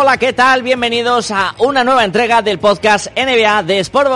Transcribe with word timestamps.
Hola, 0.00 0.16
¿qué 0.16 0.32
tal? 0.32 0.62
Bienvenidos 0.62 1.32
a 1.32 1.56
una 1.58 1.82
nueva 1.82 2.04
entrega 2.04 2.40
del 2.40 2.60
podcast 2.60 3.08
NBA 3.16 3.64
de 3.64 3.80
Sport 3.80 4.08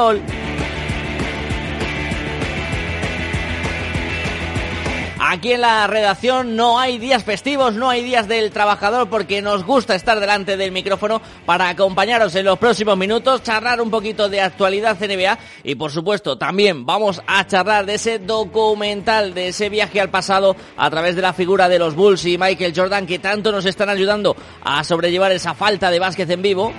Aquí 5.33 5.53
en 5.53 5.63
la 5.63 5.87
redacción 5.87 6.57
no 6.57 6.79
hay 6.79 6.99
días 6.99 7.25
festivos, 7.25 7.73
no 7.73 7.89
hay 7.89 8.03
días 8.03 8.29
del 8.29 8.51
trabajador 8.51 9.09
porque 9.09 9.41
nos 9.41 9.65
gusta 9.65 9.95
estar 9.95 10.21
delante 10.21 10.59
del 10.59 10.73
micrófono 10.73 11.23
para 11.47 11.71
acompañaros 11.71 12.35
en 12.35 12.45
los 12.45 12.59
próximos 12.59 12.99
minutos, 12.99 13.43
charlar 13.43 13.81
un 13.81 13.91
poquito 13.91 14.29
de 14.29 14.43
actualidad 14.43 14.99
NBA 15.01 15.39
y 15.65 15.75
por 15.75 15.91
supuesto 15.91 16.37
también 16.37 16.85
vamos 16.85 17.23
a 17.27 17.47
charlar 17.47 17.87
de 17.87 17.95
ese 17.95 18.19
documental, 18.19 19.33
de 19.33 19.49
ese 19.49 19.71
viaje 19.71 20.03
al 20.03 20.11
pasado 20.11 20.55
a 20.77 20.91
través 20.91 21.17
de 21.17 21.23
la 21.23 21.33
figura 21.33 21.67
de 21.67 21.79
los 21.79 21.95
Bulls 21.95 22.27
y 22.27 22.37
Michael 22.37 22.75
Jordan 22.77 23.07
que 23.07 23.19
tanto 23.19 23.53
nos 23.53 23.65
están 23.65 23.89
ayudando 23.89 24.37
a 24.63 24.85
sobrellevar 24.85 25.33
esa 25.33 25.55
falta 25.55 25.91
de 25.91 25.99
básquet 25.99 26.29
en 26.29 26.43
vivo. 26.43 26.75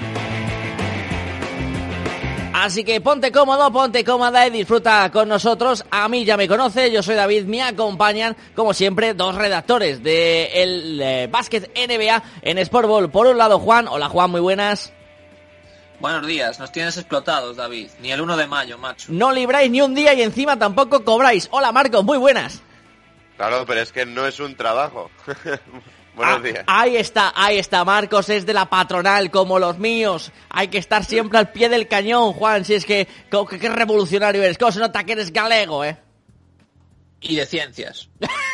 Así 2.64 2.86
que 2.86 3.02
ponte 3.02 3.30
cómodo, 3.30 3.70
ponte 3.74 4.06
cómoda 4.06 4.48
y 4.48 4.50
disfruta 4.50 5.12
con 5.12 5.28
nosotros. 5.28 5.84
A 5.92 6.08
mí 6.08 6.24
ya 6.24 6.38
me 6.38 6.48
conoce, 6.48 6.90
yo 6.94 7.04
soy 7.04 7.16
David, 7.16 7.44
me 7.44 7.62
acompañan, 7.62 8.38
como 8.56 8.74
siempre, 8.74 9.14
dos 9.14 9.36
redactores 9.36 10.02
de 10.02 10.46
el 10.64 11.02
eh, 11.02 11.28
básquet 11.30 11.70
NBA 11.76 12.24
en 12.42 12.58
Sport 12.60 12.88
Ball. 12.88 13.12
Por 13.12 13.28
un 13.28 13.38
lado, 13.38 13.60
Juan. 13.60 13.90
Hola, 13.90 14.08
Juan, 14.08 14.32
muy 14.32 14.40
buenas. 14.40 14.94
Buenos 16.00 16.26
días, 16.26 16.58
nos 16.58 16.72
tienes 16.72 16.96
explotados, 16.96 17.58
David. 17.58 17.90
Ni 18.00 18.14
el 18.14 18.22
1 18.22 18.38
de 18.38 18.48
mayo, 18.48 18.78
macho. 18.78 19.08
No 19.12 19.34
libráis 19.34 19.70
ni 19.70 19.82
un 19.82 19.94
día 19.94 20.14
y 20.14 20.22
encima 20.22 20.58
tampoco 20.58 21.04
cobráis. 21.04 21.50
Hola, 21.52 21.74
Marcos, 21.74 22.06
muy 22.06 22.18
buenas. 22.18 22.62
Claro, 23.36 23.66
pero 23.68 23.82
es 23.82 23.92
que 23.92 24.06
no 24.06 24.26
es 24.26 24.40
un 24.40 24.56
trabajo. 24.56 25.12
Buenos 26.16 26.36
Ah, 26.36 26.40
días. 26.42 26.64
Ahí 26.68 26.98
está, 26.98 27.34
ahí 27.36 27.58
está, 27.58 27.84
Marcos 27.84 28.30
es 28.30 28.46
de 28.46 28.54
la 28.54 28.70
patronal 28.70 29.32
como 29.32 29.58
los 29.60 29.80
míos. 29.80 30.32
Hay 30.50 30.68
que 30.68 30.78
estar 30.78 31.04
siempre 31.04 31.40
al 31.40 31.52
pie 31.52 31.70
del 31.70 31.88
cañón, 31.88 32.34
Juan, 32.34 32.66
si 32.66 32.76
es 32.76 32.86
que 32.86 33.08
qué 33.60 33.70
revolucionario 33.70 34.44
eres. 34.44 34.58
¿Cómo 34.58 34.72
se 34.72 34.80
nota 34.80 35.04
que 35.04 35.14
eres 35.14 35.34
galego, 35.34 35.84
eh? 35.84 35.98
Y 37.22 37.36
de 37.36 37.46
ciencias. 37.46 38.10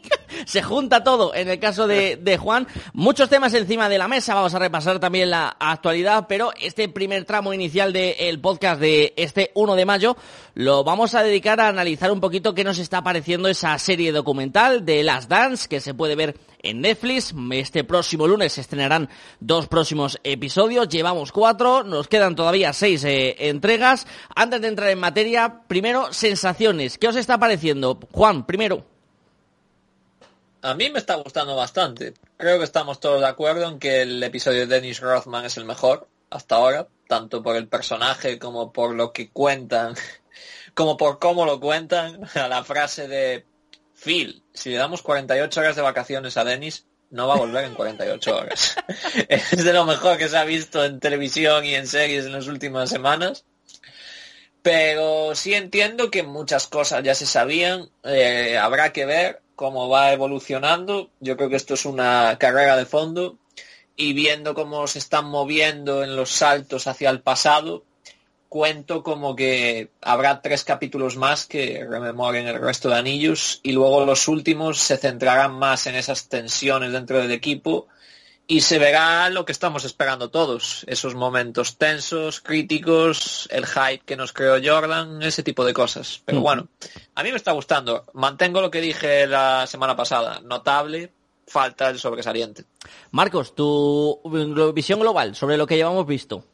se 0.46 0.62
junta 0.62 1.04
todo 1.04 1.34
en 1.34 1.48
el 1.48 1.58
caso 1.58 1.86
de, 1.86 2.16
de 2.16 2.38
Juan. 2.38 2.66
Muchos 2.92 3.28
temas 3.28 3.54
encima 3.54 3.88
de 3.88 3.98
la 3.98 4.08
mesa, 4.08 4.34
vamos 4.34 4.54
a 4.54 4.58
repasar 4.58 4.98
también 4.98 5.30
la 5.30 5.56
actualidad, 5.58 6.26
pero 6.28 6.50
este 6.60 6.88
primer 6.88 7.24
tramo 7.24 7.52
inicial 7.52 7.92
del 7.92 8.40
podcast 8.40 8.80
de 8.80 9.14
este 9.16 9.50
1 9.54 9.74
de 9.74 9.84
mayo 9.84 10.16
lo 10.54 10.84
vamos 10.84 11.14
a 11.14 11.22
dedicar 11.22 11.60
a 11.60 11.68
analizar 11.68 12.12
un 12.12 12.20
poquito 12.20 12.54
qué 12.54 12.64
nos 12.64 12.78
está 12.78 13.02
pareciendo 13.02 13.48
esa 13.48 13.78
serie 13.78 14.12
documental 14.12 14.84
de 14.84 15.02
Las 15.02 15.28
Dance 15.28 15.68
que 15.68 15.80
se 15.80 15.94
puede 15.94 16.14
ver 16.14 16.36
en 16.62 16.80
Netflix. 16.80 17.34
Este 17.52 17.84
próximo 17.84 18.26
lunes 18.26 18.52
se 18.52 18.60
estrenarán 18.60 19.08
dos 19.40 19.66
próximos 19.66 20.18
episodios, 20.24 20.88
llevamos 20.88 21.32
cuatro, 21.32 21.84
nos 21.84 22.08
quedan 22.08 22.36
todavía 22.36 22.72
seis 22.72 23.04
eh, 23.04 23.48
entregas. 23.48 24.06
Antes 24.34 24.60
de 24.60 24.68
entrar 24.68 24.90
en 24.90 25.00
materia, 25.00 25.62
primero, 25.66 26.12
sensaciones. 26.12 26.98
¿Qué 26.98 27.08
os 27.08 27.16
está 27.16 27.38
pareciendo? 27.38 27.98
Juan, 28.12 28.46
primero. 28.46 28.91
A 30.62 30.74
mí 30.74 30.90
me 30.90 31.00
está 31.00 31.16
gustando 31.16 31.56
bastante. 31.56 32.14
Creo 32.36 32.58
que 32.58 32.64
estamos 32.64 33.00
todos 33.00 33.20
de 33.20 33.26
acuerdo 33.26 33.68
en 33.68 33.80
que 33.80 34.02
el 34.02 34.22
episodio 34.22 34.60
de 34.60 34.66
Dennis 34.66 35.00
Rothman 35.00 35.44
es 35.44 35.56
el 35.56 35.64
mejor 35.64 36.06
hasta 36.30 36.54
ahora, 36.54 36.86
tanto 37.08 37.42
por 37.42 37.56
el 37.56 37.66
personaje 37.66 38.38
como 38.38 38.72
por 38.72 38.94
lo 38.94 39.12
que 39.12 39.28
cuentan, 39.28 39.94
como 40.74 40.96
por 40.96 41.18
cómo 41.18 41.46
lo 41.46 41.58
cuentan. 41.58 42.20
A 42.34 42.46
la 42.46 42.62
frase 42.62 43.08
de 43.08 43.44
Phil, 43.92 44.44
si 44.54 44.70
le 44.70 44.76
damos 44.76 45.02
48 45.02 45.60
horas 45.60 45.74
de 45.74 45.82
vacaciones 45.82 46.36
a 46.36 46.44
Dennis, 46.44 46.86
no 47.10 47.26
va 47.26 47.34
a 47.34 47.38
volver 47.38 47.64
en 47.64 47.74
48 47.74 48.36
horas. 48.36 48.76
es 49.28 49.64
de 49.64 49.72
lo 49.72 49.84
mejor 49.84 50.16
que 50.16 50.28
se 50.28 50.38
ha 50.38 50.44
visto 50.44 50.84
en 50.84 51.00
televisión 51.00 51.64
y 51.64 51.74
en 51.74 51.88
series 51.88 52.24
en 52.24 52.32
las 52.32 52.46
últimas 52.46 52.88
semanas. 52.88 53.44
Pero 54.62 55.34
sí 55.34 55.54
entiendo 55.54 56.08
que 56.08 56.22
muchas 56.22 56.68
cosas 56.68 57.02
ya 57.02 57.16
se 57.16 57.26
sabían, 57.26 57.90
eh, 58.04 58.56
habrá 58.56 58.92
que 58.92 59.06
ver 59.06 59.42
cómo 59.62 59.88
va 59.88 60.12
evolucionando. 60.12 61.10
Yo 61.20 61.36
creo 61.36 61.48
que 61.48 61.54
esto 61.54 61.74
es 61.74 61.84
una 61.84 62.36
carrera 62.36 62.76
de 62.76 62.84
fondo 62.84 63.38
y 63.94 64.12
viendo 64.12 64.54
cómo 64.54 64.88
se 64.88 64.98
están 64.98 65.26
moviendo 65.26 66.02
en 66.02 66.16
los 66.16 66.30
saltos 66.30 66.88
hacia 66.88 67.10
el 67.10 67.20
pasado, 67.20 67.84
cuento 68.48 69.04
como 69.04 69.36
que 69.36 69.90
habrá 70.00 70.42
tres 70.42 70.64
capítulos 70.64 71.16
más 71.16 71.46
que 71.46 71.86
rememoren 71.88 72.48
el 72.48 72.60
resto 72.60 72.88
de 72.88 72.96
anillos 72.96 73.60
y 73.62 73.70
luego 73.70 74.04
los 74.04 74.26
últimos 74.26 74.78
se 74.78 74.96
centrarán 74.96 75.52
más 75.52 75.86
en 75.86 75.94
esas 75.94 76.28
tensiones 76.28 76.90
dentro 76.90 77.18
del 77.18 77.30
equipo 77.30 77.86
y 78.46 78.60
se 78.60 78.78
verá 78.78 79.30
lo 79.30 79.44
que 79.44 79.52
estamos 79.52 79.84
esperando 79.84 80.28
todos, 80.30 80.84
esos 80.88 81.14
momentos 81.14 81.78
tensos, 81.78 82.40
críticos, 82.40 83.48
el 83.50 83.66
hype 83.66 84.02
que 84.04 84.16
nos 84.16 84.32
creó 84.32 84.56
Jordan, 84.62 85.22
ese 85.22 85.42
tipo 85.42 85.64
de 85.64 85.72
cosas. 85.72 86.20
Pero 86.24 86.40
Mm. 86.40 86.42
bueno, 86.42 86.68
a 87.14 87.22
mí 87.22 87.30
me 87.30 87.36
está 87.36 87.52
gustando. 87.52 88.04
Mantengo 88.14 88.60
lo 88.60 88.70
que 88.70 88.80
dije 88.80 89.26
la 89.26 89.66
semana 89.66 89.96
pasada, 89.96 90.40
notable, 90.40 91.12
falta 91.46 91.88
el 91.88 91.98
sobresaliente. 91.98 92.64
Marcos, 93.12 93.54
tu 93.54 94.20
visión 94.74 95.00
global 95.00 95.34
sobre 95.34 95.56
lo 95.56 95.66
que 95.66 95.76
llevamos 95.76 96.06
visto. 96.06 96.44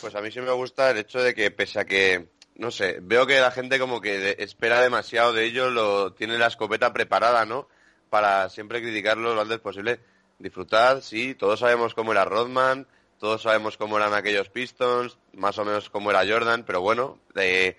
Pues 0.00 0.14
a 0.14 0.20
mí 0.20 0.30
sí 0.30 0.40
me 0.40 0.50
gusta 0.52 0.90
el 0.90 0.98
hecho 0.98 1.20
de 1.20 1.34
que 1.34 1.50
pese 1.50 1.80
a 1.80 1.84
que, 1.84 2.28
no 2.56 2.70
sé, 2.70 2.98
veo 3.00 3.26
que 3.26 3.40
la 3.40 3.50
gente 3.50 3.78
como 3.78 4.00
que 4.00 4.18
de- 4.18 4.36
espera 4.40 4.80
demasiado 4.80 5.32
de 5.32 5.44
ellos, 5.46 5.72
lo 5.72 6.12
tiene 6.12 6.38
la 6.38 6.48
escopeta 6.48 6.92
preparada, 6.92 7.44
¿no? 7.44 7.68
Para 8.10 8.48
siempre 8.50 8.82
criticarlo 8.82 9.34
lo 9.34 9.40
antes 9.42 9.58
posible. 9.60 10.00
Disfrutad, 10.38 11.00
sí, 11.00 11.34
todos 11.34 11.60
sabemos 11.60 11.94
cómo 11.94 12.12
era 12.12 12.24
Rodman, 12.24 12.86
todos 13.18 13.42
sabemos 13.42 13.76
cómo 13.76 13.96
eran 13.96 14.12
aquellos 14.12 14.50
Pistons, 14.50 15.18
más 15.32 15.58
o 15.58 15.64
menos 15.64 15.88
cómo 15.88 16.10
era 16.10 16.26
Jordan, 16.26 16.64
pero 16.66 16.82
bueno, 16.82 17.18
eh, 17.34 17.76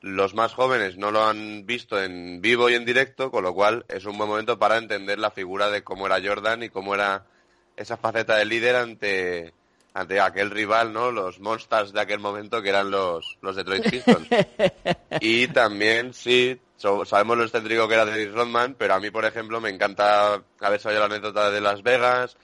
los 0.00 0.34
más 0.34 0.54
jóvenes 0.54 0.96
no 0.96 1.10
lo 1.10 1.24
han 1.24 1.66
visto 1.66 2.02
en 2.02 2.40
vivo 2.40 2.68
y 2.68 2.74
en 2.74 2.84
directo, 2.84 3.30
con 3.30 3.44
lo 3.44 3.54
cual 3.54 3.84
es 3.88 4.04
un 4.06 4.18
buen 4.18 4.28
momento 4.28 4.58
para 4.58 4.78
entender 4.78 5.18
la 5.18 5.30
figura 5.30 5.70
de 5.70 5.84
cómo 5.84 6.06
era 6.06 6.20
Jordan 6.22 6.62
y 6.62 6.70
cómo 6.70 6.94
era 6.94 7.26
esa 7.76 7.96
faceta 7.96 8.36
de 8.36 8.44
líder 8.44 8.76
ante, 8.76 9.52
ante 9.94 10.20
aquel 10.20 10.50
rival, 10.50 10.92
¿no? 10.92 11.12
Los 11.12 11.38
monsters 11.38 11.92
de 11.92 12.00
aquel 12.00 12.18
momento 12.18 12.62
que 12.62 12.70
eran 12.70 12.90
los, 12.90 13.38
los 13.42 13.56
Detroit 13.56 13.88
Pistons. 13.88 14.28
y 15.20 15.48
también, 15.48 16.12
sí, 16.12 16.58
so- 16.80 17.04
sabemos 17.04 17.36
lo 17.36 17.44
excéntrico 17.44 17.86
que 17.86 17.94
era 17.94 18.06
Dennis 18.06 18.32
Rodman, 18.32 18.74
pero 18.78 18.94
a 18.94 19.00
mí, 19.00 19.10
por 19.10 19.24
ejemplo, 19.26 19.60
me 19.60 19.68
encanta 19.68 20.42
haber 20.60 20.80
sabido 20.80 21.00
la 21.00 21.06
anécdota 21.06 21.50
de 21.50 21.60
Las 21.60 21.82
Vegas 21.82 22.36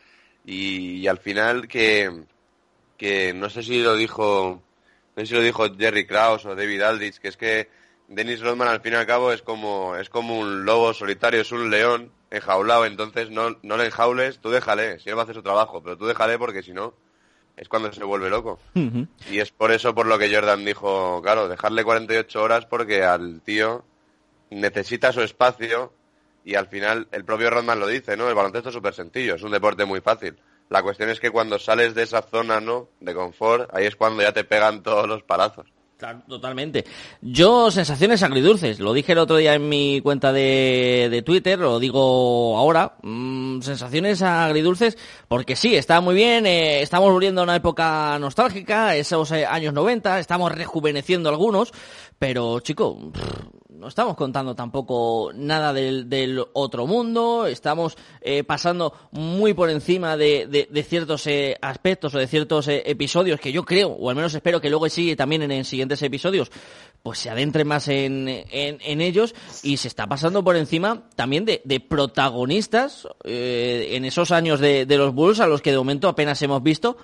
y, 0.44 0.98
y 0.98 1.08
al 1.08 1.18
final 1.18 1.66
que, 1.68 2.24
que 2.98 3.32
no 3.34 3.48
sé 3.50 3.62
si 3.62 3.80
lo 3.82 3.96
dijo, 3.96 4.62
no 5.16 5.22
sé 5.22 5.26
si 5.26 5.34
lo 5.34 5.40
dijo 5.40 5.66
Jerry 5.76 6.06
Krause 6.06 6.46
o 6.46 6.54
David 6.54 6.82
Aldrich, 6.82 7.18
que 7.18 7.28
es 7.28 7.36
que 7.36 7.68
Dennis 8.08 8.40
Rodman 8.40 8.68
al 8.68 8.80
fin 8.82 8.92
y 8.92 8.96
al 8.96 9.06
cabo 9.06 9.32
es 9.32 9.40
como, 9.42 9.96
es 9.96 10.10
como 10.10 10.38
un 10.38 10.64
lobo 10.64 10.92
solitario, 10.94 11.40
es 11.40 11.52
un 11.52 11.70
león 11.70 12.12
enjaulado, 12.30 12.84
entonces 12.84 13.30
no, 13.30 13.56
no 13.62 13.76
le 13.76 13.86
enjaules, 13.86 14.38
tú 14.38 14.50
déjale, 14.50 14.98
si 15.00 15.08
él 15.08 15.16
va 15.16 15.20
a 15.20 15.24
hacer 15.24 15.34
su 15.36 15.42
trabajo, 15.42 15.82
pero 15.82 15.96
tú 15.96 16.06
déjale 16.06 16.38
porque 16.38 16.62
si 16.62 16.72
no, 16.72 16.94
es 17.56 17.68
cuando 17.68 17.90
se 17.92 18.04
vuelve 18.04 18.28
loco. 18.28 18.58
Y 19.30 19.40
es 19.40 19.50
por 19.50 19.72
eso 19.72 19.94
por 19.94 20.06
lo 20.06 20.18
que 20.18 20.32
Jordan 20.32 20.64
dijo, 20.64 21.20
claro, 21.22 21.48
dejarle 21.48 21.84
48 21.84 22.42
horas 22.42 22.66
porque 22.66 23.02
al 23.02 23.40
tío 23.40 23.82
necesita 24.50 25.12
su 25.12 25.22
espacio 25.22 25.92
y 26.44 26.54
al 26.54 26.68
final 26.68 27.08
el 27.10 27.24
propio 27.24 27.50
Rodman 27.50 27.80
lo 27.80 27.88
dice, 27.88 28.16
¿no? 28.16 28.28
El 28.28 28.34
baloncesto 28.34 28.68
es 28.68 28.74
súper 28.74 28.94
sencillo, 28.94 29.34
es 29.34 29.42
un 29.42 29.50
deporte 29.50 29.84
muy 29.84 30.00
fácil. 30.00 30.36
La 30.68 30.82
cuestión 30.82 31.10
es 31.10 31.20
que 31.20 31.30
cuando 31.30 31.58
sales 31.58 31.94
de 31.94 32.04
esa 32.04 32.22
zona, 32.22 32.60
¿no? 32.60 32.88
De 33.00 33.14
confort, 33.14 33.68
ahí 33.74 33.86
es 33.86 33.96
cuando 33.96 34.22
ya 34.22 34.32
te 34.32 34.44
pegan 34.44 34.82
todos 34.82 35.08
los 35.08 35.22
palazos. 35.24 35.66
totalmente. 36.28 36.84
Yo, 37.20 37.70
sensaciones 37.70 38.22
agridulces. 38.22 38.78
Lo 38.80 38.92
dije 38.92 39.12
el 39.12 39.18
otro 39.18 39.36
día 39.36 39.54
en 39.54 39.68
mi 39.68 40.00
cuenta 40.00 40.32
de, 40.32 41.08
de 41.10 41.22
Twitter, 41.22 41.58
lo 41.58 41.78
digo 41.80 42.56
ahora. 42.56 42.96
Mm, 43.02 43.60
sensaciones 43.62 44.22
agridulces, 44.22 44.98
porque 45.28 45.56
sí, 45.56 45.76
está 45.76 46.00
muy 46.00 46.14
bien. 46.14 46.46
Eh, 46.46 46.82
estamos 46.82 47.12
volviendo 47.12 47.40
a 47.40 47.44
una 47.44 47.56
época 47.56 48.18
nostálgica, 48.20 48.94
esos 48.96 49.30
eh, 49.32 49.46
años 49.46 49.72
90, 49.72 50.18
estamos 50.18 50.52
rejuveneciendo 50.52 51.28
algunos. 51.28 51.72
Pero, 52.18 52.60
chico, 52.60 52.98
no 53.86 53.90
estamos 53.90 54.16
contando 54.16 54.56
tampoco 54.56 55.30
nada 55.32 55.72
del, 55.72 56.44
otro 56.54 56.88
mundo, 56.88 57.46
estamos 57.46 57.96
eh, 58.20 58.42
pasando 58.42 58.92
muy 59.12 59.54
por 59.54 59.70
encima 59.70 60.16
de, 60.16 60.68
ciertos 60.88 61.24
eh, 61.28 61.56
aspectos 61.62 62.12
o 62.12 62.18
de 62.18 62.26
ciertos 62.26 62.66
eh, 62.66 62.82
episodios 62.84 63.38
que 63.38 63.52
yo 63.52 63.64
creo, 63.64 63.90
o 63.90 64.10
al 64.10 64.16
menos 64.16 64.34
espero 64.34 64.60
que 64.60 64.70
luego 64.70 64.88
sigue 64.88 65.14
también 65.14 65.48
en, 65.52 65.64
siguientes 65.64 66.02
episodios, 66.02 66.50
pues 67.00 67.20
se 67.20 67.30
adentre 67.30 67.64
más 67.64 67.86
en, 67.86 68.26
ellos 68.50 69.36
y 69.62 69.76
se 69.76 69.86
está 69.86 70.08
pasando 70.08 70.42
por 70.42 70.56
encima 70.56 71.04
también 71.14 71.44
de, 71.44 71.86
protagonistas 71.88 73.06
en 73.22 74.04
esos 74.04 74.32
años 74.32 74.58
de 74.58 74.96
los 74.96 75.14
Bulls 75.14 75.38
a 75.38 75.46
los 75.46 75.62
que 75.62 75.70
de 75.70 75.78
momento 75.78 76.08
apenas 76.08 76.42
hemos 76.42 76.60
visto 76.60 76.96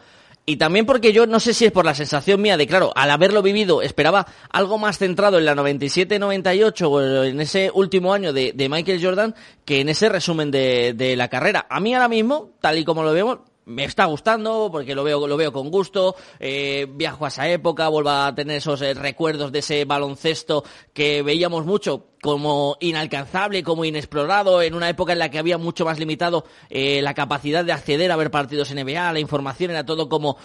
y 0.44 0.56
también 0.56 0.86
porque 0.86 1.12
yo 1.12 1.26
no 1.26 1.38
sé 1.38 1.54
si 1.54 1.66
es 1.66 1.72
por 1.72 1.84
la 1.84 1.94
sensación 1.94 2.42
mía 2.42 2.56
de, 2.56 2.66
claro, 2.66 2.92
al 2.96 3.10
haberlo 3.10 3.42
vivido, 3.42 3.80
esperaba 3.80 4.26
algo 4.50 4.76
más 4.76 4.98
centrado 4.98 5.38
en 5.38 5.44
la 5.44 5.54
97-98 5.54 6.88
o 6.88 7.24
en 7.24 7.40
ese 7.40 7.70
último 7.72 8.12
año 8.12 8.32
de, 8.32 8.52
Michael 8.68 9.04
Jordan 9.04 9.34
que 9.64 9.80
en 9.80 9.88
ese 9.88 10.08
resumen 10.08 10.50
de, 10.50 10.94
de 10.94 11.14
la 11.14 11.28
carrera. 11.28 11.66
A 11.70 11.78
mí 11.78 11.94
ahora 11.94 12.08
mismo, 12.08 12.50
tal 12.60 12.78
y 12.78 12.84
como 12.84 13.04
lo 13.04 13.12
vemos, 13.12 13.38
me 13.64 13.84
está 13.84 14.06
gustando 14.06 14.68
porque 14.72 14.94
lo 14.94 15.04
veo 15.04 15.26
lo 15.26 15.36
veo 15.36 15.52
con 15.52 15.70
gusto 15.70 16.16
eh, 16.40 16.86
viajo 16.90 17.24
a 17.24 17.28
esa 17.28 17.48
época 17.48 17.88
vuelvo 17.88 18.10
a 18.10 18.34
tener 18.34 18.56
esos 18.56 18.82
eh, 18.82 18.94
recuerdos 18.94 19.52
de 19.52 19.60
ese 19.60 19.84
baloncesto 19.84 20.64
que 20.92 21.22
veíamos 21.22 21.64
mucho 21.64 22.06
como 22.20 22.76
inalcanzable 22.80 23.62
como 23.62 23.84
inexplorado 23.84 24.62
en 24.62 24.74
una 24.74 24.88
época 24.88 25.12
en 25.12 25.20
la 25.20 25.30
que 25.30 25.38
había 25.38 25.58
mucho 25.58 25.84
más 25.84 25.98
limitado 25.98 26.44
eh, 26.70 27.02
la 27.02 27.14
capacidad 27.14 27.64
de 27.64 27.72
acceder 27.72 28.10
a 28.10 28.16
ver 28.16 28.30
partidos 28.30 28.74
NBA 28.74 29.12
la 29.12 29.20
información 29.20 29.70
era 29.70 29.86
todo 29.86 30.08
como 30.08 30.36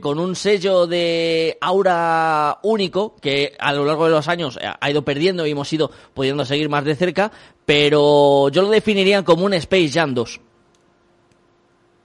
con 0.00 0.18
un 0.18 0.36
sello 0.36 0.86
de 0.86 1.58
aura 1.60 2.58
único 2.62 3.16
que 3.20 3.54
a 3.58 3.72
lo 3.72 3.84
largo 3.84 4.04
de 4.04 4.10
los 4.10 4.28
años 4.28 4.58
ha 4.62 4.90
ido 4.90 5.04
perdiendo 5.04 5.46
y 5.46 5.50
hemos 5.50 5.72
ido 5.72 5.90
pudiendo 6.14 6.44
seguir 6.44 6.68
más 6.68 6.84
de 6.84 6.94
cerca 6.94 7.32
pero 7.64 8.48
yo 8.50 8.62
lo 8.62 8.68
definiría 8.68 9.24
como 9.24 9.44
un 9.44 9.54
Space 9.54 9.90
Jam 9.90 10.14
2 10.14 10.40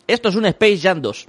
esto 0.07 0.30
es 0.30 0.36
un 0.36 0.46
Space 0.46 0.80
Jam 0.80 1.02
2. 1.02 1.25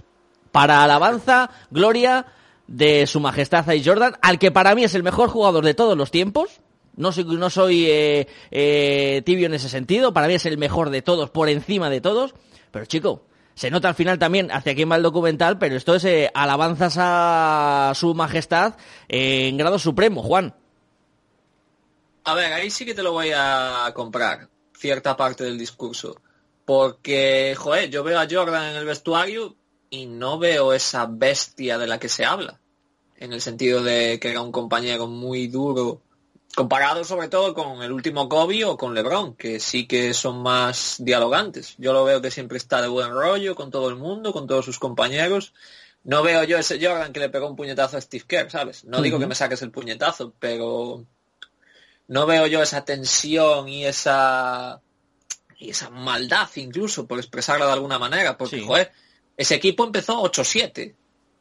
Para 0.53 0.83
alabanza, 0.83 1.51
gloria 1.71 2.27
de 2.67 3.07
su 3.07 3.21
majestad 3.21 3.71
Ice 3.73 3.89
Jordan, 3.89 4.17
al 4.23 4.39
que 4.39 4.51
para 4.51 4.75
mí 4.75 4.85
es 4.85 4.95
el 4.95 5.03
mejor 5.03 5.29
jugador 5.29 5.65
de 5.65 5.75
todos 5.75 5.97
los 5.97 6.11
tiempos. 6.11 6.61
No 6.97 7.13
soy, 7.13 7.87
eh, 7.89 8.27
eh, 8.51 9.23
tibio 9.27 9.47
en 9.47 9.55
ese 9.55 9.69
sentido. 9.69 10.15
Para 10.15 10.29
mí 10.29 10.35
es 10.35 10.47
el 10.47 10.57
mejor 10.57 10.91
de 10.91 11.03
todos, 11.03 11.31
por 11.31 11.49
encima 11.49 11.91
de 11.91 12.01
todos. 12.01 12.35
Pero 12.71 12.87
chico, 12.87 13.27
se 13.55 13.71
nota 13.71 13.89
al 13.89 13.95
final 13.95 14.19
también 14.19 14.51
hacia 14.51 14.75
quién 14.75 14.91
va 14.91 14.97
el 14.97 15.03
documental, 15.03 15.59
pero 15.59 15.77
esto 15.77 15.95
es 15.95 16.05
eh, 16.05 16.31
alabanzas 16.35 16.97
a 16.99 17.93
su 17.95 18.15
majestad 18.15 18.75
en 19.09 19.57
grado 19.57 19.79
supremo, 19.79 20.23
Juan. 20.23 20.55
A 22.25 22.35
ver, 22.35 22.53
ahí 22.53 22.71
sí 22.71 22.85
que 22.85 22.95
te 22.95 23.03
lo 23.03 23.13
voy 23.13 23.31
a 23.35 23.91
comprar, 23.95 24.49
cierta 24.77 25.17
parte 25.17 25.45
del 25.45 25.59
discurso. 25.59 26.17
Porque, 26.67 27.55
joder, 27.57 27.89
yo 27.89 28.05
veo 28.05 28.21
a 28.21 28.27
Jordan 28.31 28.73
en 28.73 28.77
el 28.77 28.85
vestuario 28.85 29.57
y 29.89 30.07
no 30.07 30.39
veo 30.39 30.75
esa 30.75 31.07
bestia 31.07 31.79
de 31.79 31.87
la 31.87 31.99
que 31.99 32.09
se 32.09 32.25
habla. 32.25 32.61
En 33.17 33.33
el 33.33 33.41
sentido 33.41 33.83
de 33.83 34.21
que 34.21 34.31
era 34.31 34.43
un 34.43 34.53
compañero 34.53 35.07
muy 35.07 35.47
duro, 35.47 36.03
comparado 36.57 37.05
sobre 37.05 37.29
todo 37.29 37.55
con 37.55 37.83
el 37.83 37.93
último 37.93 38.29
Kobe 38.29 38.65
o 38.65 38.77
con 38.77 38.95
LeBron, 38.95 39.37
que 39.37 39.61
sí 39.61 39.87
que 39.87 40.13
son 40.13 40.43
más 40.43 40.97
dialogantes. 40.99 41.77
Yo 41.79 41.93
lo 41.93 42.05
veo 42.05 42.21
que 42.21 42.31
siempre 42.31 42.59
está 42.59 42.83
de 42.83 42.89
buen 42.89 43.13
rollo 43.13 43.55
con 43.55 43.71
todo 43.71 43.89
el 43.89 43.97
mundo, 43.97 44.33
con 44.33 44.47
todos 44.47 44.65
sus 44.65 44.79
compañeros. 44.79 45.55
No 46.03 46.23
veo 46.23 46.45
yo 46.45 46.59
ese 46.59 46.85
Jordan 46.85 47.13
que 47.13 47.21
le 47.21 47.29
pegó 47.29 47.49
un 47.49 47.57
puñetazo 47.57 47.97
a 47.97 48.01
Steve 48.01 48.25
Kerr, 48.27 48.51
¿sabes? 48.51 48.85
No 48.85 49.03
digo 49.03 49.19
que 49.19 49.27
me 49.27 49.35
saques 49.35 49.63
el 49.63 49.71
puñetazo, 49.71 50.35
pero 50.39 51.05
no 52.09 52.27
veo 52.27 52.47
yo 52.47 52.63
esa 52.63 52.85
tensión 52.85 53.69
y 53.69 53.85
esa 53.85 54.81
y 55.59 55.71
esa 55.71 55.91
maldad 55.91 56.49
incluso, 56.57 57.07
por 57.07 57.19
expresarla 57.19 57.67
de 57.67 57.73
alguna 57.73 57.99
manera, 57.99 58.37
porque, 58.37 58.61
joder, 58.61 58.93
ese 59.37 59.55
equipo 59.55 59.85
empezó 59.85 60.23
8-7, 60.23 60.95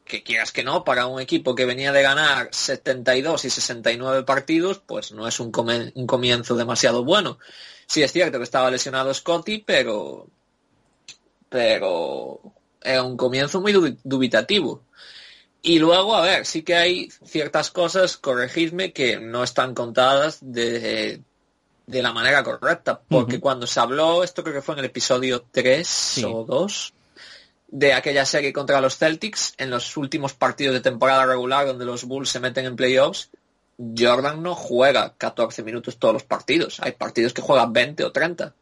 que 0.04 0.22
quieras 0.22 0.52
que 0.52 0.62
no, 0.62 0.84
para 0.84 1.06
un 1.06 1.20
equipo 1.20 1.54
que 1.54 1.64
venía 1.64 1.92
de 1.92 2.02
ganar 2.02 2.48
72 2.52 3.44
y 3.44 3.50
69 3.50 4.22
partidos, 4.22 4.80
pues 4.84 5.12
no 5.12 5.26
es 5.26 5.40
un, 5.40 5.52
un 5.94 6.06
comienzo 6.06 6.54
demasiado 6.54 7.04
bueno. 7.04 7.38
Sí 7.86 8.02
es 8.02 8.12
cierto 8.12 8.38
que 8.38 8.44
estaba 8.44 8.70
lesionado 8.70 9.12
Scotty, 9.12 9.58
pero 9.58 10.28
pero 11.48 12.40
era 12.82 13.02
un 13.02 13.16
comienzo 13.16 13.60
muy 13.60 13.72
dubitativo. 14.04 14.82
Y 15.62 15.78
luego, 15.78 16.14
a 16.14 16.22
ver, 16.22 16.46
sí 16.46 16.62
que 16.62 16.76
hay 16.76 17.08
ciertas 17.24 17.70
cosas, 17.70 18.16
corregidme, 18.16 18.92
que 18.92 19.18
no 19.18 19.42
están 19.42 19.74
contadas 19.74 20.38
de, 20.40 21.22
de 21.86 22.02
la 22.02 22.12
manera 22.12 22.42
correcta, 22.42 23.00
porque 23.08 23.40
cuando 23.40 23.66
se 23.66 23.78
habló, 23.78 24.24
esto 24.24 24.42
creo 24.42 24.56
que 24.56 24.62
fue 24.62 24.74
en 24.74 24.80
el 24.80 24.86
episodio 24.86 25.44
3 25.50 26.24
o 26.24 26.44
2, 26.44 26.94
de 27.68 27.92
aquella 27.92 28.24
serie 28.24 28.52
contra 28.52 28.80
los 28.80 28.96
Celtics, 28.96 29.54
en 29.58 29.70
los 29.70 29.96
últimos 29.96 30.34
partidos 30.34 30.74
de 30.74 30.80
temporada 30.80 31.26
regular 31.26 31.66
donde 31.66 31.84
los 31.84 32.04
Bulls 32.04 32.28
se 32.28 32.40
meten 32.40 32.66
en 32.66 32.76
playoffs, 32.76 33.30
Jordan 33.78 34.42
no 34.42 34.54
juega 34.54 35.14
14 35.16 35.62
minutos 35.62 35.98
todos 35.98 36.14
los 36.14 36.24
partidos, 36.24 36.80
hay 36.80 36.92
partidos 36.92 37.32
que 37.32 37.42
juegan 37.42 37.72
20 37.72 38.04
o 38.04 38.12
30. 38.12 38.54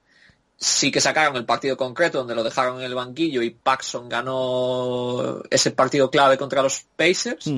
Sí 0.57 0.91
que 0.91 1.01
sacaron 1.01 1.37
el 1.37 1.45
partido 1.45 1.77
concreto 1.77 2.19
donde 2.19 2.35
lo 2.35 2.45
dejaron 2.45 2.79
en 2.79 2.85
el 2.85 2.95
banquillo 2.95 3.43
y 3.43 3.51
Paxson 3.51 4.09
ganó 4.09 5.43
ese 5.51 5.73
partido 5.73 6.11
clave 6.11 6.39
contra 6.39 6.63
los 6.63 6.87
Pacers, 6.97 7.51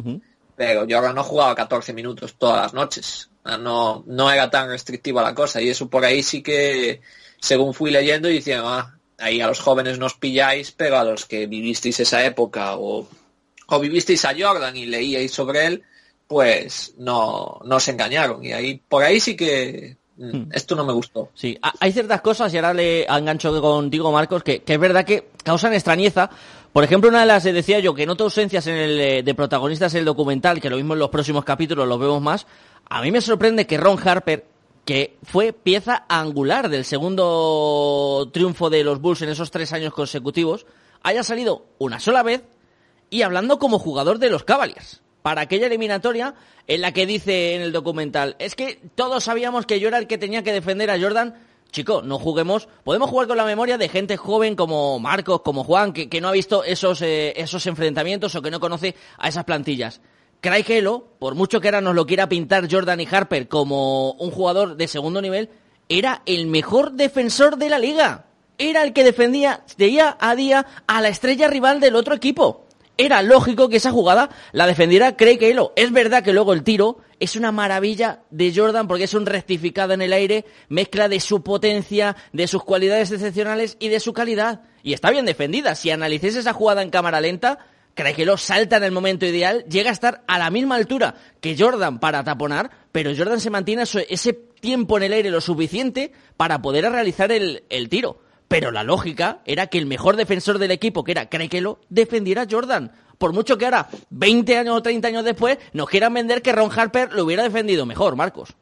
pero 0.56 0.86
Jordan 0.88 1.14
no 1.14 1.22
jugaba 1.22 1.54
14 1.54 1.92
minutos 1.92 2.34
todas 2.38 2.62
las 2.62 2.74
noches 2.74 3.30
no, 3.56 4.02
no 4.06 4.30
era 4.30 4.50
tan 4.50 4.68
restrictiva 4.68 5.22
la 5.22 5.34
cosa 5.34 5.62
y 5.62 5.68
eso 5.68 5.88
por 5.88 6.04
ahí 6.04 6.22
sí 6.22 6.42
que, 6.42 7.00
según 7.40 7.74
fui 7.74 7.90
leyendo, 7.90 8.28
y 8.28 8.42
ah, 8.52 8.96
ahí 9.18 9.40
a 9.40 9.46
los 9.46 9.60
jóvenes 9.60 9.98
nos 9.98 10.14
pilláis, 10.14 10.72
pero 10.72 10.98
a 10.98 11.04
los 11.04 11.26
que 11.26 11.46
vivisteis 11.46 12.00
esa 12.00 12.24
época 12.24 12.76
o, 12.76 13.06
o 13.68 13.80
vivisteis 13.80 14.24
a 14.24 14.34
Jordan 14.36 14.76
y 14.76 14.86
leíais 14.86 15.30
sobre 15.30 15.66
él, 15.66 15.82
pues 16.26 16.94
no, 16.98 17.60
no 17.64 17.78
se 17.78 17.92
engañaron. 17.92 18.44
Y 18.44 18.52
ahí, 18.52 18.82
por 18.88 19.04
ahí 19.04 19.20
sí 19.20 19.36
que 19.36 19.96
mm, 20.16 20.36
hmm. 20.36 20.48
esto 20.52 20.74
no 20.74 20.84
me 20.84 20.92
gustó. 20.92 21.30
Sí, 21.34 21.56
hay 21.62 21.92
ciertas 21.92 22.20
cosas, 22.20 22.52
y 22.52 22.56
ahora 22.56 22.74
le 22.74 23.04
engancho 23.04 23.60
contigo, 23.60 24.10
Marcos, 24.10 24.42
que, 24.42 24.62
que 24.62 24.74
es 24.74 24.80
verdad 24.80 25.04
que 25.04 25.28
causan 25.44 25.72
extrañeza. 25.72 26.28
Por 26.76 26.84
ejemplo, 26.84 27.08
una 27.08 27.20
de 27.20 27.26
las, 27.26 27.42
decía 27.42 27.78
yo, 27.78 27.94
que 27.94 28.04
noto 28.04 28.24
ausencias 28.24 28.66
en 28.66 28.74
el, 28.74 29.00
eh, 29.00 29.22
de 29.22 29.34
protagonistas 29.34 29.94
en 29.94 30.00
el 30.00 30.04
documental, 30.04 30.60
que 30.60 30.68
lo 30.68 30.76
mismo 30.76 30.92
en 30.92 30.98
los 30.98 31.08
próximos 31.08 31.42
capítulos 31.42 31.88
lo 31.88 31.98
vemos 31.98 32.20
más, 32.20 32.46
a 32.84 33.00
mí 33.00 33.10
me 33.10 33.22
sorprende 33.22 33.66
que 33.66 33.78
Ron 33.78 33.98
Harper, 33.98 34.44
que 34.84 35.16
fue 35.22 35.54
pieza 35.54 36.04
angular 36.06 36.68
del 36.68 36.84
segundo 36.84 38.28
triunfo 38.30 38.68
de 38.68 38.84
los 38.84 39.00
Bulls 39.00 39.22
en 39.22 39.30
esos 39.30 39.50
tres 39.50 39.72
años 39.72 39.94
consecutivos, 39.94 40.66
haya 41.02 41.22
salido 41.22 41.64
una 41.78 41.98
sola 41.98 42.22
vez 42.22 42.44
y 43.08 43.22
hablando 43.22 43.58
como 43.58 43.78
jugador 43.78 44.18
de 44.18 44.28
los 44.28 44.44
Cavaliers. 44.44 45.00
Para 45.22 45.40
aquella 45.40 45.68
eliminatoria 45.68 46.34
en 46.66 46.82
la 46.82 46.92
que 46.92 47.06
dice 47.06 47.54
en 47.54 47.62
el 47.62 47.72
documental, 47.72 48.36
es 48.38 48.54
que 48.54 48.82
todos 48.94 49.24
sabíamos 49.24 49.64
que 49.64 49.80
yo 49.80 49.88
era 49.88 49.96
el 49.96 50.06
que 50.06 50.18
tenía 50.18 50.42
que 50.42 50.52
defender 50.52 50.90
a 50.90 51.00
Jordan. 51.00 51.36
Chico, 51.70 52.02
no 52.02 52.18
juguemos. 52.18 52.68
Podemos 52.84 53.10
jugar 53.10 53.28
con 53.28 53.36
la 53.36 53.44
memoria 53.44 53.78
de 53.78 53.88
gente 53.88 54.16
joven 54.16 54.56
como 54.56 54.98
Marcos, 54.98 55.42
como 55.42 55.64
Juan, 55.64 55.92
que, 55.92 56.20
no 56.20 56.28
ha 56.28 56.32
visto 56.32 56.64
esos, 56.64 57.02
eh, 57.02 57.34
esos 57.36 57.66
enfrentamientos 57.66 58.34
o 58.34 58.42
que 58.42 58.50
no 58.50 58.60
conoce 58.60 58.94
a 59.18 59.28
esas 59.28 59.44
plantillas. 59.44 60.00
Craig 60.40 60.64
Hello, 60.68 61.08
por 61.18 61.34
mucho 61.34 61.60
que 61.60 61.68
ahora 61.68 61.80
nos 61.80 61.94
lo 61.94 62.06
quiera 62.06 62.28
pintar 62.28 62.70
Jordan 62.70 63.00
y 63.00 63.08
Harper 63.10 63.48
como 63.48 64.12
un 64.12 64.30
jugador 64.30 64.76
de 64.76 64.88
segundo 64.88 65.20
nivel, 65.20 65.50
era 65.88 66.22
el 66.26 66.46
mejor 66.46 66.92
defensor 66.92 67.56
de 67.56 67.68
la 67.68 67.78
liga. 67.78 68.26
Era 68.58 68.82
el 68.82 68.92
que 68.92 69.04
defendía 69.04 69.64
día 69.76 70.16
a 70.18 70.34
día 70.34 70.66
a 70.86 71.00
la 71.00 71.08
estrella 71.08 71.48
rival 71.48 71.80
del 71.80 71.96
otro 71.96 72.14
equipo. 72.14 72.65
Era 72.98 73.22
lógico 73.22 73.68
que 73.68 73.76
esa 73.76 73.90
jugada 73.90 74.30
la 74.52 74.66
defendiera 74.66 75.16
Craig 75.16 75.38
Hello. 75.40 75.72
Es 75.76 75.92
verdad 75.92 76.22
que 76.22 76.32
luego 76.32 76.52
el 76.52 76.62
tiro 76.62 76.98
es 77.20 77.36
una 77.36 77.52
maravilla 77.52 78.20
de 78.30 78.52
Jordan 78.54 78.88
porque 78.88 79.04
es 79.04 79.14
un 79.14 79.26
rectificado 79.26 79.92
en 79.92 80.02
el 80.02 80.12
aire, 80.12 80.44
mezcla 80.68 81.08
de 81.08 81.20
su 81.20 81.42
potencia, 81.42 82.16
de 82.32 82.46
sus 82.46 82.64
cualidades 82.64 83.10
excepcionales 83.10 83.76
y 83.80 83.88
de 83.88 84.00
su 84.00 84.12
calidad. 84.12 84.62
Y 84.82 84.92
está 84.92 85.10
bien 85.10 85.26
defendida. 85.26 85.74
Si 85.74 85.90
analicéis 85.90 86.36
esa 86.36 86.52
jugada 86.52 86.82
en 86.82 86.90
cámara 86.90 87.20
lenta, 87.20 87.58
lo 88.24 88.36
salta 88.36 88.76
en 88.76 88.84
el 88.84 88.92
momento 88.92 89.26
ideal, 89.26 89.64
llega 89.68 89.90
a 89.90 89.92
estar 89.92 90.22
a 90.26 90.38
la 90.38 90.50
misma 90.50 90.76
altura 90.76 91.14
que 91.40 91.56
Jordan 91.58 91.98
para 91.98 92.24
taponar, 92.24 92.70
pero 92.92 93.12
Jordan 93.16 93.40
se 93.40 93.50
mantiene 93.50 93.84
ese 93.84 94.32
tiempo 94.60 94.96
en 94.96 95.04
el 95.04 95.12
aire 95.12 95.30
lo 95.30 95.40
suficiente 95.40 96.12
para 96.36 96.60
poder 96.60 96.90
realizar 96.90 97.32
el, 97.32 97.88
tiro. 97.88 98.20
Pero 98.48 98.70
la 98.70 98.84
lógica 98.84 99.40
era 99.44 99.66
que 99.66 99.78
el 99.78 99.86
mejor 99.86 100.16
defensor 100.16 100.58
del 100.58 100.70
equipo, 100.70 101.04
que 101.04 101.12
era 101.12 101.28
lo 101.60 101.80
defendiera 101.88 102.42
a 102.42 102.46
Jordan. 102.48 102.92
Por 103.18 103.32
mucho 103.32 103.56
que 103.58 103.64
ahora, 103.64 103.88
20 104.10 104.58
años 104.58 104.76
o 104.76 104.82
30 104.82 105.08
años 105.08 105.24
después, 105.24 105.58
nos 105.72 105.88
quieran 105.88 106.14
vender 106.14 106.42
que 106.42 106.52
Ron 106.52 106.70
Harper 106.70 107.12
lo 107.12 107.24
hubiera 107.24 107.42
defendido 107.42 107.86
mejor, 107.86 108.14
Marcos. 108.14 108.54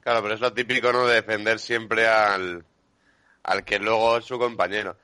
Claro, 0.00 0.22
pero 0.22 0.34
es 0.34 0.40
lo 0.40 0.52
típico, 0.52 0.92
¿no? 0.92 1.06
De 1.06 1.14
defender 1.14 1.58
siempre 1.58 2.08
al, 2.08 2.64
al 3.44 3.64
que 3.64 3.78
luego 3.78 4.18
es 4.18 4.24
su 4.24 4.38
compañero 4.38 4.96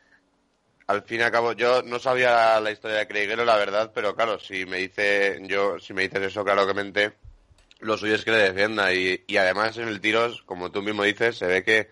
al 0.87 1.03
fin 1.03 1.21
y 1.21 1.23
al 1.23 1.33
cabo, 1.33 1.53
yo 1.53 1.83
no 1.83 1.99
sabía 1.99 2.61
la 2.61 2.71
historia 2.71 2.99
de 2.99 3.09
Craiguero, 3.09 3.45
la 3.45 3.57
verdad, 3.57 3.91
pero 3.95 4.15
claro, 4.15 4.39
si 4.39 4.67
me 4.67 4.79
dice, 4.79 5.39
yo, 5.43 5.79
si 5.81 5.93
me 5.93 6.03
dices 6.03 6.23
eso 6.23 6.45
claramente, 6.45 7.15
lo 7.81 7.99
suyo 7.99 8.15
es 8.15 8.25
que 8.25 8.31
le 8.31 8.39
defienda. 8.53 8.93
Y, 8.95 9.25
y 9.27 9.37
además 9.37 9.77
en 9.79 9.89
el 9.89 10.01
tiro, 10.01 10.33
como 10.45 10.71
tú 10.71 10.83
mismo 10.83 11.03
dices, 11.03 11.37
se 11.37 11.47
ve 11.47 11.65
que 11.65 11.91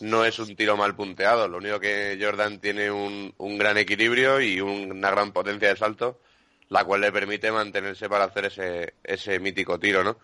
no 0.00 0.24
es 0.24 0.38
un 0.38 0.54
tiro 0.56 0.76
mal 0.76 0.94
punteado. 0.94 1.48
Lo 1.48 1.58
único 1.58 1.80
que 1.80 2.18
Jordan 2.20 2.58
tiene 2.60 2.90
un, 2.90 3.32
un 3.36 3.58
gran 3.58 3.76
equilibrio 3.78 4.40
y 4.40 4.60
una 4.60 5.10
gran 5.10 5.32
potencia 5.32 5.68
de 5.68 5.76
salto, 5.76 6.20
la 6.68 6.84
cual 6.84 7.02
le 7.02 7.12
permite 7.12 7.52
mantenerse 7.52 8.08
para 8.08 8.24
hacer 8.24 8.46
ese, 8.46 8.94
ese 9.04 9.38
mítico 9.38 9.78
tiro, 9.78 10.02
¿no? 10.02 10.16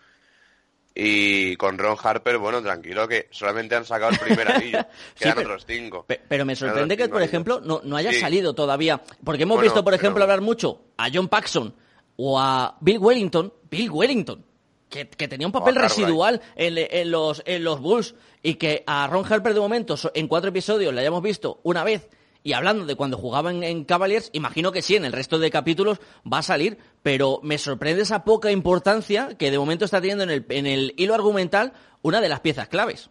Y 0.94 1.56
con 1.56 1.78
Ron 1.78 1.96
Harper, 2.02 2.36
bueno, 2.36 2.62
tranquilo, 2.62 3.08
que 3.08 3.28
solamente 3.30 3.74
han 3.74 3.86
sacado 3.86 4.12
el 4.12 4.18
primer 4.18 4.50
anillo. 4.50 4.86
Quedan 5.18 5.38
otros 5.38 5.64
cinco. 5.66 6.04
Pero 6.06 6.44
me 6.44 6.54
sorprende 6.54 6.96
que, 6.96 7.08
por 7.08 7.22
ejemplo, 7.22 7.60
no, 7.60 7.80
no 7.82 7.96
haya 7.96 8.12
salido 8.12 8.54
todavía. 8.54 9.00
Porque 9.24 9.44
hemos 9.44 9.60
visto, 9.60 9.82
por 9.82 9.94
ejemplo, 9.94 10.22
hablar 10.22 10.42
mucho 10.42 10.82
a 10.98 11.08
John 11.12 11.28
Paxson 11.28 11.74
o 12.16 12.38
a 12.38 12.76
Bill 12.80 12.98
Wellington. 12.98 13.52
Bill 13.70 13.90
Wellington. 13.90 14.44
Que, 14.92 15.06
tenía 15.06 15.46
un 15.46 15.52
papel 15.52 15.74
residual 15.74 16.42
en, 16.54 17.10
los, 17.10 17.42
en 17.46 17.64
los 17.64 17.80
Bulls 17.80 18.14
y 18.42 18.56
que 18.56 18.84
a 18.86 19.06
Ron 19.06 19.24
Harper 19.24 19.54
de 19.54 19.60
momento 19.60 19.96
en 20.12 20.28
cuatro 20.28 20.50
episodios 20.50 20.92
le 20.92 21.00
hayamos 21.00 21.22
visto 21.22 21.60
una 21.62 21.82
vez 21.82 22.10
y 22.44 22.52
hablando 22.52 22.84
de 22.84 22.94
cuando 22.94 23.16
jugaban 23.16 23.62
en 23.62 23.84
Cavaliers, 23.84 24.28
imagino 24.32 24.70
que 24.70 24.82
sí, 24.82 24.96
en 24.96 25.04
el 25.04 25.12
resto 25.12 25.38
de 25.38 25.50
capítulos 25.50 25.98
va 26.30 26.38
a 26.38 26.42
salir, 26.42 26.76
pero 27.02 27.40
me 27.42 27.56
sorprende 27.56 28.02
esa 28.02 28.24
poca 28.24 28.50
importancia 28.50 29.36
que 29.38 29.50
de 29.50 29.58
momento 29.58 29.84
está 29.84 30.00
teniendo 30.00 30.24
en 30.24 30.30
el, 30.30 30.46
en 30.48 30.66
el 30.66 30.94
hilo 30.96 31.14
argumental 31.14 31.72
una 32.02 32.20
de 32.20 32.28
las 32.28 32.40
piezas 32.40 32.68
claves. 32.68 33.10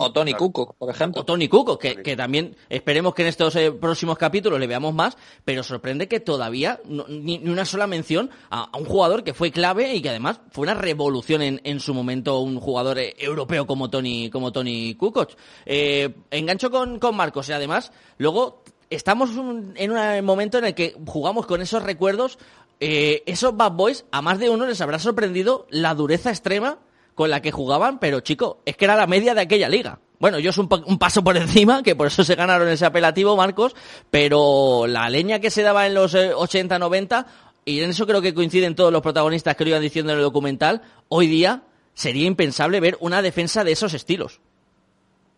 O 0.00 0.12
Tony 0.12 0.32
Cuco, 0.32 0.74
por 0.78 0.88
ejemplo. 0.88 1.20
O 1.20 1.24
Tony 1.26 1.46
Cuco, 1.48 1.78
que, 1.78 2.02
que 2.02 2.16
también 2.16 2.56
esperemos 2.70 3.14
que 3.14 3.20
en 3.22 3.28
estos 3.28 3.54
eh, 3.56 3.70
próximos 3.70 4.16
capítulos 4.16 4.58
le 4.58 4.66
veamos 4.66 4.94
más, 4.94 5.18
pero 5.44 5.62
sorprende 5.62 6.08
que 6.08 6.20
todavía 6.20 6.80
ni, 6.86 7.38
una 7.46 7.66
sola 7.66 7.86
mención 7.86 8.30
a, 8.48 8.70
un 8.78 8.86
jugador 8.86 9.24
que 9.24 9.34
fue 9.34 9.50
clave 9.50 9.94
y 9.94 10.00
que 10.00 10.08
además 10.08 10.40
fue 10.52 10.62
una 10.62 10.72
revolución 10.72 11.42
en, 11.42 11.60
en 11.64 11.80
su 11.80 11.92
momento 11.92 12.40
un 12.40 12.58
jugador 12.60 12.98
eh, 12.98 13.14
europeo 13.18 13.66
como 13.66 13.90
Tony, 13.90 14.30
como 14.30 14.52
Tony 14.52 14.94
Kukoc. 14.94 15.32
Eh, 15.66 16.14
engancho 16.30 16.70
con, 16.70 16.98
con 16.98 17.14
Marcos 17.14 17.50
y 17.50 17.52
además 17.52 17.92
luego 18.16 18.62
estamos 18.88 19.30
en 19.76 19.92
un 19.92 20.24
momento 20.24 20.56
en 20.56 20.64
el 20.64 20.74
que 20.74 20.96
jugamos 21.06 21.44
con 21.44 21.60
esos 21.60 21.82
recuerdos. 21.82 22.38
esos 22.80 23.54
Bad 23.54 23.72
Boys, 23.72 24.06
a 24.10 24.22
más 24.22 24.38
de 24.38 24.48
uno 24.48 24.66
les 24.66 24.80
habrá 24.80 24.98
sorprendido 24.98 25.66
la 25.68 25.94
dureza 25.94 26.30
extrema 26.30 26.78
con 27.20 27.28
la 27.28 27.42
que 27.42 27.52
jugaban, 27.52 27.98
pero 27.98 28.20
chico, 28.20 28.62
es 28.64 28.78
que 28.78 28.86
era 28.86 28.96
la 28.96 29.06
media 29.06 29.34
de 29.34 29.42
aquella 29.42 29.68
liga. 29.68 29.98
Bueno, 30.18 30.38
ellos 30.38 30.56
un, 30.56 30.70
un 30.86 30.98
paso 30.98 31.22
por 31.22 31.36
encima, 31.36 31.82
que 31.82 31.94
por 31.94 32.06
eso 32.06 32.24
se 32.24 32.34
ganaron 32.34 32.66
ese 32.70 32.86
apelativo, 32.86 33.36
Marcos, 33.36 33.76
pero 34.10 34.86
la 34.86 35.10
leña 35.10 35.38
que 35.38 35.50
se 35.50 35.60
daba 35.60 35.86
en 35.86 35.92
los 35.92 36.14
80-90, 36.14 37.26
eh, 37.26 37.28
y 37.66 37.82
en 37.82 37.90
eso 37.90 38.06
creo 38.06 38.22
que 38.22 38.32
coinciden 38.32 38.74
todos 38.74 38.90
los 38.90 39.02
protagonistas 39.02 39.54
que 39.54 39.64
lo 39.64 39.68
iban 39.68 39.82
diciendo 39.82 40.12
en 40.12 40.18
el 40.18 40.24
documental, 40.24 40.80
hoy 41.10 41.26
día 41.26 41.64
sería 41.92 42.26
impensable 42.26 42.80
ver 42.80 42.96
una 43.00 43.20
defensa 43.20 43.64
de 43.64 43.72
esos 43.72 43.92
estilos. 43.92 44.40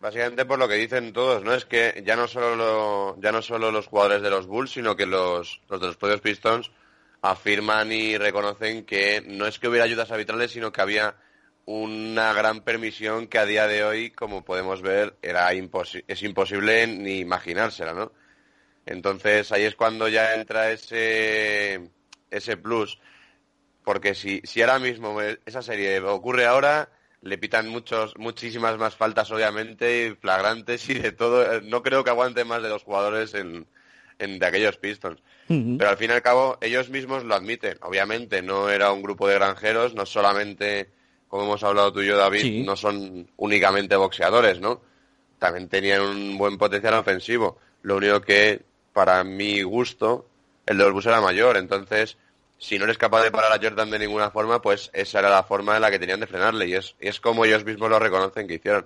Básicamente 0.00 0.44
por 0.44 0.60
lo 0.60 0.68
que 0.68 0.76
dicen 0.76 1.12
todos, 1.12 1.42
¿no? 1.42 1.52
Es 1.52 1.64
que 1.64 2.04
ya 2.06 2.14
no 2.14 2.28
solo, 2.28 3.16
ya 3.20 3.32
no 3.32 3.42
solo 3.42 3.72
los 3.72 3.88
jugadores 3.88 4.22
de 4.22 4.30
los 4.30 4.46
Bulls, 4.46 4.70
sino 4.70 4.94
que 4.94 5.06
los, 5.06 5.60
los 5.68 5.80
de 5.80 5.86
los 5.88 5.96
propios 5.96 6.20
Pistons 6.20 6.70
afirman 7.22 7.90
y 7.90 8.18
reconocen 8.18 8.84
que 8.84 9.24
no 9.26 9.48
es 9.48 9.58
que 9.58 9.66
hubiera 9.66 9.84
ayudas 9.84 10.12
arbitrales, 10.12 10.52
sino 10.52 10.70
que 10.70 10.80
había 10.80 11.16
una 11.64 12.32
gran 12.32 12.62
permisión 12.62 13.26
que 13.28 13.38
a 13.38 13.46
día 13.46 13.66
de 13.66 13.84
hoy, 13.84 14.10
como 14.10 14.44
podemos 14.44 14.82
ver, 14.82 15.16
era 15.22 15.52
es 15.52 16.22
imposible 16.22 16.86
ni 16.86 17.20
imaginársela, 17.20 17.92
¿no? 17.92 18.12
Entonces 18.84 19.52
ahí 19.52 19.62
es 19.64 19.76
cuando 19.76 20.08
ya 20.08 20.34
entra 20.34 20.70
ese, 20.72 21.90
ese 22.30 22.56
plus. 22.56 22.98
Porque 23.84 24.14
si, 24.14 24.40
si 24.44 24.62
ahora 24.62 24.78
mismo 24.78 25.20
esa 25.20 25.62
serie 25.62 26.00
ocurre 26.00 26.46
ahora, 26.46 26.88
le 27.20 27.38
pitan 27.38 27.68
muchos, 27.68 28.16
muchísimas 28.16 28.78
más 28.78 28.96
faltas, 28.96 29.30
obviamente, 29.30 30.16
flagrantes 30.20 30.88
y 30.88 30.94
de 30.94 31.12
todo. 31.12 31.60
No 31.62 31.82
creo 31.82 32.02
que 32.04 32.10
aguanten 32.10 32.48
más 32.48 32.62
de 32.62 32.68
dos 32.68 32.82
jugadores 32.82 33.34
en, 33.34 33.66
en 34.18 34.38
de 34.38 34.46
aquellos 34.46 34.76
Pistons. 34.78 35.22
Pero 35.48 35.90
al 35.90 35.96
fin 35.98 36.10
y 36.10 36.14
al 36.14 36.22
cabo, 36.22 36.56
ellos 36.60 36.88
mismos 36.88 37.24
lo 37.24 37.34
admiten. 37.34 37.76
Obviamente, 37.82 38.40
no 38.40 38.70
era 38.70 38.90
un 38.92 39.02
grupo 39.02 39.28
de 39.28 39.34
granjeros, 39.34 39.94
no 39.94 40.06
solamente 40.06 40.90
como 41.32 41.44
hemos 41.44 41.64
hablado 41.64 41.90
tú 41.94 42.02
y 42.02 42.08
yo, 42.08 42.18
David, 42.18 42.62
no 42.66 42.76
son 42.76 43.26
únicamente 43.38 43.96
boxeadores, 43.96 44.60
¿no? 44.60 44.82
También 45.38 45.66
tenían 45.66 46.02
un 46.02 46.36
buen 46.36 46.58
potencial 46.58 46.92
ofensivo. 46.92 47.56
Lo 47.80 47.96
único 47.96 48.20
que, 48.20 48.60
para 48.92 49.24
mi 49.24 49.62
gusto, 49.62 50.26
el 50.66 50.76
de 50.76 50.90
los 50.90 51.06
era 51.06 51.22
mayor. 51.22 51.56
Entonces, 51.56 52.18
si 52.58 52.78
no 52.78 52.84
eres 52.84 52.98
capaz 52.98 53.22
de 53.22 53.30
parar 53.30 53.50
a 53.50 53.58
Jordan 53.58 53.90
de 53.90 54.00
ninguna 54.00 54.30
forma, 54.30 54.60
pues 54.60 54.90
esa 54.92 55.20
era 55.20 55.30
la 55.30 55.42
forma 55.42 55.74
en 55.74 55.80
la 55.80 55.90
que 55.90 55.98
tenían 55.98 56.20
de 56.20 56.26
frenarle. 56.26 56.68
Y 56.68 56.74
es, 56.74 56.96
es 57.00 57.18
como 57.18 57.46
ellos 57.46 57.64
mismos 57.64 57.88
lo 57.88 57.98
reconocen 57.98 58.46
que 58.46 58.56
hicieron. 58.56 58.84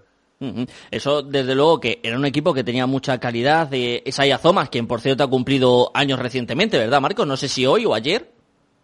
Eso, 0.93 1.23
desde 1.23 1.57
luego, 1.57 1.81
que 1.81 1.99
era 2.01 2.17
un 2.17 2.27
equipo 2.27 2.55
que 2.55 2.63
tenía 2.63 2.87
mucha 2.87 3.19
calidad. 3.19 3.67
de 3.67 4.05
Isaiah 4.07 4.39
Thomas, 4.39 4.69
quien 4.69 4.87
por 4.87 5.01
cierto 5.01 5.25
ha 5.25 5.29
cumplido 5.31 5.91
años 5.95 6.21
recientemente, 6.21 6.79
¿verdad, 6.79 7.01
Marcos? 7.01 7.27
No 7.27 7.37
sé 7.37 7.49
si 7.49 7.67
hoy 7.67 7.87
o 7.87 7.93
ayer. 7.93 8.36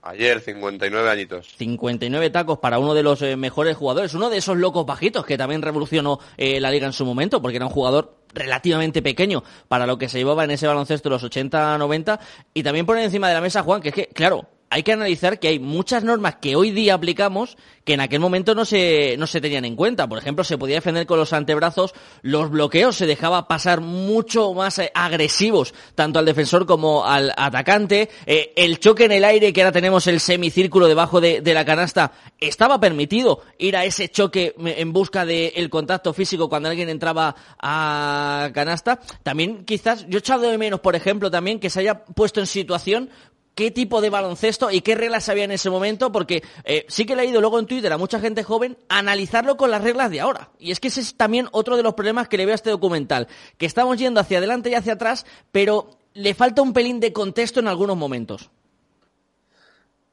Ayer, 0.04 0.40
59 0.40 1.08
añitos. 1.08 1.46
59 1.56 2.30
tacos 2.30 2.58
para 2.58 2.80
uno 2.80 2.92
de 2.92 3.04
los 3.04 3.22
eh, 3.22 3.36
mejores 3.36 3.76
jugadores, 3.76 4.14
uno 4.14 4.30
de 4.30 4.38
esos 4.38 4.56
locos 4.56 4.84
bajitos 4.84 5.24
que 5.24 5.38
también 5.38 5.62
revolucionó 5.62 6.18
eh, 6.36 6.58
la 6.60 6.72
liga 6.72 6.86
en 6.86 6.92
su 6.92 7.06
momento, 7.06 7.40
porque 7.40 7.56
era 7.56 7.66
un 7.66 7.72
jugador 7.72 8.16
relativamente 8.34 9.00
pequeño 9.00 9.44
para 9.68 9.86
lo 9.86 9.98
que 9.98 10.08
se 10.08 10.18
llevaba 10.18 10.42
en 10.42 10.50
ese 10.50 10.66
baloncesto 10.66 11.08
de 11.08 11.14
los 11.14 11.24
80-90. 11.24 12.18
Y 12.52 12.64
también 12.64 12.84
poner 12.84 13.04
encima 13.04 13.28
de 13.28 13.34
la 13.34 13.40
mesa, 13.40 13.62
Juan, 13.62 13.80
que 13.80 13.90
es 13.90 13.94
que, 13.94 14.06
claro, 14.08 14.48
hay 14.72 14.82
que 14.82 14.92
analizar 14.92 15.38
que 15.38 15.48
hay 15.48 15.58
muchas 15.58 16.02
normas 16.02 16.36
que 16.36 16.56
hoy 16.56 16.70
día 16.70 16.94
aplicamos 16.94 17.58
que 17.84 17.92
en 17.92 18.00
aquel 18.00 18.20
momento 18.20 18.54
no 18.54 18.64
se, 18.64 19.16
no 19.18 19.26
se 19.26 19.40
tenían 19.40 19.66
en 19.66 19.76
cuenta. 19.76 20.08
Por 20.08 20.16
ejemplo, 20.16 20.44
se 20.44 20.56
podía 20.56 20.76
defender 20.76 21.04
con 21.06 21.18
los 21.18 21.34
antebrazos, 21.34 21.92
los 22.22 22.50
bloqueos 22.50 22.96
se 22.96 23.06
dejaba 23.06 23.48
pasar 23.48 23.82
mucho 23.82 24.54
más 24.54 24.78
eh, 24.78 24.90
agresivos, 24.94 25.74
tanto 25.94 26.18
al 26.18 26.24
defensor 26.24 26.64
como 26.64 27.04
al 27.04 27.34
atacante. 27.36 28.08
Eh, 28.24 28.54
el 28.56 28.78
choque 28.78 29.04
en 29.04 29.12
el 29.12 29.24
aire, 29.24 29.52
que 29.52 29.60
ahora 29.60 29.72
tenemos 29.72 30.06
el 30.06 30.20
semicírculo 30.20 30.88
debajo 30.88 31.20
de, 31.20 31.42
la 31.52 31.66
canasta, 31.66 32.12
estaba 32.40 32.80
permitido 32.80 33.42
ir 33.58 33.76
a 33.76 33.84
ese 33.84 34.08
choque 34.08 34.54
en 34.58 34.92
busca 34.94 35.26
del 35.26 35.68
contacto 35.68 36.14
físico 36.14 36.48
cuando 36.48 36.70
alguien 36.70 36.88
entraba 36.88 37.36
a 37.60 38.48
canasta. 38.54 39.00
También 39.22 39.66
quizás, 39.66 40.06
yo 40.08 40.16
he 40.16 40.20
echado 40.20 40.48
de 40.48 40.56
menos, 40.56 40.80
por 40.80 40.96
ejemplo, 40.96 41.30
también 41.30 41.60
que 41.60 41.68
se 41.68 41.80
haya 41.80 42.04
puesto 42.04 42.40
en 42.40 42.46
situación 42.46 43.10
qué 43.54 43.70
tipo 43.70 44.00
de 44.00 44.10
baloncesto 44.10 44.70
y 44.70 44.80
qué 44.80 44.94
reglas 44.94 45.28
había 45.28 45.44
en 45.44 45.52
ese 45.52 45.70
momento, 45.70 46.12
porque 46.12 46.42
eh, 46.64 46.84
sí 46.88 47.04
que 47.04 47.12
he 47.12 47.16
leído 47.16 47.40
luego 47.40 47.58
en 47.58 47.66
Twitter 47.66 47.92
a 47.92 47.98
mucha 47.98 48.20
gente 48.20 48.42
joven 48.42 48.78
analizarlo 48.88 49.56
con 49.56 49.70
las 49.70 49.82
reglas 49.82 50.10
de 50.10 50.20
ahora. 50.20 50.50
Y 50.58 50.70
es 50.70 50.80
que 50.80 50.88
ese 50.88 51.00
es 51.00 51.14
también 51.14 51.48
otro 51.52 51.76
de 51.76 51.82
los 51.82 51.94
problemas 51.94 52.28
que 52.28 52.36
le 52.36 52.46
veo 52.46 52.54
a 52.54 52.56
este 52.56 52.70
documental, 52.70 53.28
que 53.58 53.66
estamos 53.66 53.98
yendo 53.98 54.20
hacia 54.20 54.38
adelante 54.38 54.70
y 54.70 54.74
hacia 54.74 54.94
atrás, 54.94 55.26
pero 55.50 55.90
le 56.14 56.34
falta 56.34 56.62
un 56.62 56.72
pelín 56.72 57.00
de 57.00 57.12
contexto 57.12 57.60
en 57.60 57.68
algunos 57.68 57.96
momentos. 57.96 58.50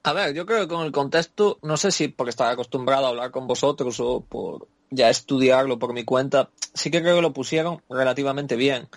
A 0.04 0.14
ver, 0.14 0.34
yo 0.34 0.46
creo 0.46 0.62
que 0.62 0.74
con 0.74 0.86
el 0.86 0.92
contexto, 0.92 1.60
no 1.62 1.76
sé 1.76 1.92
si 1.92 2.08
porque 2.08 2.30
estaba 2.30 2.52
acostumbrado 2.52 3.06
a 3.06 3.10
hablar 3.10 3.32
con 3.32 3.48
vosotros 3.48 4.00
o 4.00 4.22
por 4.22 4.68
ya 4.90 5.10
estudiarlo 5.10 5.78
por 5.78 5.94
mi 5.94 6.04
cuenta, 6.04 6.50
sí 6.74 6.90
que 6.90 7.02
creo 7.02 7.18
que 7.18 7.22
lo 7.22 7.34
pusieron 7.34 7.82
relativamente 7.90 8.56
bien. 8.56 8.88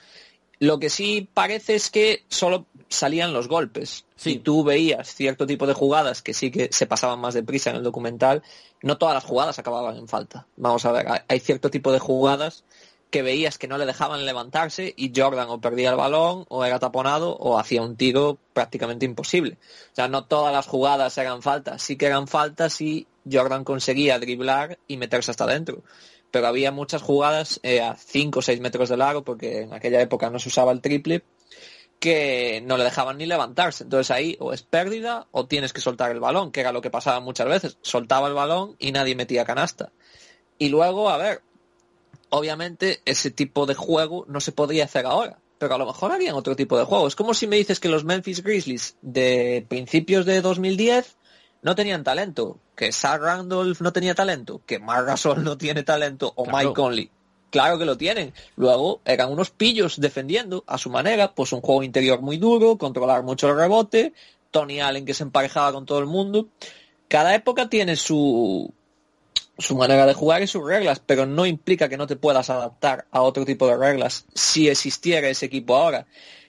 Lo 0.62 0.78
que 0.78 0.90
sí 0.90 1.28
parece 1.34 1.74
es 1.74 1.90
que 1.90 2.24
solo 2.28 2.66
salían 2.88 3.32
los 3.32 3.48
golpes. 3.48 4.04
Si 4.14 4.38
tú 4.38 4.62
veías 4.62 5.12
cierto 5.12 5.44
tipo 5.44 5.66
de 5.66 5.74
jugadas 5.74 6.22
que 6.22 6.34
sí 6.34 6.52
que 6.52 6.68
se 6.70 6.86
pasaban 6.86 7.18
más 7.18 7.34
deprisa 7.34 7.70
en 7.70 7.76
el 7.76 7.82
documental, 7.82 8.44
no 8.80 8.96
todas 8.96 9.16
las 9.16 9.24
jugadas 9.24 9.58
acababan 9.58 9.96
en 9.96 10.06
falta. 10.06 10.46
Vamos 10.54 10.84
a 10.84 10.92
ver, 10.92 11.08
hay 11.26 11.40
cierto 11.40 11.68
tipo 11.68 11.90
de 11.90 11.98
jugadas 11.98 12.62
que 13.10 13.22
veías 13.22 13.58
que 13.58 13.66
no 13.66 13.76
le 13.76 13.86
dejaban 13.86 14.24
levantarse 14.24 14.94
y 14.96 15.10
Jordan 15.12 15.48
o 15.50 15.60
perdía 15.60 15.90
el 15.90 15.96
balón 15.96 16.44
o 16.48 16.64
era 16.64 16.78
taponado 16.78 17.36
o 17.36 17.58
hacía 17.58 17.82
un 17.82 17.96
tiro 17.96 18.38
prácticamente 18.52 19.04
imposible. 19.04 19.58
O 19.90 19.96
sea, 19.96 20.06
no 20.06 20.26
todas 20.26 20.52
las 20.52 20.68
jugadas 20.68 21.18
eran 21.18 21.42
faltas, 21.42 21.82
sí 21.82 21.96
que 21.96 22.06
eran 22.06 22.28
faltas 22.28 22.80
y 22.80 23.08
Jordan 23.28 23.64
conseguía 23.64 24.20
driblar 24.20 24.78
y 24.86 24.96
meterse 24.96 25.32
hasta 25.32 25.42
adentro 25.42 25.82
pero 26.32 26.48
había 26.48 26.72
muchas 26.72 27.02
jugadas 27.02 27.60
eh, 27.62 27.80
a 27.80 27.94
5 27.94 28.40
o 28.40 28.42
6 28.42 28.60
metros 28.60 28.88
de 28.88 28.96
largo, 28.96 29.22
porque 29.22 29.60
en 29.60 29.74
aquella 29.74 30.00
época 30.00 30.30
no 30.30 30.40
se 30.40 30.48
usaba 30.48 30.72
el 30.72 30.80
triple, 30.80 31.22
que 32.00 32.60
no 32.66 32.76
le 32.78 32.84
dejaban 32.84 33.18
ni 33.18 33.26
levantarse. 33.26 33.84
Entonces 33.84 34.10
ahí 34.10 34.36
o 34.40 34.52
es 34.52 34.62
pérdida 34.62 35.28
o 35.30 35.46
tienes 35.46 35.72
que 35.72 35.82
soltar 35.82 36.10
el 36.10 36.18
balón, 36.18 36.50
que 36.50 36.60
era 36.60 36.72
lo 36.72 36.80
que 36.80 36.90
pasaba 36.90 37.20
muchas 37.20 37.46
veces. 37.46 37.76
Soltaba 37.82 38.26
el 38.26 38.34
balón 38.34 38.74
y 38.80 38.90
nadie 38.90 39.14
metía 39.14 39.44
canasta. 39.44 39.92
Y 40.58 40.70
luego, 40.70 41.10
a 41.10 41.18
ver, 41.18 41.42
obviamente 42.30 43.02
ese 43.04 43.30
tipo 43.30 43.66
de 43.66 43.74
juego 43.74 44.24
no 44.26 44.40
se 44.40 44.52
podría 44.52 44.86
hacer 44.86 45.04
ahora, 45.04 45.38
pero 45.58 45.74
a 45.74 45.78
lo 45.78 45.86
mejor 45.86 46.12
harían 46.12 46.34
otro 46.34 46.56
tipo 46.56 46.78
de 46.78 46.84
juego. 46.84 47.06
Es 47.06 47.14
como 47.14 47.34
si 47.34 47.46
me 47.46 47.56
dices 47.56 47.78
que 47.78 47.90
los 47.90 48.04
Memphis 48.04 48.42
Grizzlies 48.42 48.96
de 49.02 49.66
principios 49.68 50.24
de 50.24 50.40
2010 50.40 51.16
no 51.62 51.74
tenían 51.74 52.04
talento, 52.04 52.58
que 52.76 52.92
Zach 52.92 53.20
Randolph 53.20 53.80
no 53.80 53.92
tenía 53.92 54.14
talento, 54.14 54.60
que 54.66 54.78
Marc 54.78 55.06
Gasol 55.06 55.42
no 55.44 55.56
tiene 55.56 55.82
talento 55.84 56.32
o 56.34 56.44
Claro. 56.44 56.58
Mike 56.58 56.74
Conley. 56.74 57.10
Claro 57.50 57.78
que 57.78 57.84
lo 57.84 57.96
tienen. 57.96 58.32
Luego 58.56 59.00
eran 59.04 59.30
unos 59.30 59.50
pillos 59.50 60.00
defendiendo 60.00 60.64
a 60.66 60.78
su 60.78 60.90
manera, 60.90 61.34
pues 61.34 61.52
un 61.52 61.60
juego 61.60 61.82
interior 61.82 62.20
muy 62.20 62.38
duro, 62.38 62.78
controlar 62.78 63.22
mucho 63.22 63.48
el 63.48 63.56
rebote, 63.56 64.14
Tony 64.50 64.80
Allen 64.80 65.04
que 65.04 65.14
se 65.14 65.22
emparejaba 65.22 65.72
con 65.72 65.86
todo 65.86 65.98
el 65.98 66.06
mundo. 66.06 66.48
Cada 67.08 67.34
época 67.34 67.68
tiene 67.68 67.96
su, 67.96 68.72
su 69.58 69.76
manera 69.76 70.06
de 70.06 70.14
jugar 70.14 70.42
y 70.42 70.46
sus 70.46 70.66
reglas, 70.66 71.02
pero 71.04 71.26
no 71.26 71.44
implica 71.44 71.90
que 71.90 71.98
no 71.98 72.06
te 72.06 72.16
puedas 72.16 72.48
adaptar 72.48 73.06
a 73.10 73.20
otro 73.20 73.44
tipo 73.44 73.66
de 73.68 73.76
reglas 73.76 74.24
si 74.34 74.68
existiera 74.68 75.28
ese 75.28 75.46
equipo 75.46 75.76
ahora. 75.76 76.06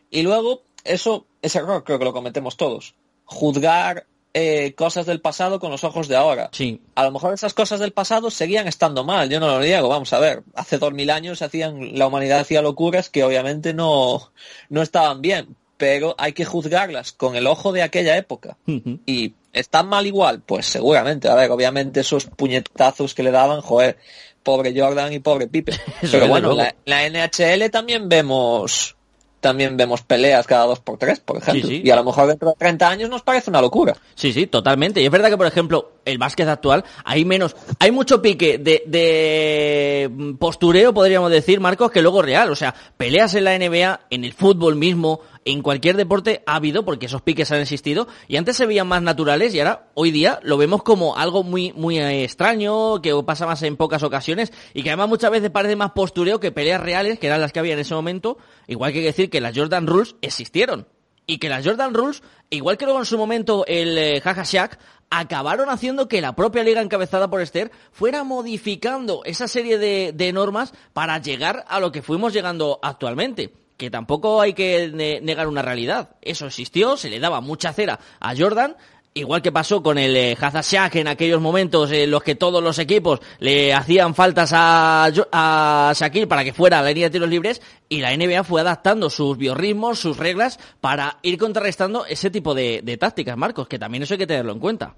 Y 0.10 0.22
luego, 0.22 0.63
eso, 0.86 1.27
ese 1.41 1.60
error 1.60 1.84
creo 1.84 2.00
que 2.00 2.05
lo 2.05 2.13
cometemos 2.13 2.55
todos. 2.55 2.96
Juzgar 3.25 4.05
eh, 4.33 4.73
cosas 4.75 5.05
del 5.05 5.21
pasado 5.21 5.59
con 5.59 5.69
los 5.71 5.83
ojos 5.83 6.07
de 6.07 6.15
ahora. 6.15 6.49
Sí. 6.51 6.81
A 6.95 7.03
lo 7.03 7.11
mejor 7.11 7.33
esas 7.33 7.53
cosas 7.53 7.79
del 7.79 7.91
pasado 7.91 8.31
seguían 8.31 8.67
estando 8.67 9.03
mal, 9.03 9.29
yo 9.29 9.39
no 9.39 9.47
lo 9.47 9.59
niego, 9.59 9.89
vamos 9.89 10.11
a 10.13 10.19
ver, 10.19 10.43
hace 10.55 10.77
dos 10.77 10.93
mil 10.93 11.09
años 11.09 11.41
hacían, 11.41 11.97
la 11.97 12.07
humanidad 12.07 12.39
hacía 12.39 12.61
locuras 12.61 13.09
que 13.09 13.23
obviamente 13.23 13.73
no, 13.73 14.31
no 14.69 14.81
estaban 14.81 15.21
bien, 15.21 15.55
pero 15.77 16.15
hay 16.17 16.33
que 16.33 16.45
juzgarlas 16.45 17.11
con 17.11 17.35
el 17.35 17.45
ojo 17.45 17.71
de 17.71 17.83
aquella 17.83 18.17
época. 18.17 18.57
Y 19.05 19.33
están 19.51 19.87
mal 19.87 20.07
igual, 20.07 20.41
pues 20.41 20.65
seguramente, 20.65 21.27
a 21.29 21.35
ver, 21.35 21.51
obviamente 21.51 21.99
esos 21.99 22.25
puñetazos 22.25 23.13
que 23.13 23.23
le 23.23 23.31
daban, 23.31 23.61
joder, 23.61 23.97
pobre 24.41 24.73
Jordan 24.75 25.13
y 25.13 25.19
pobre 25.19 25.47
Pipe. 25.47 25.73
Pero 26.11 26.27
bueno, 26.27 26.55
la 26.85 27.09
NHL 27.09 27.69
también 27.69 28.09
vemos 28.09 28.95
también 29.43 29.75
vemos 29.75 30.01
peleas 30.01 30.47
cada 30.47 30.65
dos 30.65 30.79
por 30.79 30.97
tres, 30.97 31.19
por 31.19 31.38
ejemplo. 31.38 31.67
Sí, 31.67 31.75
sí. 31.75 31.81
Y 31.83 31.91
a 31.91 31.97
lo 31.97 32.05
mejor 32.05 32.27
dentro 32.27 32.50
de 32.50 32.55
30 32.55 32.89
años 32.89 33.09
nos 33.09 33.23
parece 33.23 33.50
una 33.50 33.62
locura. 33.62 33.93
Sí, 34.15 34.31
sí, 34.31 34.47
totalmente. 34.47 35.01
Y 35.01 35.05
es 35.05 35.12
verdad 35.12 35.29
que, 35.29 35.38
por 35.38 35.45
ejemplo, 35.45 35.91
el 36.05 36.17
básquet 36.17 36.47
actual, 36.47 36.85
hay 37.03 37.25
menos, 37.25 37.57
hay 37.77 37.91
mucho 37.91 38.21
pique 38.21 38.57
de, 38.57 38.83
de 38.88 40.09
mm, 40.09 40.35
postureo, 40.35 40.93
podríamos 40.93 41.29
decir, 41.29 41.59
Marcos, 41.59 41.91
que 41.91 42.01
luego 42.01 42.21
real. 42.21 42.50
O 42.51 42.55
sea, 42.55 42.73
peleas 42.95 43.35
en 43.35 43.43
la 43.43 43.59
NBA, 43.59 44.00
en 44.09 44.23
el 44.23 44.31
fútbol 44.31 44.77
mismo, 44.77 45.19
en 45.45 45.62
cualquier 45.62 45.97
deporte 45.97 46.43
ha 46.45 46.55
habido, 46.55 46.85
porque 46.85 47.07
esos 47.07 47.21
piques 47.21 47.51
han 47.51 47.59
existido, 47.59 48.07
y 48.27 48.38
antes 48.38 48.57
se 48.57 48.65
veían 48.65 48.88
más 48.88 49.01
naturales, 49.01 49.53
y 49.53 49.59
ahora, 49.59 49.89
hoy 49.93 50.12
día, 50.12 50.39
lo 50.43 50.57
vemos 50.57 50.83
como 50.83 51.15
algo 51.17 51.43
muy, 51.43 51.73
muy 51.73 52.00
eh, 52.00 52.23
extraño, 52.23 53.01
que 53.01 53.13
pasa 53.25 53.45
más 53.45 53.62
en 53.63 53.77
pocas 53.77 54.03
ocasiones, 54.03 54.51
y 54.73 54.83
que 54.83 54.89
además 54.89 55.09
muchas 55.09 55.31
veces 55.31 55.50
parece 55.50 55.75
más 55.75 55.91
postureo 55.91 56.39
que 56.39 56.51
peleas 56.51 56.81
reales, 56.81 57.19
que 57.19 57.27
eran 57.27 57.41
las 57.41 57.51
que 57.51 57.59
había 57.59 57.73
en 57.73 57.79
ese 57.79 57.93
momento, 57.95 58.38
igual 58.67 58.93
que 58.93 59.01
decir 59.01 59.29
que 59.29 59.41
las 59.41 59.57
Jordan 59.57 59.88
Rules 59.88 60.15
existieron. 60.21 60.88
Y 61.25 61.38
que 61.38 61.47
las 61.47 61.65
Jordan 61.65 61.93
Rules, 61.93 62.21
igual 62.50 62.77
que 62.77 62.83
luego 62.83 63.00
en 63.00 63.05
su 63.05 63.17
momento 63.17 63.63
el 63.65 63.97
eh, 63.97 64.19
Jaja 64.19 64.69
acabaron 65.09 65.69
haciendo 65.69 66.09
que 66.09 66.19
la 66.19 66.35
propia 66.35 66.63
liga 66.63 66.81
encabezada 66.81 67.29
por 67.29 67.39
Esther 67.39 67.71
fuera 67.93 68.25
modificando 68.25 69.21
esa 69.23 69.47
serie 69.47 69.77
de 69.77 70.33
normas 70.33 70.73
para 70.91 71.19
llegar 71.19 71.63
a 71.69 71.79
lo 71.79 71.93
que 71.93 72.01
fuimos 72.01 72.33
llegando 72.33 72.77
actualmente. 72.81 73.53
Que 73.77 73.89
tampoco 73.89 74.41
hay 74.41 74.53
que 74.53 74.89
ne- 74.93 75.19
negar 75.21 75.47
una 75.47 75.61
realidad. 75.61 76.15
Eso 76.21 76.45
existió, 76.45 76.95
se 76.97 77.09
le 77.09 77.19
daba 77.19 77.41
mucha 77.41 77.73
cera 77.73 77.99
a 78.19 78.35
Jordan, 78.35 78.75
Igual 79.15 79.43
que 79.43 79.51
pasó 79.51 79.83
con 79.83 79.99
el 79.99 80.15
eh, 80.17 80.35
Hazashak 80.41 80.95
en 80.95 81.07
aquellos 81.07 81.39
momentos 81.39 81.91
en 81.91 82.09
los 82.09 82.23
que 82.23 82.33
todos 82.33 82.63
los 82.63 82.79
equipos 82.79 83.19
le 83.37 83.71
hacían 83.71 84.15
faltas 84.15 84.49
a, 84.55 85.05
a 85.31 85.93
Shaquille 85.95 86.25
para 86.25 86.43
que 86.43 86.51
fuera 86.51 86.79
a 86.79 86.81
la 86.81 86.87
línea 86.89 87.09
de 87.09 87.11
tiros 87.11 87.29
libres 87.29 87.62
y 87.89 88.01
la 88.01 88.15
NBA 88.17 88.43
fue 88.43 88.62
adaptando 88.62 89.12
sus 89.12 89.38
biorritmos, 89.38 89.99
sus 89.99 90.17
reglas 90.17 90.59
para 90.81 91.19
ir 91.21 91.38
contrarrestando 91.38 92.07
ese 92.07 92.31
tipo 92.31 92.55
de, 92.55 92.81
de 92.83 92.97
tácticas, 92.97 93.38
Marcos, 93.38 93.67
que 93.67 93.77
también 93.77 94.01
eso 94.01 94.15
hay 94.15 94.17
que 94.17 94.25
tenerlo 94.25 94.51
en 94.51 94.59
cuenta. 94.59 94.95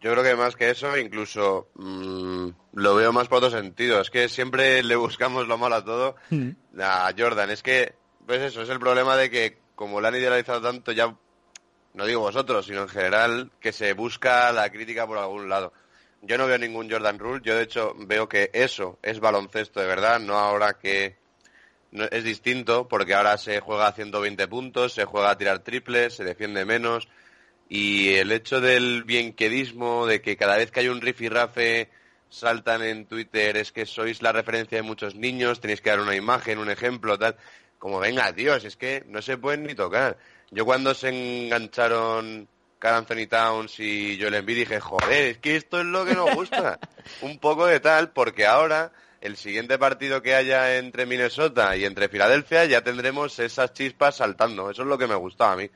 Yo 0.00 0.12
creo 0.12 0.22
que 0.22 0.36
más 0.36 0.56
que 0.56 0.70
eso, 0.70 0.96
incluso 0.96 1.68
mm, 1.74 2.48
lo 2.74 2.94
veo 2.94 3.12
más 3.12 3.28
por 3.28 3.38
otro 3.38 3.50
sentido. 3.50 4.00
Es 4.00 4.10
que 4.10 4.28
siempre 4.28 4.82
le 4.82 4.96
buscamos 4.96 5.48
lo 5.48 5.58
malo 5.58 5.76
a 5.76 5.84
todo. 5.84 6.16
A 6.78 7.12
Jordan, 7.16 7.50
es 7.50 7.62
que, 7.62 7.94
pues 8.26 8.40
eso, 8.42 8.62
es 8.62 8.68
el 8.68 8.78
problema 8.78 9.16
de 9.16 9.30
que 9.30 9.58
como 9.74 10.00
lo 10.00 10.08
han 10.08 10.16
idealizado 10.16 10.60
tanto, 10.60 10.92
ya, 10.92 11.14
no 11.94 12.06
digo 12.06 12.20
vosotros, 12.20 12.66
sino 12.66 12.82
en 12.82 12.88
general, 12.88 13.50
que 13.60 13.72
se 13.72 13.92
busca 13.92 14.52
la 14.52 14.70
crítica 14.70 15.06
por 15.06 15.18
algún 15.18 15.48
lado. 15.48 15.72
Yo 16.22 16.38
no 16.38 16.46
veo 16.46 16.58
ningún 16.58 16.90
Jordan 16.90 17.18
Rule, 17.18 17.42
yo 17.44 17.56
de 17.56 17.62
hecho 17.62 17.94
veo 17.98 18.28
que 18.28 18.50
eso 18.52 18.98
es 19.02 19.20
baloncesto 19.20 19.80
de 19.80 19.86
verdad, 19.86 20.18
no 20.18 20.38
ahora 20.38 20.74
que 20.74 21.16
no- 21.92 22.04
es 22.10 22.24
distinto, 22.24 22.88
porque 22.88 23.14
ahora 23.14 23.38
se 23.38 23.60
juega 23.60 23.86
a 23.86 23.92
120 23.92 24.48
puntos, 24.48 24.92
se 24.92 25.04
juega 25.04 25.30
a 25.30 25.38
tirar 25.38 25.60
triples, 25.60 26.14
se 26.14 26.24
defiende 26.24 26.64
menos, 26.64 27.08
y 27.68 28.14
el 28.14 28.32
hecho 28.32 28.60
del 28.60 29.04
bienquedismo, 29.04 30.06
de 30.06 30.20
que 30.20 30.36
cada 30.36 30.56
vez 30.56 30.70
que 30.70 30.80
hay 30.80 30.88
un 30.88 31.00
rifirrafe 31.00 31.88
saltan 32.28 32.82
en 32.82 33.06
Twitter, 33.06 33.56
es 33.56 33.72
que 33.72 33.86
sois 33.86 34.22
la 34.22 34.32
referencia 34.32 34.78
de 34.78 34.82
muchos 34.82 35.14
niños, 35.14 35.60
tenéis 35.60 35.80
que 35.80 35.90
dar 35.90 36.00
una 36.00 36.14
imagen, 36.14 36.58
un 36.58 36.70
ejemplo, 36.70 37.18
tal. 37.18 37.36
Como 37.78 37.98
venga, 37.98 38.32
Dios, 38.32 38.64
es 38.64 38.76
que 38.76 39.04
no 39.08 39.20
se 39.20 39.36
pueden 39.36 39.64
ni 39.64 39.74
tocar. 39.74 40.16
Yo 40.50 40.64
cuando 40.64 40.94
se 40.94 41.08
engancharon 41.08 42.48
Carl 42.78 42.96
Anthony 42.98 43.26
Towns 43.28 43.80
y 43.80 44.18
Joel 44.20 44.34
Embiid 44.34 44.58
dije, 44.58 44.80
joder, 44.80 45.30
es 45.30 45.38
que 45.38 45.56
esto 45.56 45.80
es 45.80 45.86
lo 45.86 46.04
que 46.04 46.14
nos 46.14 46.34
gusta. 46.34 46.78
un 47.22 47.38
poco 47.38 47.66
de 47.66 47.80
tal, 47.80 48.10
porque 48.10 48.46
ahora 48.46 48.92
el 49.20 49.36
siguiente 49.36 49.78
partido 49.78 50.22
que 50.22 50.34
haya 50.34 50.76
entre 50.76 51.06
Minnesota 51.06 51.76
y 51.76 51.84
entre 51.84 52.08
Filadelfia 52.08 52.64
ya 52.66 52.82
tendremos 52.82 53.38
esas 53.38 53.72
chispas 53.72 54.16
saltando. 54.16 54.70
Eso 54.70 54.82
es 54.82 54.88
lo 54.88 54.98
que 54.98 55.06
me 55.06 55.14
gustaba 55.14 55.52
a 55.52 55.56
mí. 55.56 55.70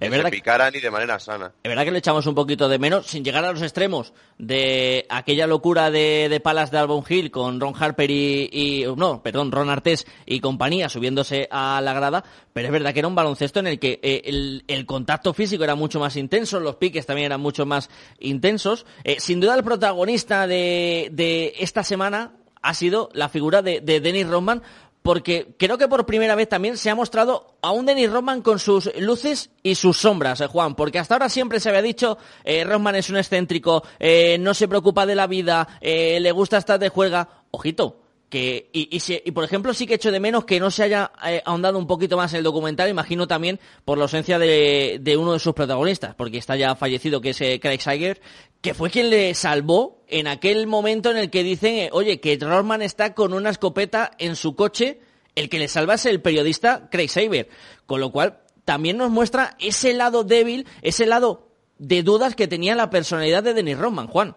Es 0.00 0.10
verdad 0.10 0.30
se 0.30 0.40
que- 0.40 0.78
y 0.78 0.80
de 0.80 0.90
manera 0.90 1.18
sana. 1.20 1.52
Es 1.62 1.68
verdad 1.68 1.84
que 1.84 1.90
le 1.90 1.98
echamos 1.98 2.26
un 2.26 2.34
poquito 2.34 2.68
de 2.68 2.78
menos, 2.78 3.06
sin 3.06 3.22
llegar 3.24 3.44
a 3.44 3.52
los 3.52 3.62
extremos 3.62 4.12
de 4.38 5.06
aquella 5.08 5.46
locura 5.46 5.90
de, 5.90 6.28
de 6.28 6.40
Palas 6.40 6.70
de 6.70 6.78
Albon 6.78 7.04
Hill 7.08 7.30
con 7.30 7.60
Ron 7.60 7.74
Harper 7.78 8.10
y, 8.10 8.48
y- 8.52 8.84
no, 8.96 9.22
perdón, 9.22 9.52
Ron 9.52 9.70
Artés 9.70 10.06
y 10.26 10.40
compañía 10.40 10.88
subiéndose 10.88 11.48
a 11.50 11.80
la 11.82 11.92
grada, 11.92 12.24
pero 12.52 12.66
es 12.66 12.72
verdad 12.72 12.92
que 12.92 13.00
era 13.00 13.08
un 13.08 13.14
baloncesto 13.14 13.60
en 13.60 13.66
el 13.66 13.78
que 13.78 14.00
eh, 14.02 14.22
el, 14.24 14.64
el 14.68 14.86
contacto 14.86 15.32
físico 15.34 15.64
era 15.64 15.74
mucho 15.74 16.00
más 16.00 16.16
intenso, 16.16 16.60
los 16.60 16.76
piques 16.76 17.06
también 17.06 17.26
eran 17.26 17.40
mucho 17.40 17.66
más 17.66 17.90
intensos. 18.20 18.86
Eh, 19.04 19.16
sin 19.20 19.40
duda 19.40 19.54
el 19.54 19.64
protagonista 19.64 20.46
de, 20.46 21.08
de 21.12 21.54
esta 21.58 21.84
semana 21.84 22.32
ha 22.62 22.72
sido 22.72 23.10
la 23.12 23.28
figura 23.28 23.60
de, 23.60 23.80
de 23.82 24.00
Dennis 24.00 24.26
Rodman, 24.26 24.62
porque 25.04 25.54
creo 25.58 25.76
que 25.76 25.86
por 25.86 26.06
primera 26.06 26.34
vez 26.34 26.48
también 26.48 26.78
se 26.78 26.88
ha 26.88 26.94
mostrado 26.94 27.58
a 27.60 27.72
un 27.72 27.84
Dennis 27.84 28.10
Rodman 28.10 28.40
con 28.40 28.58
sus 28.58 28.90
luces 28.98 29.50
y 29.62 29.74
sus 29.74 29.98
sombras, 29.98 30.40
eh, 30.40 30.46
Juan, 30.46 30.74
porque 30.74 30.98
hasta 30.98 31.14
ahora 31.14 31.28
siempre 31.28 31.60
se 31.60 31.68
había 31.68 31.82
dicho, 31.82 32.16
eh, 32.42 32.64
Rodman 32.64 32.94
es 32.94 33.10
un 33.10 33.18
excéntrico, 33.18 33.84
eh, 33.98 34.38
no 34.40 34.54
se 34.54 34.66
preocupa 34.66 35.04
de 35.04 35.14
la 35.14 35.26
vida, 35.26 35.68
eh, 35.82 36.18
le 36.20 36.32
gusta 36.32 36.56
estar 36.56 36.78
de 36.78 36.88
juega, 36.88 37.44
ojito, 37.50 38.03
que 38.28 38.68
y, 38.72 38.88
y, 38.90 39.30
por 39.30 39.44
ejemplo 39.44 39.72
sí 39.74 39.86
que 39.86 39.94
echo 39.94 40.10
de 40.10 40.18
menos 40.18 40.44
que 40.44 40.58
no 40.58 40.70
se 40.70 40.82
haya 40.82 41.12
eh, 41.24 41.42
ahondado 41.44 41.78
un 41.78 41.86
poquito 41.86 42.16
más 42.16 42.32
en 42.32 42.38
el 42.38 42.44
documental, 42.44 42.88
imagino 42.88 43.28
también 43.28 43.60
por 43.84 43.98
la 43.98 44.04
ausencia 44.04 44.38
de, 44.38 44.98
de 45.00 45.16
uno 45.16 45.32
de 45.32 45.38
sus 45.38 45.54
protagonistas, 45.54 46.14
porque 46.14 46.38
está 46.38 46.56
ya 46.56 46.74
fallecido, 46.74 47.20
que 47.20 47.30
es 47.30 47.40
eh, 47.40 47.60
Craig 47.60 47.80
Sager, 47.80 48.20
que 48.60 48.74
fue 48.74 48.90
quien 48.90 49.10
le 49.10 49.34
salvó 49.34 50.02
en 50.08 50.26
aquel 50.26 50.66
momento 50.66 51.10
en 51.10 51.16
el 51.16 51.30
que 51.30 51.42
dicen, 51.42 51.74
eh, 51.76 51.90
oye, 51.92 52.20
que 52.20 52.36
Rodman 52.40 52.82
está 52.82 53.14
con 53.14 53.34
una 53.34 53.50
escopeta 53.50 54.10
en 54.18 54.36
su 54.36 54.54
coche, 54.54 55.00
el 55.34 55.48
que 55.48 55.58
le 55.58 55.68
salva 55.68 55.94
es 55.94 56.06
el 56.06 56.22
periodista 56.22 56.88
Craig 56.90 57.08
Saber, 57.08 57.48
con 57.86 58.00
lo 58.00 58.10
cual 58.10 58.40
también 58.64 58.96
nos 58.96 59.10
muestra 59.10 59.56
ese 59.60 59.92
lado 59.92 60.24
débil, 60.24 60.66
ese 60.82 61.06
lado 61.06 61.48
de 61.78 62.02
dudas 62.02 62.34
que 62.34 62.48
tenía 62.48 62.74
la 62.74 62.90
personalidad 62.90 63.42
de 63.42 63.54
Dennis 63.54 63.78
Rodman, 63.78 64.06
Juan. 64.06 64.36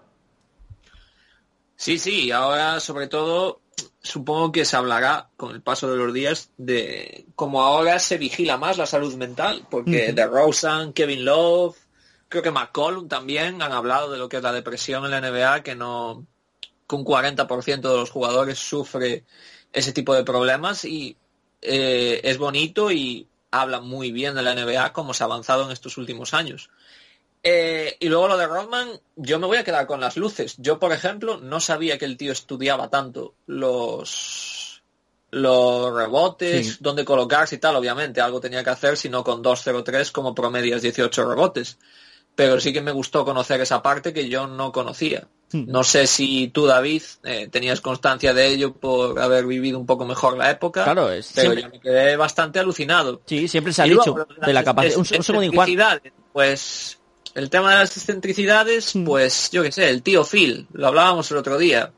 Sí, 1.76 2.00
sí, 2.00 2.32
ahora 2.32 2.80
sobre 2.80 3.08
todo 3.08 3.62
supongo 4.08 4.52
que 4.52 4.66
se 4.66 4.76
hablará 4.76 5.30
con 5.38 5.54
el 5.54 5.62
paso 5.62 5.90
de 5.92 5.98
los 5.98 6.14
días 6.14 6.52
de 6.58 7.26
cómo 7.36 7.62
ahora 7.62 8.00
se 8.00 8.18
vigila 8.18 8.58
más 8.58 8.78
la 8.78 8.86
salud 8.86 9.16
mental, 9.16 9.66
porque 9.70 10.14
de 10.14 10.26
Rosen, 10.26 10.94
Kevin 10.94 11.26
Love, 11.26 11.78
creo 12.30 12.44
que 12.44 12.52
McCollum 12.52 13.08
también 13.08 13.62
han 13.62 13.72
hablado 13.72 14.12
de 14.12 14.18
lo 14.18 14.30
que 14.30 14.38
es 14.38 14.44
la 14.44 14.54
depresión 14.54 15.06
en 15.06 15.12
la 15.12 15.22
NBA, 15.22 15.64
que 15.64 15.76
no 15.76 16.26
que 16.88 16.96
un 16.96 17.06
40% 17.06 17.82
de 17.82 17.98
los 17.98 18.10
jugadores 18.10 18.58
sufre 18.60 19.26
ese 19.74 19.92
tipo 19.92 20.16
de 20.16 20.24
problemas 20.24 20.86
y 20.86 21.18
eh, 21.62 22.22
es 22.24 22.38
bonito 22.38 22.92
y 22.92 23.28
habla 23.52 23.82
muy 23.82 24.12
bien 24.12 24.36
de 24.36 24.42
la 24.42 24.56
NBA 24.56 24.94
como 24.94 25.14
se 25.14 25.24
ha 25.24 25.26
avanzado 25.26 25.66
en 25.66 25.72
estos 25.72 25.98
últimos 25.98 26.34
años. 26.34 26.70
Eh, 27.44 27.96
y 28.00 28.10
luego 28.10 28.28
lo 28.28 28.38
de 28.38 28.48
Rodman, 28.48 28.90
yo 29.16 29.40
me 29.40 29.48
voy 29.48 29.58
a 29.58 29.64
quedar 29.64 29.88
con 29.88 30.02
las 30.02 30.18
luces. 30.18 30.56
Yo, 30.58 30.80
por 30.80 30.92
ejemplo, 30.92 31.38
no 31.38 31.60
sabía 31.60 31.98
que 31.98 32.06
el 32.06 32.18
tío 32.18 32.32
estudiaba 32.32 32.90
tanto 32.90 33.36
los, 33.46 34.84
los 35.32 35.94
rebotes, 35.94 36.82
dónde 36.82 37.06
colocarse 37.06 37.56
y 37.56 37.60
tal, 37.60 37.76
obviamente, 37.76 38.22
algo 38.22 38.42
tenía 38.42 38.64
que 38.64 38.70
hacer, 38.70 38.98
sino 38.98 39.24
con 39.24 39.44
2-0-3 39.44 40.12
como 40.12 40.36
promedias 40.36 40.82
18 40.82 41.30
rebotes. 41.30 41.78
Pero 42.36 42.60
sí 42.60 42.72
que 42.72 42.82
me 42.82 42.92
gustó 42.92 43.26
conocer 43.26 43.62
esa 43.62 43.82
parte 43.82 44.14
que 44.14 44.30
yo 44.30 44.46
no 44.46 44.72
conocía. 44.72 45.28
Hmm. 45.52 45.64
No 45.68 45.84
sé 45.84 46.06
si 46.06 46.50
tú, 46.50 46.66
David, 46.66 47.02
eh, 47.24 47.48
tenías 47.50 47.82
constancia 47.82 48.34
de 48.34 48.48
ello 48.48 48.74
por 48.74 49.20
haber 49.20 49.46
vivido 49.46 49.80
un 49.80 49.86
poco 49.86 50.06
mejor 50.06 50.38
la 50.38 50.52
época. 50.52 50.84
Claro, 50.84 51.10
es, 51.10 51.32
pero 51.34 51.54
yo 51.54 51.70
me 51.70 51.80
quedé 51.80 52.16
bastante 52.16 52.60
alucinado. 52.60 53.22
Sí, 53.26 53.48
siempre 53.48 53.74
se 53.74 53.82
ha 53.82 53.86
dicho 53.86 54.28
de 54.46 54.54
la 54.54 54.64
capacidad. 54.64 54.98
Un, 54.98 55.06
segundo, 55.06 55.64
Pues 56.32 56.97
el 57.38 57.52
tema 57.52 57.72
de 57.72 57.78
las 57.78 57.96
excentricidades, 57.96 58.96
hmm. 58.96 59.06
pues 59.06 59.52
yo 59.52 59.62
qué 59.62 59.72
sé, 59.72 59.90
el 59.90 60.02
tío 60.02 60.26
Phil, 60.26 60.68
lo 60.74 60.88
hablábamos 60.88 61.30
el 61.30 61.38
otro 61.38 61.58
día. 61.58 61.94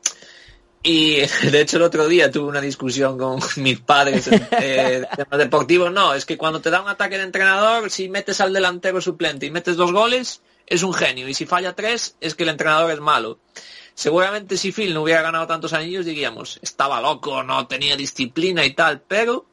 Y 0.82 1.16
de 1.50 1.60
hecho 1.60 1.78
el 1.78 1.82
otro 1.82 2.06
día 2.08 2.30
tuve 2.30 2.48
una 2.48 2.60
discusión 2.60 3.16
con 3.16 3.40
mis 3.56 3.80
padres 3.80 4.28
eh, 4.28 5.06
temas 5.16 5.38
deportivos. 5.38 5.90
No, 5.92 6.12
es 6.12 6.26
que 6.26 6.36
cuando 6.36 6.60
te 6.60 6.68
da 6.68 6.82
un 6.82 6.88
ataque 6.88 7.16
de 7.16 7.24
entrenador, 7.24 7.90
si 7.90 8.10
metes 8.10 8.40
al 8.42 8.52
delantero 8.52 9.00
suplente 9.00 9.46
y 9.46 9.50
metes 9.50 9.76
dos 9.76 9.92
goles, 9.92 10.42
es 10.66 10.82
un 10.82 10.92
genio. 10.92 11.26
Y 11.26 11.32
si 11.32 11.46
falla 11.46 11.74
tres, 11.74 12.16
es 12.20 12.34
que 12.34 12.42
el 12.42 12.50
entrenador 12.50 12.90
es 12.90 13.00
malo. 13.00 13.38
Seguramente 13.94 14.58
si 14.58 14.72
Phil 14.72 14.92
no 14.92 15.02
hubiera 15.02 15.22
ganado 15.22 15.46
tantos 15.46 15.72
anillos, 15.72 16.04
diríamos, 16.04 16.58
estaba 16.62 17.00
loco, 17.00 17.42
no 17.42 17.66
tenía 17.66 17.96
disciplina 17.96 18.64
y 18.64 18.74
tal, 18.74 19.00
pero 19.00 19.46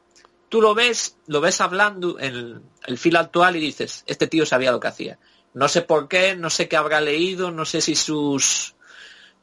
tú 0.50 0.60
lo 0.60 0.74
ves, 0.74 1.16
lo 1.26 1.40
ves 1.40 1.60
hablando 1.62 2.18
en 2.20 2.62
el 2.86 2.98
Phil 2.98 3.16
actual 3.16 3.56
y 3.56 3.60
dices, 3.60 4.04
este 4.06 4.26
tío 4.26 4.44
sabía 4.44 4.70
lo 4.70 4.80
que 4.80 4.88
hacía. 4.88 5.18
No 5.54 5.68
sé 5.68 5.82
por 5.82 6.08
qué, 6.08 6.36
no 6.36 6.50
sé 6.50 6.68
qué 6.68 6.76
habrá 6.76 7.00
leído, 7.00 7.50
no 7.50 7.64
sé 7.64 7.80
si 7.80 7.94
sus 7.94 8.74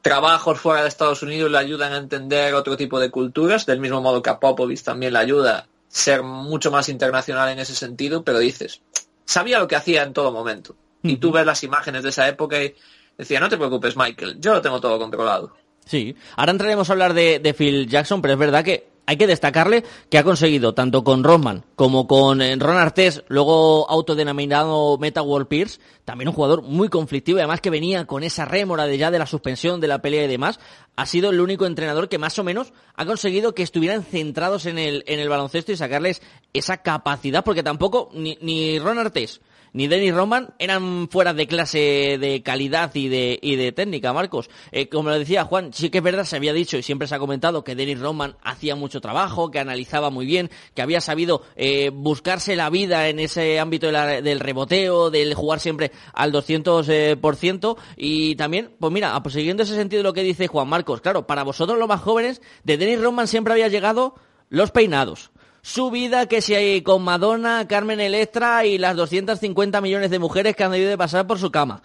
trabajos 0.01 0.59
fuera 0.59 0.83
de 0.83 0.87
Estados 0.87 1.23
Unidos 1.23 1.51
le 1.51 1.57
ayudan 1.57 1.93
a 1.93 1.97
entender 1.97 2.53
otro 2.53 2.77
tipo 2.77 2.99
de 2.99 3.09
culturas, 3.09 3.65
del 3.65 3.79
mismo 3.79 4.01
modo 4.01 4.21
que 4.21 4.29
a 4.29 4.39
Popovich 4.39 4.83
también 4.83 5.13
le 5.13 5.19
ayuda 5.19 5.57
a 5.57 5.67
ser 5.87 6.21
mucho 6.23 6.69
más 6.69 6.89
internacional 6.89 7.49
en 7.49 7.59
ese 7.59 7.73
sentido, 7.73 8.23
pero 8.23 8.39
dices, 8.39 8.81
sabía 9.25 9.59
lo 9.59 9.67
que 9.67 9.75
hacía 9.75 10.03
en 10.03 10.13
todo 10.13 10.31
momento. 10.31 10.75
Y 11.01 11.17
tú 11.17 11.31
ves 11.31 11.45
las 11.45 11.63
imágenes 11.63 12.03
de 12.03 12.09
esa 12.09 12.27
época 12.27 12.63
y 12.63 12.73
decía, 13.17 13.39
no 13.39 13.49
te 13.49 13.57
preocupes, 13.57 13.95
Michael, 13.95 14.37
yo 14.39 14.53
lo 14.53 14.61
tengo 14.61 14.79
todo 14.79 14.97
controlado. 14.97 15.55
Sí, 15.85 16.15
ahora 16.35 16.51
entraremos 16.51 16.89
a 16.89 16.93
hablar 16.93 17.13
de, 17.13 17.39
de 17.39 17.53
Phil 17.53 17.87
Jackson, 17.87 18.21
pero 18.21 18.33
es 18.33 18.39
verdad 18.39 18.63
que 18.63 18.87
hay 19.05 19.17
que 19.17 19.27
destacarle 19.27 19.83
que 20.09 20.17
ha 20.17 20.23
conseguido, 20.23 20.73
tanto 20.73 21.03
con 21.03 21.23
Rodman 21.23 21.63
como 21.75 22.07
con 22.07 22.41
eh, 22.41 22.55
Ron 22.57 22.77
Artés, 22.77 23.23
luego 23.27 23.89
autodenominado 23.89 24.97
Meta 24.97 25.21
World 25.21 25.47
Pierce, 25.47 25.79
también 26.05 26.29
un 26.29 26.35
jugador 26.35 26.61
muy 26.61 26.89
conflictivo 26.89 27.37
y 27.37 27.41
además 27.41 27.61
que 27.61 27.69
venía 27.69 28.05
con 28.05 28.23
esa 28.23 28.45
rémora 28.45 28.85
de 28.85 28.97
ya 28.97 29.11
de 29.11 29.19
la 29.19 29.25
suspensión 29.25 29.81
de 29.81 29.87
la 29.87 30.01
pelea 30.01 30.25
y 30.25 30.27
demás, 30.27 30.59
ha 30.95 31.05
sido 31.05 31.29
el 31.29 31.41
único 31.41 31.65
entrenador 31.65 32.09
que 32.09 32.17
más 32.17 32.39
o 32.39 32.43
menos 32.43 32.73
ha 32.95 33.05
conseguido 33.05 33.53
que 33.53 33.63
estuvieran 33.63 34.03
centrados 34.03 34.65
en 34.65 34.77
el, 34.77 35.03
en 35.07 35.19
el 35.19 35.29
baloncesto 35.29 35.71
y 35.71 35.77
sacarles 35.77 36.21
esa 36.53 36.77
capacidad, 36.77 37.43
porque 37.43 37.63
tampoco 37.63 38.09
ni, 38.13 38.37
ni 38.41 38.79
Ron 38.79 38.99
Artés 38.99 39.41
ni 39.75 39.89
Dennis 39.89 40.15
Roman 40.15 40.53
eran 40.57 41.09
fuera 41.09 41.33
de 41.33 41.47
clase 41.47 42.17
de 42.17 42.41
calidad 42.41 42.95
y 42.95 43.09
de, 43.09 43.37
y 43.41 43.57
de 43.57 43.73
técnica, 43.73 44.13
Marcos. 44.13 44.49
Eh, 44.71 44.87
como 44.87 45.09
lo 45.09 45.19
decía 45.19 45.43
Juan, 45.43 45.73
sí 45.73 45.89
que 45.89 45.97
es 45.97 46.03
verdad, 46.03 46.23
se 46.23 46.37
había 46.37 46.53
dicho 46.53 46.77
y 46.77 46.81
siempre 46.81 47.09
se 47.09 47.15
ha 47.15 47.19
comentado 47.19 47.65
que 47.65 47.75
Dennis 47.75 47.99
Roman 47.99 48.37
hacía 48.41 48.77
mucho 48.77 49.01
trabajo, 49.01 49.51
que 49.51 49.59
analizaba 49.59 50.09
muy 50.09 50.25
bien, 50.25 50.49
que 50.73 50.81
había 50.81 51.01
sabido 51.01 51.41
eh, 51.57 51.91
buscarse 51.93 52.55
la 52.55 52.69
vida 52.69 53.09
en 53.09 53.19
ese 53.19 53.59
ámbito 53.59 53.91
del 53.91 54.39
reboteo, 54.39 55.11
del 55.11 55.33
jugar 55.33 55.59
siempre 55.59 55.91
al 56.13 56.31
200%. 56.31 56.85
Eh, 56.87 57.81
y 57.97 58.35
también, 58.37 58.71
pues 58.79 58.93
mira, 58.93 59.21
pues 59.21 59.35
siguiendo 59.35 59.63
ese 59.63 59.75
sentido 59.75 59.99
de 59.99 60.07
lo 60.07 60.13
que 60.13 60.23
dice 60.23 60.47
Juan 60.47 60.69
Marcos, 60.69 61.01
claro, 61.01 61.27
para 61.27 61.43
vosotros 61.43 61.77
los 61.77 61.89
más 61.89 61.99
jóvenes, 61.99 62.41
de 62.63 62.77
Dennis 62.77 63.01
Roman 63.01 63.27
siempre 63.27 63.51
había 63.51 63.67
llegado 63.67 64.15
los 64.47 64.71
peinados 64.71 65.31
su 65.65 65.89
vida 65.89 66.27
que 66.27 66.41
si 66.41 66.83
con 66.83 67.01
Madonna, 67.01 67.67
Carmen 67.67 67.99
Electra 67.99 68.65
y 68.65 68.77
las 68.77 68.95
250 68.95 69.81
millones 69.81 70.11
de 70.11 70.19
mujeres 70.19 70.55
que 70.55 70.63
han 70.63 70.71
debido 70.71 70.91
de 70.91 70.97
pasar 70.97 71.25
por 71.25 71.39
su 71.39 71.49
cama. 71.49 71.81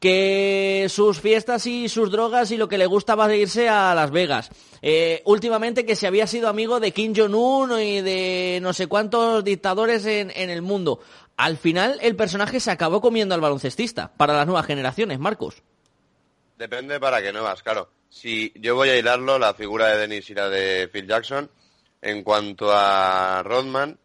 Que 0.00 0.88
sus 0.88 1.20
fiestas 1.20 1.64
y 1.66 1.88
sus 1.88 2.10
drogas 2.10 2.50
y 2.50 2.56
lo 2.56 2.68
que 2.68 2.76
le 2.76 2.86
gusta 2.86 3.14
va 3.14 3.26
a 3.26 3.34
irse 3.36 3.68
a 3.68 3.94
Las 3.94 4.10
Vegas. 4.10 4.50
Eh, 4.82 5.22
últimamente 5.26 5.86
que 5.86 5.94
se 5.94 6.08
había 6.08 6.26
sido 6.26 6.48
amigo 6.48 6.80
de 6.80 6.90
Kim 6.90 7.14
Jong-un 7.14 7.80
y 7.80 8.00
de 8.00 8.58
no 8.62 8.72
sé 8.72 8.88
cuántos 8.88 9.44
dictadores 9.44 10.06
en, 10.06 10.32
en 10.34 10.50
el 10.50 10.60
mundo. 10.60 10.98
Al 11.36 11.56
final 11.56 12.00
el 12.02 12.16
personaje 12.16 12.58
se 12.58 12.72
acabó 12.72 13.00
comiendo 13.00 13.36
al 13.36 13.40
baloncestista 13.40 14.12
para 14.16 14.34
las 14.34 14.46
nuevas 14.46 14.66
generaciones, 14.66 15.20
Marcos. 15.20 15.62
Depende 16.58 16.98
para 16.98 17.22
qué 17.22 17.32
nuevas, 17.32 17.62
claro. 17.62 17.90
Si 18.08 18.52
yo 18.56 18.74
voy 18.74 18.88
a 18.88 18.98
hilarlo, 18.98 19.38
la 19.38 19.54
figura 19.54 19.86
de 19.86 19.98
Dennis 19.98 20.28
y 20.30 20.34
la 20.34 20.48
de 20.48 20.88
Phil 20.92 21.06
Jackson, 21.06 21.48
en 22.02 22.22
cuanto 22.22 22.72
a 22.72 23.42
Rodman, 23.42 23.98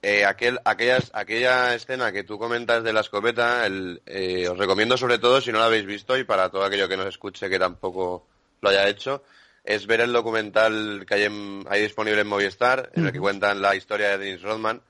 eh, 0.00 0.24
aquel, 0.24 0.60
aquellas, 0.64 1.10
aquella 1.12 1.74
escena 1.74 2.12
que 2.12 2.24
tú 2.24 2.38
comentas 2.38 2.84
de 2.84 2.92
la 2.92 3.00
escopeta, 3.00 3.66
el, 3.66 4.00
eh, 4.06 4.48
os 4.48 4.56
recomiendo 4.56 4.96
sobre 4.96 5.18
todo, 5.18 5.40
si 5.40 5.50
no 5.50 5.58
la 5.58 5.66
habéis 5.66 5.86
visto, 5.86 6.16
y 6.16 6.24
para 6.24 6.50
todo 6.50 6.64
aquello 6.64 6.88
que 6.88 6.96
nos 6.96 7.06
escuche 7.06 7.48
que 7.48 7.58
tampoco 7.58 8.26
lo 8.60 8.68
haya 8.68 8.88
hecho, 8.88 9.24
es 9.64 9.86
ver 9.86 10.00
el 10.02 10.12
documental 10.12 11.04
que 11.06 11.14
hay, 11.14 11.82
disponible 11.82 12.20
en 12.20 12.28
Movistar, 12.28 12.90
en 12.94 13.06
el 13.06 13.12
que 13.12 13.18
cuentan 13.18 13.60
la 13.60 13.74
historia 13.74 14.10
de 14.10 14.18
Dennis 14.18 14.42
Rodman, 14.42 14.80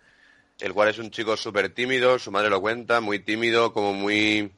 el 0.60 0.74
cual 0.74 0.88
es 0.88 0.98
un 0.98 1.10
chico 1.10 1.36
súper 1.36 1.70
tímido, 1.70 2.18
su 2.18 2.30
madre 2.30 2.50
lo 2.50 2.60
cuenta, 2.60 3.00
muy 3.00 3.20
tímido, 3.20 3.72
como 3.72 3.92
muy... 3.92 4.52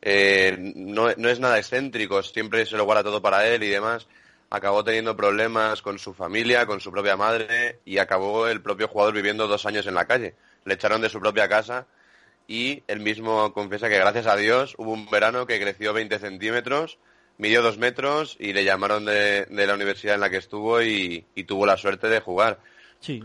Eh, 0.00 0.56
no, 0.76 1.08
no 1.16 1.28
es 1.28 1.40
nada 1.40 1.58
excéntrico, 1.58 2.22
siempre 2.22 2.64
se 2.66 2.76
lo 2.76 2.84
guarda 2.84 3.02
todo 3.02 3.20
para 3.20 3.48
él 3.48 3.64
y 3.64 3.68
demás 3.68 4.06
acabó 4.50 4.82
teniendo 4.82 5.16
problemas 5.16 5.82
con 5.82 5.98
su 5.98 6.14
familia, 6.14 6.66
con 6.66 6.80
su 6.80 6.90
propia 6.90 7.16
madre 7.16 7.80
y 7.84 7.98
acabó 7.98 8.48
el 8.48 8.62
propio 8.62 8.88
jugador 8.88 9.14
viviendo 9.14 9.46
dos 9.46 9.66
años 9.66 9.86
en 9.86 9.94
la 9.94 10.06
calle. 10.06 10.34
Le 10.64 10.74
echaron 10.74 11.00
de 11.00 11.08
su 11.08 11.20
propia 11.20 11.48
casa 11.48 11.86
y 12.46 12.82
él 12.86 13.00
mismo 13.00 13.52
confiesa 13.52 13.88
que 13.88 13.98
gracias 13.98 14.26
a 14.26 14.36
Dios 14.36 14.74
hubo 14.78 14.92
un 14.92 15.08
verano 15.10 15.46
que 15.46 15.60
creció 15.60 15.92
20 15.92 16.18
centímetros, 16.18 16.98
midió 17.36 17.62
dos 17.62 17.76
metros 17.76 18.36
y 18.40 18.54
le 18.54 18.64
llamaron 18.64 19.04
de, 19.04 19.46
la 19.50 19.74
universidad 19.74 20.14
en 20.14 20.22
la 20.22 20.30
que 20.30 20.38
estuvo 20.38 20.82
y, 20.82 21.26
tuvo 21.46 21.66
la 21.66 21.76
suerte 21.76 22.08
de 22.08 22.20
jugar. 22.20 22.58
Sí. 23.00 23.22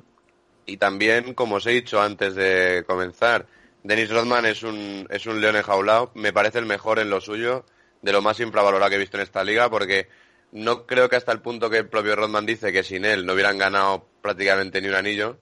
Y 0.65 0.77
también, 0.77 1.33
como 1.33 1.55
os 1.55 1.65
he 1.65 1.71
dicho 1.71 2.01
antes 2.01 2.35
de 2.35 2.83
comenzar, 2.85 3.47
Dennis 3.83 4.09
Rodman 4.09 4.45
es 4.45 4.63
un, 4.63 5.07
es 5.09 5.25
un 5.25 5.41
león 5.41 5.55
enjaulado, 5.55 6.11
me 6.15 6.31
parece 6.31 6.59
el 6.59 6.65
mejor 6.65 6.99
en 6.99 7.09
lo 7.09 7.21
suyo, 7.21 7.65
de 8.01 8.11
lo 8.11 8.21
más 8.21 8.39
infravalorado 8.39 8.89
que 8.89 8.95
he 8.97 8.99
visto 8.99 9.17
en 9.17 9.23
esta 9.23 9.43
liga, 9.43 9.69
porque 9.69 10.07
no 10.53 10.85
creo 10.85 11.09
que 11.09 11.15
hasta 11.15 11.31
el 11.31 11.41
punto 11.41 11.69
que 11.69 11.79
el 11.79 11.89
propio 11.89 12.15
Rodman 12.15 12.45
dice 12.45 12.71
que 12.71 12.83
sin 12.83 13.05
él 13.05 13.25
no 13.25 13.33
hubieran 13.33 13.57
ganado 13.57 14.05
prácticamente 14.21 14.81
ni 14.81 14.87
un 14.87 14.93
anillo. 14.93 15.39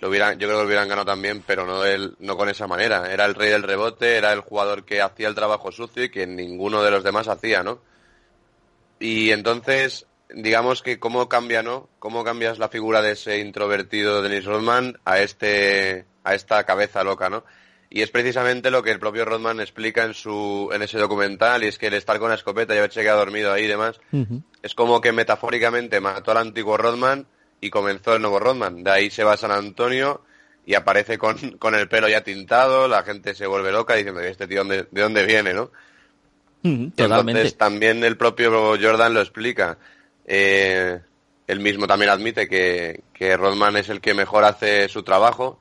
Lo 0.00 0.08
hubieran, 0.08 0.38
yo 0.38 0.46
creo 0.46 0.58
que 0.58 0.62
lo 0.62 0.66
hubieran 0.66 0.88
ganado 0.88 1.06
también, 1.06 1.42
pero 1.46 1.66
no, 1.66 1.84
él, 1.84 2.14
no 2.20 2.36
con 2.36 2.48
esa 2.48 2.66
manera. 2.66 3.10
Era 3.10 3.24
el 3.24 3.34
rey 3.34 3.50
del 3.50 3.62
rebote, 3.62 4.16
era 4.16 4.32
el 4.32 4.40
jugador 4.40 4.84
que 4.84 5.00
hacía 5.00 5.28
el 5.28 5.34
trabajo 5.34 5.72
sucio 5.72 6.04
y 6.04 6.10
que 6.10 6.26
ninguno 6.26 6.82
de 6.82 6.90
los 6.90 7.02
demás 7.02 7.28
hacía, 7.28 7.62
¿no? 7.62 7.80
Y 8.98 9.30
entonces, 9.30 10.06
digamos 10.28 10.82
que 10.82 11.00
cómo 11.00 11.28
cambia, 11.28 11.62
¿no? 11.62 11.88
Cómo 11.98 12.22
cambias 12.22 12.58
la 12.58 12.68
figura 12.68 13.00
de 13.00 13.12
ese 13.12 13.38
introvertido 13.38 14.20
Dennis 14.20 14.44
Rodman 14.44 14.98
a 15.06 15.20
este, 15.20 16.04
a 16.22 16.34
esta 16.34 16.64
cabeza 16.64 17.02
loca, 17.02 17.30
¿no? 17.30 17.44
Y 17.92 18.02
es 18.02 18.10
precisamente 18.10 18.70
lo 18.70 18.84
que 18.84 18.92
el 18.92 19.00
propio 19.00 19.24
Rodman 19.24 19.58
explica 19.58 20.04
en 20.04 20.14
su 20.14 20.70
en 20.72 20.80
ese 20.82 20.96
documental, 20.96 21.64
y 21.64 21.66
es 21.66 21.76
que 21.76 21.88
el 21.88 21.94
estar 21.94 22.20
con 22.20 22.28
la 22.28 22.36
escopeta 22.36 22.72
y 22.72 22.78
haberse 22.78 23.02
quedado 23.02 23.18
dormido 23.18 23.52
ahí 23.52 23.64
y 23.64 23.68
demás, 23.68 24.00
es 24.62 24.74
como 24.76 25.00
que 25.00 25.10
metafóricamente 25.10 26.00
mató 26.00 26.30
al 26.30 26.36
antiguo 26.36 26.76
Rodman 26.76 27.26
y 27.60 27.68
comenzó 27.68 28.14
el 28.14 28.22
nuevo 28.22 28.38
Rodman. 28.38 28.84
De 28.84 28.92
ahí 28.92 29.10
se 29.10 29.24
va 29.24 29.32
a 29.32 29.36
San 29.36 29.50
Antonio 29.50 30.22
y 30.64 30.74
aparece 30.74 31.18
con, 31.18 31.36
con 31.58 31.74
el 31.74 31.88
pelo 31.88 32.08
ya 32.08 32.22
tintado, 32.22 32.86
la 32.86 33.02
gente 33.02 33.34
se 33.34 33.48
vuelve 33.48 33.72
loca 33.72 33.96
diciendo, 33.96 34.20
¿este 34.20 34.46
tío 34.46 34.62
de 34.62 34.86
dónde 34.92 35.26
viene, 35.26 35.52
no? 35.52 35.72
Entonces 36.62 37.56
también 37.56 38.04
el 38.04 38.16
propio 38.16 38.78
Jordan 38.80 39.14
lo 39.14 39.20
explica. 39.20 39.78
Eh, 40.26 41.00
él 41.48 41.58
mismo 41.58 41.88
también 41.88 42.10
admite 42.10 42.48
que, 42.48 43.02
que 43.12 43.36
Rodman 43.36 43.78
es 43.78 43.88
el 43.88 44.00
que 44.00 44.14
mejor 44.14 44.44
hace 44.44 44.88
su 44.88 45.02
trabajo 45.02 45.60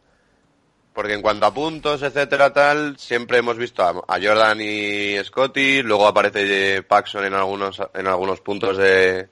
porque 1.00 1.14
en 1.14 1.22
cuanto 1.22 1.46
a 1.46 1.54
puntos, 1.54 2.02
etcétera, 2.02 2.52
tal, 2.52 2.98
siempre 2.98 3.38
hemos 3.38 3.56
visto 3.56 3.82
a, 3.84 4.20
Jordan 4.22 4.60
y 4.60 5.16
Scotty, 5.24 5.82
luego 5.82 6.06
aparece 6.06 6.84
Paxson 6.84 7.24
en 7.24 7.36
algunos, 7.36 7.82
en 7.94 8.06
algunos 8.06 8.42
puntos 8.42 8.76
de, 8.76 9.30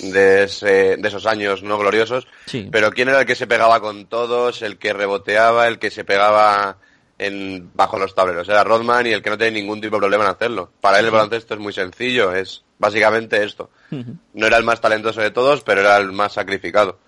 de, 0.00 0.42
esos 0.42 1.24
años 1.24 1.62
no 1.62 1.78
gloriosos. 1.78 2.26
Pero 2.70 2.90
¿quién 2.90 3.08
era 3.08 3.20
el 3.20 3.26
que 3.26 3.34
se 3.34 3.46
pegaba 3.46 3.80
con 3.80 4.04
todos, 4.04 4.60
el 4.60 4.76
que 4.76 4.92
reboteaba, 4.92 5.68
el 5.68 5.78
que 5.78 5.90
se 5.90 6.04
pegaba 6.04 6.76
en, 7.16 7.70
bajo 7.72 7.98
los 7.98 8.14
tableros? 8.14 8.46
Era 8.50 8.62
Rodman 8.62 9.06
y 9.06 9.12
el 9.12 9.22
que 9.22 9.30
no 9.30 9.38
tenía 9.38 9.58
ningún 9.58 9.80
tipo 9.80 9.96
de 9.96 10.00
problema 10.00 10.24
en 10.24 10.30
hacerlo. 10.32 10.70
Para 10.82 10.98
él 10.98 11.06
el 11.06 11.12
baloncesto 11.12 11.54
es 11.54 11.60
muy 11.60 11.72
sencillo, 11.72 12.34
es 12.34 12.62
básicamente 12.76 13.42
esto. 13.42 13.70
No 14.34 14.46
era 14.46 14.58
el 14.58 14.64
más 14.64 14.82
talentoso 14.82 15.22
de 15.22 15.30
todos, 15.30 15.62
pero 15.62 15.80
era 15.80 15.96
el 15.96 16.12
más 16.12 16.34
sacrificado. 16.34 16.98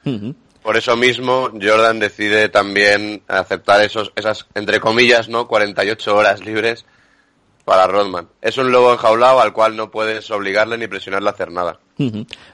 Por 0.69 0.77
eso 0.77 0.99
mismo, 0.99 1.49
Jordan 1.59 1.99
decide 1.99 2.51
también 2.51 3.23
aceptar 3.27 3.81
esos, 3.81 4.13
esas, 4.17 4.47
entre 4.55 4.81
comillas, 4.81 5.31
¿no? 5.31 5.49
48 5.49 6.15
horas 6.15 6.45
libres 6.45 6.85
para 7.65 7.87
Rodman. 7.87 8.29
Es 8.43 8.59
un 8.59 8.71
lobo 8.71 8.93
enjaulado 8.93 9.41
al 9.41 9.55
cual 9.55 9.77
no 9.77 9.91
puedes 9.91 10.31
obligarle 10.31 10.77
ni 10.77 10.87
presionarle 10.87 11.31
a 11.31 11.33
hacer 11.33 11.51
nada. 11.51 11.81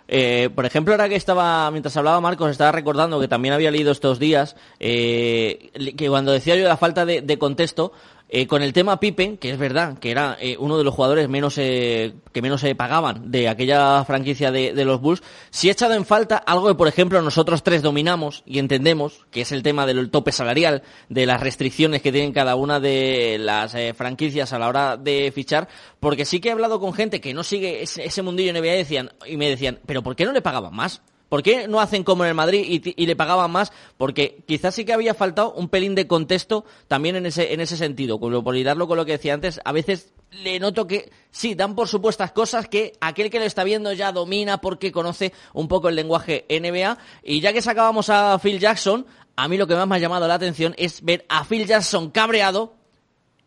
Eh, 0.07 0.49
por 0.55 0.65
ejemplo, 0.65 0.95
ahora 0.95 1.09
que 1.09 1.17
estaba, 1.17 1.69
mientras 1.73 1.97
hablaba 1.97 2.21
Marcos, 2.21 2.53
estaba 2.53 2.71
recordando 2.71 3.19
que 3.19 3.27
también 3.27 3.53
había 3.53 3.73
leído 3.73 3.91
estos 3.91 4.21
días 4.21 4.55
eh, 4.79 5.73
que 5.97 6.09
cuando 6.09 6.31
decía 6.31 6.55
yo 6.55 6.69
la 6.69 6.77
falta 6.77 7.05
de 7.05 7.39
contexto, 7.41 7.91
eh, 8.29 8.47
con 8.47 8.63
el 8.63 8.73
tema 8.73 8.99
Pippen, 8.99 9.37
que 9.37 9.51
es 9.51 9.59
verdad 9.59 9.99
que 9.99 10.11
era 10.11 10.37
eh, 10.41 10.57
uno 10.59 10.79
de 10.79 10.85
los 10.85 10.95
jugadores 10.95 11.29
menos 11.29 11.59
eh, 11.59 12.15
que 12.33 12.43
menos 12.43 12.61
se 12.63 12.75
pagaban 12.75 13.31
de 13.31 13.49
aquella 13.49 14.05
franquicia 14.05 14.51
de, 14.51 14.85
los 14.85 15.01
Bulls, 15.01 15.23
sí 15.51 15.69
he 15.69 15.73
echado 15.73 15.95
en 15.95 16.05
falta 16.05 16.37
algo 16.37 16.69
que, 16.69 16.75
por 16.75 16.89
ejemplo, 16.89 17.21
nosotros 17.23 17.63
tres 17.63 17.83
dominamos 17.83 18.43
y 18.47 18.59
entendemos, 18.59 19.27
que 19.31 19.43
es 19.43 19.53
el 19.53 19.63
tema 19.63 19.87
del 19.87 20.11
tope 20.11 20.33
salarial, 20.33 20.83
de 21.09 21.27
las 21.27 21.41
restricciones 21.41 22.03
que 22.03 22.13
tienen 22.13 22.33
cada 22.33 22.57
una 22.57 22.81
de 22.81 23.37
las 23.39 23.75
eh, 23.75 23.95
franquicias 23.95 24.53
a 24.53 24.59
la 24.59 24.69
hora 24.69 24.97
de 24.97 25.31
fichar, 25.35 25.69
porque 26.01 26.25
sí 26.25 26.41
que 26.41 26.49
he 26.49 26.53
hablado 26.53 26.81
con 26.81 26.93
gente 26.93 27.21
que 27.21 27.35
no 27.35 27.45
sigue 27.45 27.83
ese, 27.83 28.05
ese 28.05 28.23
mundillo 28.23 28.53
NBA 28.53 28.75
y, 28.75 28.79
decían, 28.79 29.13
y 29.27 29.37
me 29.37 29.49
decían, 29.49 29.81
pero 29.87 30.03
¿por 30.03 30.17
qué 30.17 30.25
no 30.25 30.33
le 30.33 30.43
pagaban 30.43 30.75
más? 30.75 31.03
¿Por 31.35 31.43
qué 31.43 31.67
no 31.67 31.81
hacen 31.81 32.05
como 32.05 32.23
en 32.23 32.29
el 32.29 32.37
Madrid 32.37 32.81
y, 32.97 33.07
le 33.07 33.17
pagaban 33.17 33.51
más? 33.51 33.73
Porque 33.97 34.45
quizás 34.47 34.73
sí 34.73 34.85
que 34.85 34.93
había 34.93 35.15
faltado 35.15 35.53
un 35.55 35.69
pelín 35.69 35.97
de 35.97 36.07
contexto 36.07 36.65
también 36.87 37.17
en 37.17 37.27
ese, 37.27 37.53
en 37.53 37.59
ese 37.61 37.77
sentido. 37.77 38.21
Por 38.21 38.55
hilarlo 38.55 38.87
con 38.87 38.97
lo 38.97 39.05
que 39.05 39.11
decía 39.11 39.35
antes, 39.35 39.61
a 39.65 39.73
veces 39.73 40.13
le 40.31 40.61
noto 40.61 40.87
que 40.87 41.11
sí, 41.33 41.57
dan 41.57 41.75
por 41.75 41.89
supuestas 41.89 42.31
cosas 42.31 42.69
que 42.69 42.93
aquel 43.01 43.31
que 43.31 43.41
lo 43.41 43.47
está 43.47 43.65
viendo 43.65 43.93
ya 43.93 44.13
domina 44.13 44.59
porque 44.59 44.93
conoce 44.93 45.33
un 45.55 45.67
poco 45.67 45.89
el 45.89 45.97
lenguaje 45.97 46.45
NBA. 46.49 46.99
Y 47.25 47.41
ya 47.41 47.53
que 47.53 47.63
sacábamos 47.63 48.11
a 48.11 48.39
Phil 48.39 48.61
Jackson, 48.61 49.05
a 49.35 49.49
mí 49.49 49.57
lo 49.57 49.67
que 49.67 49.75
más 49.75 49.89
me 49.89 49.97
ha 49.97 49.99
llamado 49.99 50.29
la 50.29 50.35
atención 50.35 50.73
es 50.79 51.03
ver 51.03 51.27
a 51.29 51.45
Phil 51.45 51.67
Jackson 51.67 52.13
cabreado 52.13 52.75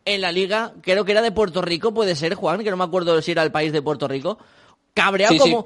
en 0.03 0.19
la 0.19 0.33
liga, 0.33 0.73
creo 0.81 1.05
que 1.05 1.13
era 1.13 1.21
de 1.21 1.31
Puerto 1.31 1.61
Rico, 1.61 1.93
puede 1.93 2.17
ser, 2.17 2.33
Juan, 2.33 2.65
que 2.65 2.69
no 2.69 2.75
me 2.75 2.83
acuerdo 2.83 3.21
si 3.21 3.31
era 3.31 3.43
el 3.43 3.51
país 3.53 3.71
de 3.71 3.81
Puerto 3.81 4.09
Rico. 4.09 4.39
Cabreado 4.97 5.35
Sí, 5.35 5.39
como 5.39 5.63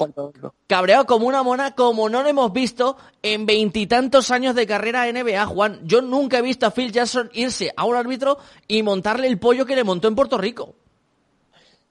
cabreado 0.67 1.05
como 1.05 1.25
una 1.25 1.41
mona, 1.41 1.73
como 1.73 2.09
no 2.09 2.21
lo 2.21 2.27
hemos 2.27 2.51
visto 2.51 2.97
en 3.23 3.45
veintitantos 3.45 4.29
años 4.29 4.55
de 4.55 4.67
carrera 4.67 5.09
NBA, 5.09 5.45
Juan. 5.45 5.79
Yo 5.85 6.01
nunca 6.01 6.39
he 6.39 6.41
visto 6.41 6.65
a 6.65 6.71
Phil 6.71 6.91
Jackson 6.91 7.29
irse 7.31 7.71
a 7.77 7.85
un 7.85 7.95
árbitro 7.95 8.39
y 8.67 8.83
montarle 8.83 9.27
el 9.27 9.39
pollo 9.39 9.65
que 9.65 9.77
le 9.77 9.85
montó 9.85 10.09
en 10.09 10.15
Puerto 10.15 10.37
Rico. 10.37 10.75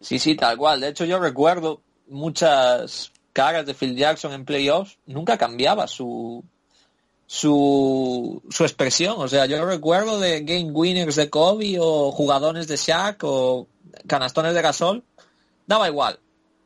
Sí, 0.03 0.19
sí, 0.19 0.35
tal 0.35 0.59
cual. 0.59 0.83
De 0.83 0.89
hecho, 0.89 1.07
yo 1.07 1.19
recuerdo 1.19 1.81
muchas 2.09 3.11
caras 3.33 3.65
de 3.65 3.73
Phil 3.73 3.97
Jackson 3.97 4.35
en 4.35 4.45
playoffs. 4.45 4.99
Nunca 5.07 5.39
cambiaba 5.39 5.87
su, 5.87 6.45
su, 7.27 8.43
su 8.51 8.65
expresión. 8.65 9.15
O 9.17 9.29
sea, 9.29 9.47
yo 9.47 9.65
recuerdo 9.65 10.21
de 10.21 10.43
game 10.43 10.73
winners 10.73 11.17
de 11.17 11.31
Kobe 11.31 11.79
o 11.81 12.13
jugadores 12.13 12.69
de 12.69 12.77
Shaq 12.77 13.25
o 13.25 13.67
canastones 14.07 14.53
de 14.53 14.61
Gasol. 14.61 15.05
Daba 15.67 15.89
igual. 15.89 16.21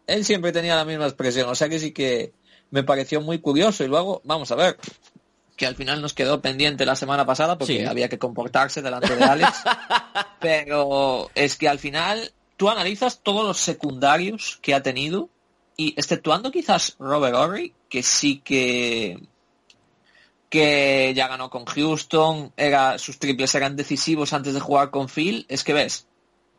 Él 0.06 0.24
siempre 0.24 0.52
tenía 0.52 0.76
la 0.76 0.84
misma 0.84 1.06
expresión. 1.06 1.48
O 1.48 1.54
sea 1.54 1.68
que 1.68 1.78
sí 1.78 1.92
que 1.92 2.32
me 2.70 2.82
pareció 2.82 3.20
muy 3.20 3.38
curioso. 3.40 3.84
Y 3.84 3.88
luego, 3.88 4.20
vamos 4.24 4.50
a 4.52 4.56
ver, 4.56 4.76
que 5.56 5.66
al 5.66 5.76
final 5.76 6.02
nos 6.02 6.14
quedó 6.14 6.40
pendiente 6.40 6.84
la 6.86 6.96
semana 6.96 7.24
pasada 7.24 7.56
porque 7.58 7.78
Sí. 7.80 7.84
había 7.84 8.08
que 8.08 8.18
comportarse 8.18 8.82
delante 8.82 9.16
de 9.16 9.24
Alex. 9.24 9.50
Pero 10.40 11.30
es 11.34 11.56
que 11.56 11.68
al 11.68 11.78
final 11.78 12.32
tú 12.56 12.68
analizas 12.68 13.20
todos 13.22 13.44
los 13.46 13.58
secundarios 13.58 14.58
que 14.62 14.74
ha 14.74 14.82
tenido 14.82 15.28
y 15.76 15.94
exceptuando 15.98 16.50
quizás 16.52 16.96
Robert 16.98 17.34
Horry, 17.34 17.74
que 17.88 18.02
sí 18.02 18.40
que 18.44 19.18
que 20.50 21.12
ya 21.16 21.26
ganó 21.26 21.50
con 21.50 21.64
Houston, 21.64 22.52
era, 22.56 22.96
sus 22.98 23.18
triples 23.18 23.52
eran 23.56 23.74
decisivos 23.74 24.32
antes 24.32 24.54
de 24.54 24.60
jugar 24.60 24.90
con 24.90 25.08
Phil, 25.08 25.46
es 25.48 25.64
que 25.64 25.72
ves, 25.72 26.06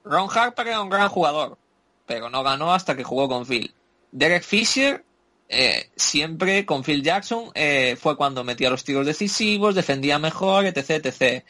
Ron 0.03 0.27
Harper 0.29 0.67
era 0.67 0.81
un 0.81 0.89
gran 0.89 1.07
jugador, 1.07 1.57
pero 2.05 2.29
no 2.29 2.43
ganó 2.43 2.73
hasta 2.73 2.95
que 2.95 3.03
jugó 3.03 3.27
con 3.27 3.45
Phil. 3.45 3.73
Derek 4.11 4.43
Fisher, 4.43 5.03
eh, 5.49 5.89
siempre 5.95 6.65
con 6.65 6.83
Phil 6.83 7.03
Jackson, 7.03 7.51
eh, 7.53 7.97
fue 7.99 8.15
cuando 8.15 8.43
metía 8.43 8.69
los 8.69 8.83
tiros 8.83 9.05
decisivos, 9.05 9.75
defendía 9.75 10.19
mejor, 10.19 10.65
etc, 10.65 11.05
etc. 11.05 11.43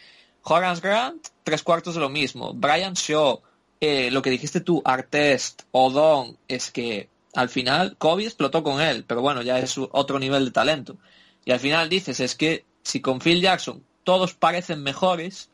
Horace 0.43 0.81
Grant, 0.81 1.27
tres 1.43 1.63
cuartos 1.63 1.95
de 1.95 2.01
lo 2.01 2.09
mismo. 2.09 2.53
Brian 2.53 2.93
Shaw, 2.93 3.41
eh, 3.79 4.09
lo 4.11 4.21
que 4.21 4.29
dijiste 4.29 4.61
tú, 4.61 4.81
Artest, 4.85 5.63
Odon, 5.71 6.37
es 6.47 6.71
que 6.71 7.09
al 7.33 7.49
final 7.49 7.97
Kobe 7.97 8.25
explotó 8.25 8.63
con 8.63 8.81
él, 8.81 9.03
pero 9.05 9.21
bueno, 9.21 9.41
ya 9.41 9.59
es 9.59 9.77
otro 9.77 10.19
nivel 10.19 10.45
de 10.45 10.51
talento. 10.51 10.97
Y 11.43 11.51
al 11.51 11.59
final 11.59 11.89
dices, 11.89 12.19
es 12.19 12.35
que 12.35 12.65
si 12.81 13.01
con 13.01 13.19
Phil 13.19 13.41
Jackson 13.41 13.83
todos 14.03 14.33
parecen 14.33 14.81
mejores, 14.83 15.49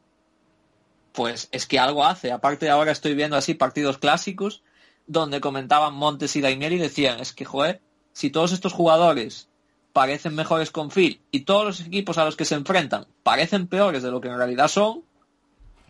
pues 1.11 1.49
es 1.51 1.65
que 1.65 1.79
algo 1.79 2.05
hace. 2.05 2.31
Aparte 2.31 2.69
ahora 2.69 2.91
estoy 2.91 3.15
viendo 3.15 3.35
así 3.35 3.53
partidos 3.53 3.97
clásicos 3.97 4.63
donde 5.11 5.41
comentaban 5.41 5.93
Montes 5.93 6.35
y 6.37 6.41
Daimiel 6.41 6.73
y 6.73 6.77
decían, 6.77 7.19
es 7.19 7.33
que 7.33 7.43
joder, 7.43 7.81
si 8.13 8.29
todos 8.29 8.53
estos 8.53 8.71
jugadores 8.71 9.49
parecen 9.91 10.35
mejores 10.35 10.71
con 10.71 10.89
Phil 10.89 11.19
y 11.31 11.41
todos 11.41 11.65
los 11.65 11.81
equipos 11.81 12.17
a 12.17 12.23
los 12.23 12.37
que 12.37 12.45
se 12.45 12.55
enfrentan 12.55 13.07
parecen 13.23 13.67
peores 13.67 14.03
de 14.03 14.11
lo 14.11 14.21
que 14.21 14.29
en 14.29 14.37
realidad 14.37 14.69
son, 14.69 15.03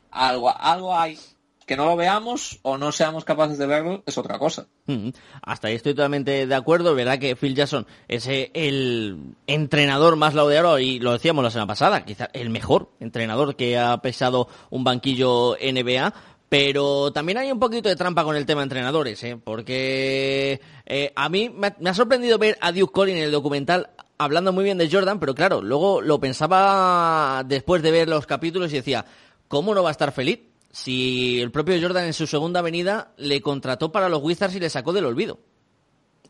algo, 0.10 0.50
algo 0.50 0.98
hay. 0.98 1.20
Que 1.68 1.78
no 1.78 1.86
lo 1.86 1.96
veamos 1.96 2.60
o 2.64 2.78
no 2.78 2.92
seamos 2.92 3.24
capaces 3.24 3.58
de 3.58 3.66
verlo 3.66 4.04
es 4.06 4.18
otra 4.18 4.38
cosa. 4.40 4.68
Mm, 4.88 5.10
Hasta 5.44 5.68
ahí 5.68 5.76
estoy 5.76 5.94
totalmente 5.94 6.46
de 6.46 6.56
acuerdo. 6.56 6.96
Verdad 6.96 7.20
que 7.20 7.36
Phil 7.38 7.56
Jackson 7.56 7.86
es 8.10 8.28
eh, 8.28 8.52
el 8.56 9.36
entrenador 9.48 10.18
más 10.18 10.34
laudeado 10.34 10.80
y 10.80 11.00
lo 11.00 11.14
decíamos 11.14 11.44
la 11.44 11.52
semana 11.52 11.68
pasada, 11.68 12.04
quizá 12.04 12.30
el 12.34 12.50
mejor 12.50 12.90
entrenador 13.00 13.56
que 13.56 13.78
ha 13.78 13.96
pesado 14.02 14.50
un 14.70 14.84
banquillo 14.84 15.56
NBA. 15.62 16.14
Pero 16.52 17.14
también 17.14 17.38
hay 17.38 17.50
un 17.50 17.60
poquito 17.60 17.88
de 17.88 17.96
trampa 17.96 18.26
con 18.26 18.36
el 18.36 18.46
tema 18.46 18.62
entrenadores, 18.62 19.24
¿eh? 19.24 19.40
porque 19.42 20.60
eh, 20.86 21.14
a 21.16 21.30
mí 21.30 21.50
me 21.50 21.90
ha, 21.90 21.94
sorprendido 21.94 22.38
ver 22.38 22.58
a 22.60 22.74
Duke 22.74 22.92
Collin 22.92 23.16
en 23.16 23.24
el 23.24 23.32
documental 23.32 23.92
hablando 24.18 24.52
muy 24.52 24.66
bien 24.66 24.78
de 24.78 24.92
Jordan, 24.92 25.18
pero 25.18 25.34
claro, 25.34 25.62
luego 25.62 26.02
lo 26.02 26.20
pensaba 26.20 27.46
después 27.46 27.82
de 27.82 27.92
ver 27.92 28.10
los 28.10 28.26
capítulos 28.26 28.74
y 28.74 28.76
decía, 28.76 29.06
¿cómo 29.48 29.74
no 29.74 29.82
va 29.82 29.90
a 29.90 29.94
estar 29.94 30.12
feliz? 30.12 30.42
si 30.72 31.42
el 31.42 31.52
propio 31.52 31.80
Jordan 31.82 32.06
en 32.06 32.14
su 32.14 32.28
segunda 32.28 32.62
venida 32.62 33.12
le 33.16 33.42
contrató 33.42 33.94
para 33.94 34.10
los 34.10 34.22
Wizards 34.22 34.56
y 34.56 34.60
le 34.60 34.70
sacó 34.70 34.92
del 34.92 35.06
olvido. 35.06 35.40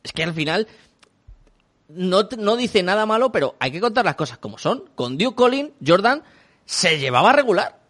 Es 0.04 0.14
que 0.14 0.24
al 0.24 0.36
final 0.36 0.68
no, 1.88 2.28
no 2.38 2.56
dice 2.58 2.84
nada 2.84 3.08
malo, 3.08 3.32
pero 3.32 3.56
hay 3.60 3.72
que 3.72 3.82
contar 3.82 4.06
las 4.06 4.16
cosas 4.16 4.38
como 4.38 4.60
son. 4.60 4.86
Con 4.96 5.18
Duke 5.18 5.36
Collin, 5.36 5.74
Jordan 5.86 6.24
se 6.66 7.00
llevaba 7.00 7.34
regular. 7.34 7.81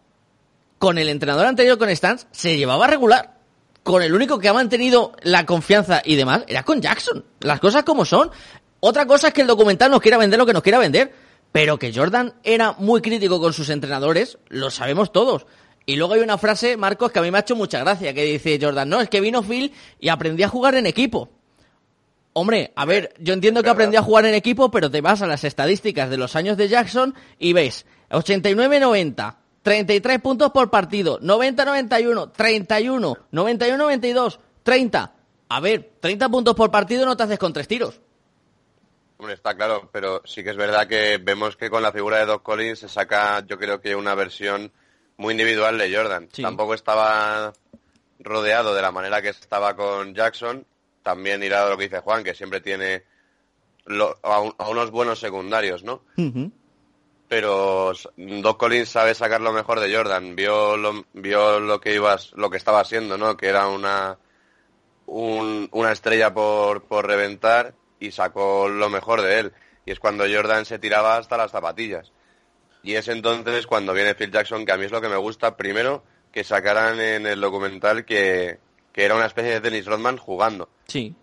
Con 0.82 0.98
el 0.98 1.08
entrenador 1.08 1.46
anterior, 1.46 1.78
con 1.78 1.94
Stans, 1.94 2.26
se 2.32 2.56
llevaba 2.56 2.88
regular. 2.88 3.38
Con 3.84 4.02
el 4.02 4.12
único 4.12 4.40
que 4.40 4.48
ha 4.48 4.52
mantenido 4.52 5.12
la 5.22 5.46
confianza 5.46 6.02
y 6.04 6.16
demás, 6.16 6.42
era 6.48 6.64
con 6.64 6.82
Jackson. 6.82 7.24
Las 7.38 7.60
cosas 7.60 7.84
como 7.84 8.04
son. 8.04 8.32
Otra 8.80 9.06
cosa 9.06 9.28
es 9.28 9.32
que 9.32 9.42
el 9.42 9.46
documental 9.46 9.92
nos 9.92 10.00
quiera 10.00 10.18
vender 10.18 10.40
lo 10.40 10.44
que 10.44 10.52
nos 10.52 10.64
quiera 10.64 10.80
vender. 10.80 11.12
Pero 11.52 11.78
que 11.78 11.94
Jordan 11.94 12.34
era 12.42 12.72
muy 12.72 13.00
crítico 13.00 13.40
con 13.40 13.52
sus 13.52 13.68
entrenadores, 13.68 14.38
lo 14.48 14.72
sabemos 14.72 15.12
todos. 15.12 15.46
Y 15.86 15.94
luego 15.94 16.14
hay 16.14 16.20
una 16.20 16.36
frase, 16.36 16.76
Marcos, 16.76 17.12
que 17.12 17.20
a 17.20 17.22
mí 17.22 17.30
me 17.30 17.38
ha 17.38 17.42
hecho 17.42 17.54
mucha 17.54 17.78
gracia, 17.78 18.12
que 18.12 18.24
dice 18.24 18.58
Jordan, 18.60 18.88
no, 18.88 19.00
es 19.00 19.08
que 19.08 19.20
vino 19.20 19.44
Phil 19.44 19.72
y 20.00 20.08
aprendí 20.08 20.42
a 20.42 20.48
jugar 20.48 20.74
en 20.74 20.86
equipo. 20.86 21.30
Hombre, 22.32 22.72
a 22.74 22.84
ver, 22.86 23.14
yo 23.20 23.34
entiendo 23.34 23.62
que 23.62 23.70
aprendí 23.70 23.96
a 23.96 24.02
jugar 24.02 24.26
en 24.26 24.34
equipo, 24.34 24.72
pero 24.72 24.90
te 24.90 25.00
vas 25.00 25.22
a 25.22 25.28
las 25.28 25.44
estadísticas 25.44 26.10
de 26.10 26.16
los 26.16 26.34
años 26.34 26.56
de 26.56 26.66
Jackson 26.66 27.14
y 27.38 27.52
ves 27.52 27.86
89-90, 28.10 29.36
33 29.62 30.20
puntos 30.20 30.50
por 30.50 30.70
partido, 30.70 31.20
90-91, 31.20 32.32
31, 32.32 33.16
91-92, 33.32 34.38
30. 34.62 35.12
A 35.48 35.60
ver, 35.60 35.92
30 36.00 36.28
puntos 36.28 36.54
por 36.54 36.70
partido 36.70 37.06
no 37.06 37.16
te 37.16 37.22
haces 37.22 37.38
con 37.38 37.52
tres 37.52 37.68
tiros. 37.68 38.00
Hombre, 39.18 39.34
está 39.34 39.54
claro, 39.54 39.88
pero 39.92 40.20
sí 40.24 40.42
que 40.42 40.50
es 40.50 40.56
verdad 40.56 40.88
que 40.88 41.18
vemos 41.22 41.56
que 41.56 41.70
con 41.70 41.82
la 41.82 41.92
figura 41.92 42.18
de 42.18 42.26
Doc 42.26 42.42
Collins 42.42 42.80
se 42.80 42.88
saca, 42.88 43.44
yo 43.46 43.56
creo 43.58 43.80
que 43.80 43.94
una 43.94 44.14
versión 44.16 44.72
muy 45.16 45.32
individual 45.32 45.78
de 45.78 45.94
Jordan. 45.94 46.28
Sí. 46.32 46.42
Tampoco 46.42 46.74
estaba 46.74 47.52
rodeado 48.18 48.74
de 48.74 48.82
la 48.82 48.90
manera 48.90 49.22
que 49.22 49.28
estaba 49.28 49.76
con 49.76 50.14
Jackson. 50.14 50.66
También 51.04 51.42
irá 51.42 51.68
lo 51.68 51.76
que 51.76 51.84
dice 51.84 52.00
Juan, 52.00 52.24
que 52.24 52.34
siempre 52.34 52.60
tiene 52.60 53.04
lo- 53.84 54.18
a, 54.22 54.40
un- 54.40 54.54
a 54.58 54.68
unos 54.70 54.90
buenos 54.90 55.20
secundarios, 55.20 55.84
¿no? 55.84 56.02
Pero 57.32 57.94
Doc 58.18 58.58
Collins 58.58 58.90
sabe 58.90 59.14
sacar 59.14 59.40
lo 59.40 59.52
mejor 59.54 59.80
de 59.80 59.90
Jordan. 59.96 60.36
Vio 60.36 60.76
lo, 60.76 61.06
vio 61.14 61.60
lo 61.60 61.80
que 61.80 61.94
ibas, 61.94 62.30
lo 62.34 62.50
que 62.50 62.58
estaba 62.58 62.84
siendo, 62.84 63.16
¿no? 63.16 63.38
Que 63.38 63.46
era 63.46 63.68
una 63.68 64.18
un- 65.06 65.66
una 65.72 65.92
estrella 65.92 66.34
por, 66.34 66.84
por 66.84 67.06
reventar 67.06 67.72
y 67.98 68.10
sacó 68.10 68.68
lo 68.68 68.90
mejor 68.90 69.22
de 69.22 69.38
él. 69.38 69.52
Y 69.86 69.92
es 69.92 69.98
cuando 69.98 70.24
Jordan 70.30 70.66
se 70.66 70.78
tiraba 70.78 71.16
hasta 71.16 71.38
las 71.38 71.52
zapatillas. 71.52 72.12
Y 72.82 72.96
es 72.96 73.08
entonces 73.08 73.66
cuando 73.66 73.94
viene 73.94 74.14
Phil 74.14 74.30
Jackson, 74.30 74.66
que 74.66 74.72
a 74.72 74.76
mí 74.76 74.84
es 74.84 74.92
lo 74.92 75.00
que 75.00 75.08
me 75.08 75.16
gusta, 75.16 75.56
primero, 75.56 76.04
que 76.32 76.44
sacaran 76.44 77.00
en 77.00 77.26
el 77.26 77.40
documental 77.40 78.04
que, 78.04 78.58
que 78.92 79.04
era 79.06 79.14
una 79.14 79.24
especie 79.24 79.52
de 79.52 79.60
Dennis 79.60 79.86
Rodman 79.86 80.18
jugando. 80.18 80.68
Sí. 80.86 81.14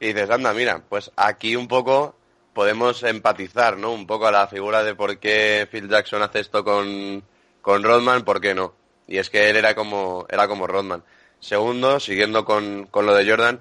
Y 0.00 0.06
dices, 0.08 0.30
anda, 0.30 0.52
mira, 0.52 0.82
pues 0.88 1.12
aquí 1.14 1.54
un 1.54 1.68
poco 1.68 2.16
podemos 2.58 3.04
empatizar, 3.04 3.76
¿no? 3.76 3.92
Un 3.92 4.04
poco 4.04 4.26
a 4.26 4.32
la 4.32 4.48
figura 4.48 4.82
de 4.82 4.96
por 4.96 5.20
qué 5.20 5.68
Phil 5.70 5.88
Jackson 5.88 6.22
hace 6.22 6.40
esto 6.40 6.64
con, 6.64 7.22
con 7.62 7.84
Rodman, 7.84 8.24
por 8.24 8.40
qué 8.40 8.52
no. 8.52 8.74
Y 9.06 9.18
es 9.18 9.30
que 9.30 9.48
él 9.48 9.54
era 9.54 9.76
como, 9.76 10.26
era 10.28 10.48
como 10.48 10.66
Rodman. 10.66 11.04
Segundo, 11.38 12.00
siguiendo 12.00 12.44
con, 12.44 12.86
con 12.86 13.06
lo 13.06 13.14
de 13.14 13.30
Jordan, 13.30 13.60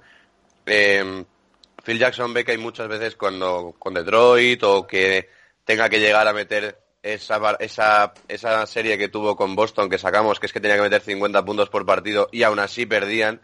eh, 0.65 1.23
Phil 1.83 1.99
Jackson 1.99 2.33
ve 2.33 2.43
que 2.43 2.53
hay 2.53 2.57
muchas 2.57 2.87
veces 2.87 3.15
cuando 3.15 3.75
con 3.77 3.93
Detroit 3.93 4.63
o 4.63 4.87
que 4.87 5.29
tenga 5.63 5.89
que 5.89 5.99
llegar 5.99 6.27
a 6.27 6.33
meter 6.33 6.79
esa, 7.03 7.55
esa, 7.59 8.15
esa 8.27 8.65
serie 8.65 8.97
que 8.97 9.09
tuvo 9.09 9.35
con 9.35 9.55
Boston 9.55 9.91
que 9.91 9.99
sacamos, 9.99 10.39
que 10.39 10.47
es 10.47 10.53
que 10.53 10.59
tenía 10.59 10.77
que 10.77 10.81
meter 10.81 11.01
50 11.01 11.45
puntos 11.45 11.69
por 11.69 11.85
partido 11.85 12.29
y 12.31 12.41
aún 12.41 12.57
así 12.57 12.87
perdían, 12.87 13.41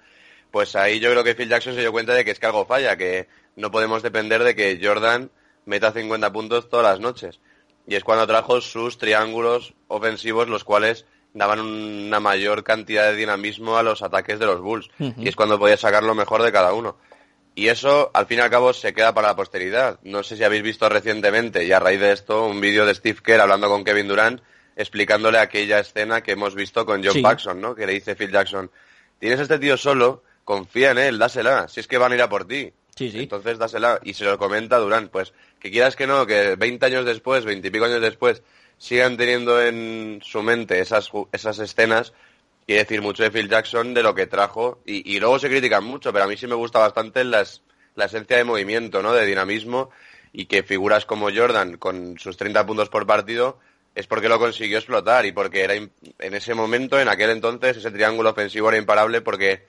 pues 0.49 0.75
ahí 0.75 0.99
yo 0.99 1.11
creo 1.11 1.23
que 1.23 1.35
Phil 1.35 1.49
Jackson 1.49 1.75
se 1.75 1.81
dio 1.81 1.91
cuenta 1.91 2.15
de 2.15 2.25
que 2.25 2.31
es 2.31 2.39
que 2.39 2.47
algo 2.47 2.65
falla, 2.65 2.97
que 2.97 3.27
no 3.55 3.69
podemos 3.69 4.01
depender 4.01 4.43
de 4.43 4.55
que 4.55 4.79
Jordan 4.81 5.29
meta 5.65 5.91
50 5.91 6.31
puntos 6.31 6.69
todas 6.69 6.85
las 6.85 6.99
noches. 6.99 7.39
Y 7.87 7.95
es 7.95 8.03
cuando 8.03 8.27
trajo 8.27 8.61
sus 8.61 8.97
triángulos 8.97 9.73
ofensivos, 9.87 10.47
los 10.47 10.63
cuales 10.63 11.05
daban 11.33 11.59
una 11.59 12.19
mayor 12.19 12.63
cantidad 12.63 13.11
de 13.11 13.17
dinamismo 13.17 13.77
a 13.77 13.83
los 13.83 14.01
ataques 14.01 14.39
de 14.39 14.45
los 14.45 14.61
Bulls. 14.61 14.89
Y 14.99 15.27
es 15.27 15.35
cuando 15.35 15.59
podía 15.59 15.77
sacar 15.77 16.03
lo 16.03 16.15
mejor 16.15 16.43
de 16.43 16.51
cada 16.51 16.73
uno. 16.73 16.97
Y 17.55 17.67
eso, 17.67 18.09
al 18.13 18.25
fin 18.25 18.39
y 18.39 18.41
al 18.41 18.49
cabo, 18.49 18.73
se 18.73 18.93
queda 18.93 19.13
para 19.13 19.27
la 19.29 19.35
posteridad. 19.35 19.99
No 20.03 20.23
sé 20.23 20.37
si 20.37 20.43
habéis 20.43 20.63
visto 20.63 20.89
recientemente, 20.89 21.63
y 21.63 21.71
a 21.71 21.79
raíz 21.79 21.99
de 21.99 22.11
esto, 22.11 22.47
un 22.47 22.59
vídeo 22.59 22.85
de 22.85 22.95
Steve 22.95 23.19
Kerr 23.23 23.41
hablando 23.41 23.67
con 23.69 23.83
Kevin 23.83 24.07
Durant, 24.07 24.41
explicándole 24.75 25.37
aquella 25.37 25.79
escena 25.79 26.21
que 26.21 26.31
hemos 26.31 26.55
visto 26.55 26.85
con 26.85 27.03
John 27.03 27.21
Paxson, 27.21 27.61
¿no? 27.61 27.75
Que 27.75 27.85
le 27.85 27.93
dice 27.93 28.15
Phil 28.15 28.31
Jackson, 28.31 28.71
tienes 29.19 29.39
a 29.39 29.43
este 29.43 29.59
tío 29.59 29.77
solo, 29.77 30.23
confía 30.43 30.91
en 30.91 30.97
él, 30.97 31.19
dásela, 31.19 31.67
si 31.67 31.79
es 31.79 31.87
que 31.87 31.99
van 31.99 32.11
a 32.11 32.15
ir 32.15 32.21
a 32.23 32.29
por 32.29 32.47
ti. 32.47 32.73
Sí, 32.95 33.11
sí. 33.11 33.19
Entonces 33.21 33.57
dásela. 33.57 33.99
Y 34.03 34.13
se 34.13 34.25
lo 34.25 34.37
comenta 34.37 34.77
Durant, 34.77 35.11
pues, 35.11 35.33
que 35.63 35.71
quieras 35.71 35.95
que 35.95 36.05
no, 36.05 36.27
que 36.27 36.57
20 36.57 36.85
años 36.85 37.05
después, 37.05 37.45
20 37.45 37.65
y 37.65 37.71
pico 37.71 37.85
años 37.85 38.01
después, 38.01 38.43
sigan 38.77 39.15
teniendo 39.15 39.61
en 39.61 40.19
su 40.21 40.43
mente 40.43 40.81
esas, 40.81 41.09
esas 41.31 41.57
escenas, 41.59 42.11
quiere 42.67 42.83
decir 42.83 43.01
mucho 43.01 43.23
de 43.23 43.31
Phil 43.31 43.47
Jackson, 43.47 43.93
de 43.93 44.03
lo 44.03 44.13
que 44.13 44.27
trajo, 44.27 44.81
y, 44.85 45.15
y 45.15 45.21
luego 45.21 45.39
se 45.39 45.47
critican 45.47 45.85
mucho, 45.85 46.11
pero 46.11 46.25
a 46.25 46.27
mí 46.27 46.35
sí 46.35 46.47
me 46.47 46.55
gusta 46.55 46.79
bastante 46.79 47.23
las, 47.23 47.61
la 47.95 48.05
esencia 48.05 48.35
de 48.35 48.43
movimiento, 48.43 49.01
¿no? 49.01 49.13
De 49.13 49.25
dinamismo, 49.25 49.89
y 50.33 50.47
que 50.47 50.63
figuras 50.63 51.05
como 51.05 51.29
Jordan, 51.33 51.77
con 51.77 52.19
sus 52.19 52.35
30 52.35 52.65
puntos 52.65 52.89
por 52.89 53.07
partido, 53.07 53.57
es 53.95 54.05
porque 54.05 54.27
lo 54.27 54.39
consiguió 54.39 54.79
explotar 54.79 55.25
y 55.25 55.31
porque 55.31 55.63
era 55.63 55.75
en 55.75 55.91
ese 56.19 56.53
momento, 56.55 56.99
en 56.99 57.07
aquel 57.07 57.29
entonces, 57.29 57.77
ese 57.77 57.91
triángulo 57.91 58.31
ofensivo 58.31 58.67
era 58.67 58.77
imparable 58.77 59.21
porque 59.21 59.65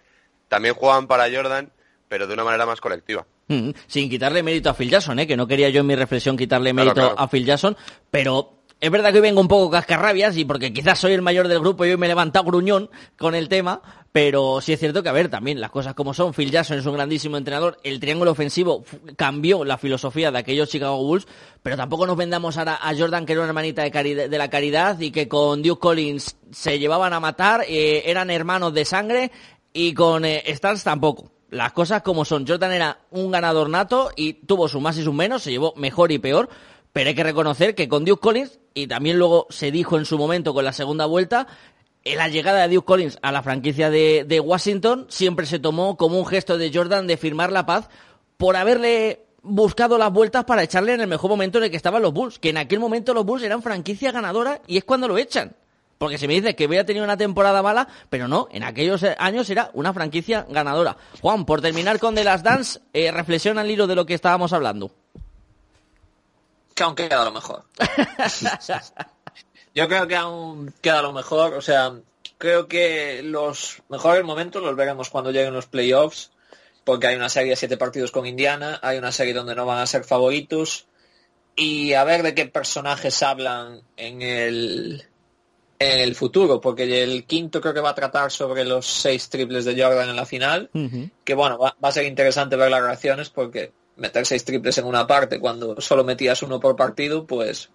también 0.48 0.74
jugaban 0.74 1.06
para 1.06 1.30
Jordan, 1.30 1.70
pero 2.08 2.26
de 2.26 2.34
una 2.34 2.42
manera 2.42 2.66
más 2.66 2.80
colectiva. 2.80 3.24
Mm, 3.48 3.70
sin 3.86 4.08
quitarle 4.08 4.42
mérito 4.42 4.70
a 4.70 4.74
Phil 4.74 4.88
Jackson, 4.88 5.18
¿eh? 5.18 5.26
que 5.26 5.36
no 5.36 5.46
quería 5.46 5.68
yo 5.68 5.80
en 5.80 5.86
mi 5.86 5.94
reflexión 5.94 6.36
quitarle 6.36 6.72
mérito 6.72 6.94
claro. 6.94 7.14
a 7.18 7.28
Phil 7.28 7.44
Jackson, 7.44 7.76
pero 8.10 8.64
es 8.80 8.90
verdad 8.90 9.12
que 9.12 9.16
hoy 9.16 9.22
vengo 9.22 9.40
un 9.40 9.48
poco 9.48 9.70
cascarrabias 9.70 10.36
y 10.36 10.44
porque 10.44 10.72
quizás 10.72 10.98
soy 10.98 11.12
el 11.12 11.22
mayor 11.22 11.48
del 11.48 11.60
grupo 11.60 11.84
y 11.84 11.90
hoy 11.90 11.96
me 11.96 12.06
he 12.06 12.08
levantado 12.08 12.44
gruñón 12.44 12.90
con 13.16 13.34
el 13.34 13.48
tema, 13.48 13.82
pero 14.12 14.60
sí 14.60 14.72
es 14.72 14.80
cierto 14.80 15.02
que, 15.02 15.08
a 15.08 15.12
ver, 15.12 15.28
también 15.28 15.60
las 15.60 15.70
cosas 15.70 15.94
como 15.94 16.14
son, 16.14 16.32
Phil 16.32 16.50
Jackson 16.50 16.78
es 16.78 16.86
un 16.86 16.94
grandísimo 16.94 17.36
entrenador, 17.36 17.78
el 17.82 18.00
triángulo 18.00 18.30
ofensivo 18.30 18.84
cambió 19.16 19.64
la 19.64 19.78
filosofía 19.78 20.30
de 20.30 20.38
aquellos 20.38 20.68
Chicago 20.70 20.98
Bulls, 20.98 21.26
pero 21.62 21.76
tampoco 21.76 22.06
nos 22.06 22.16
vendamos 22.16 22.56
ahora 22.56 22.78
a 22.80 22.96
Jordan 22.96 23.26
que 23.26 23.32
era 23.32 23.42
una 23.42 23.48
hermanita 23.48 23.82
de, 23.82 23.90
caridad, 23.90 24.28
de 24.28 24.38
la 24.38 24.48
caridad 24.48 24.98
y 25.00 25.10
que 25.10 25.28
con 25.28 25.62
Duke 25.62 25.80
Collins 25.80 26.36
se 26.50 26.78
llevaban 26.78 27.12
a 27.12 27.20
matar, 27.20 27.64
eh, 27.68 28.04
eran 28.06 28.30
hermanos 28.30 28.72
de 28.72 28.84
sangre 28.84 29.30
y 29.72 29.92
con 29.92 30.24
eh, 30.24 30.42
Stars 30.46 30.84
tampoco. 30.84 31.33
Las 31.54 31.72
cosas 31.72 32.02
como 32.02 32.24
son. 32.24 32.44
Jordan 32.48 32.72
era 32.72 32.98
un 33.12 33.30
ganador 33.30 33.70
nato 33.70 34.10
y 34.16 34.32
tuvo 34.32 34.66
sus 34.66 34.82
más 34.82 34.98
y 34.98 35.04
sus 35.04 35.14
menos, 35.14 35.44
se 35.44 35.52
llevó 35.52 35.72
mejor 35.76 36.10
y 36.10 36.18
peor, 36.18 36.48
pero 36.92 37.10
hay 37.10 37.14
que 37.14 37.22
reconocer 37.22 37.76
que 37.76 37.88
con 37.88 38.04
Duke 38.04 38.20
Collins, 38.20 38.58
y 38.74 38.88
también 38.88 39.18
luego 39.20 39.46
se 39.50 39.70
dijo 39.70 39.96
en 39.96 40.04
su 40.04 40.18
momento 40.18 40.52
con 40.52 40.64
la 40.64 40.72
segunda 40.72 41.06
vuelta, 41.06 41.46
en 42.02 42.18
la 42.18 42.26
llegada 42.26 42.66
de 42.66 42.74
Duke 42.74 42.86
Collins 42.86 43.18
a 43.22 43.30
la 43.30 43.44
franquicia 43.44 43.88
de, 43.88 44.24
de, 44.26 44.40
Washington 44.40 45.06
siempre 45.08 45.46
se 45.46 45.60
tomó 45.60 45.96
como 45.96 46.18
un 46.18 46.26
gesto 46.26 46.58
de 46.58 46.72
Jordan 46.74 47.06
de 47.06 47.16
firmar 47.16 47.52
la 47.52 47.66
paz 47.66 47.88
por 48.36 48.56
haberle 48.56 49.24
buscado 49.44 49.96
las 49.96 50.12
vueltas 50.12 50.42
para 50.42 50.64
echarle 50.64 50.94
en 50.94 51.02
el 51.02 51.06
mejor 51.06 51.30
momento 51.30 51.58
en 51.58 51.64
el 51.64 51.70
que 51.70 51.76
estaban 51.76 52.02
los 52.02 52.12
Bulls, 52.12 52.40
que 52.40 52.48
en 52.48 52.56
aquel 52.56 52.80
momento 52.80 53.14
los 53.14 53.24
Bulls 53.24 53.44
eran 53.44 53.62
franquicia 53.62 54.10
ganadora 54.10 54.60
y 54.66 54.76
es 54.76 54.82
cuando 54.82 55.06
lo 55.06 55.18
echan. 55.18 55.54
Porque 55.98 56.18
se 56.18 56.26
me 56.26 56.34
dice 56.34 56.56
que 56.56 56.64
había 56.64 56.84
tenido 56.84 57.04
una 57.04 57.16
temporada 57.16 57.62
mala, 57.62 57.88
pero 58.10 58.28
no, 58.28 58.48
en 58.50 58.64
aquellos 58.64 59.02
años 59.18 59.48
era 59.48 59.70
una 59.74 59.92
franquicia 59.92 60.46
ganadora. 60.48 60.96
Juan, 61.20 61.44
por 61.44 61.60
terminar 61.60 61.98
con 61.98 62.14
The 62.14 62.24
Last 62.24 62.44
Dance, 62.44 62.80
eh, 62.92 63.10
reflexiona 63.10 63.60
al 63.60 63.70
hilo 63.70 63.86
de 63.86 63.94
lo 63.94 64.04
que 64.04 64.14
estábamos 64.14 64.52
hablando. 64.52 64.90
Que 66.74 66.82
aún 66.82 66.94
queda 66.94 67.24
lo 67.24 67.32
mejor. 67.32 67.64
Yo 69.74 69.88
creo 69.88 70.06
que 70.06 70.16
aún 70.16 70.74
queda 70.80 71.02
lo 71.02 71.12
mejor, 71.12 71.54
o 71.54 71.60
sea, 71.60 71.94
creo 72.38 72.68
que 72.68 73.22
los 73.22 73.82
mejores 73.88 74.24
momentos 74.24 74.62
los 74.62 74.76
veremos 74.76 75.10
cuando 75.10 75.30
lleguen 75.30 75.54
los 75.54 75.66
playoffs, 75.66 76.30
porque 76.84 77.06
hay 77.08 77.16
una 77.16 77.28
serie 77.28 77.50
de 77.50 77.56
siete 77.56 77.76
partidos 77.76 78.10
con 78.10 78.26
Indiana, 78.26 78.78
hay 78.82 78.98
una 78.98 79.12
serie 79.12 79.34
donde 79.34 79.54
no 79.54 79.66
van 79.66 79.78
a 79.78 79.86
ser 79.86 80.04
favoritos, 80.04 80.86
y 81.56 81.94
a 81.94 82.04
ver 82.04 82.22
de 82.22 82.34
qué 82.34 82.46
personajes 82.46 83.22
hablan 83.22 83.82
en 83.96 84.22
el, 84.22 85.04
en 85.92 86.00
el 86.00 86.14
futuro, 86.14 86.60
porque 86.60 87.02
el 87.02 87.24
quinto 87.24 87.60
creo 87.60 87.74
que 87.74 87.80
va 87.80 87.90
a 87.90 87.94
tratar 87.94 88.30
sobre 88.30 88.64
los 88.64 88.86
seis 88.86 89.28
triples 89.28 89.64
de 89.64 89.80
Jordan 89.80 90.08
en 90.08 90.16
la 90.16 90.26
final, 90.26 90.70
uh 90.72 90.78
-huh. 90.78 91.10
que 91.24 91.34
bueno, 91.34 91.58
va, 91.58 91.76
va, 91.82 91.88
a 91.88 91.92
ser 91.92 92.06
interesante 92.06 92.56
ver 92.56 92.70
las 92.70 92.82
reacciones 92.82 93.30
porque 93.30 93.72
meter 93.96 94.26
seis 94.26 94.44
triples 94.44 94.78
en 94.78 94.84
una 94.84 95.06
parte 95.06 95.38
cuando 95.38 95.80
solo 95.80 96.04
metías 96.04 96.42
uno 96.42 96.58
por 96.60 96.76
partido, 96.76 97.26
pues 97.26 97.70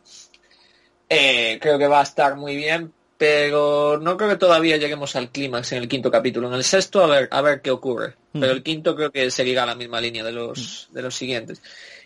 eh, 1.09 1.57
creo 1.61 1.77
que 1.79 1.87
va 1.87 2.01
a 2.01 2.03
estar 2.03 2.35
muy 2.35 2.55
bien, 2.55 2.93
pero 3.17 3.99
no 4.01 4.15
creo 4.15 4.29
que 4.29 4.35
todavía 4.37 4.77
lleguemos 4.77 5.15
al 5.15 5.31
clímax 5.31 5.71
en 5.71 5.79
el 5.79 5.89
quinto 5.89 6.11
capítulo. 6.11 6.47
En 6.47 6.53
el 6.53 6.63
sexto 6.63 7.03
a 7.03 7.07
ver, 7.07 7.27
a 7.31 7.41
ver 7.41 7.61
qué 7.61 7.71
ocurre, 7.71 8.15
pero 8.31 8.51
el 8.51 8.63
quinto 8.63 8.95
creo 8.95 9.11
que 9.11 9.31
seguirá 9.31 9.65
la 9.65 9.75
misma 9.75 9.99
línea 9.99 10.23
de 10.23 10.31
los, 10.31 10.87
de 10.91 11.01
los 11.01 11.15
siguientes. 11.15 11.61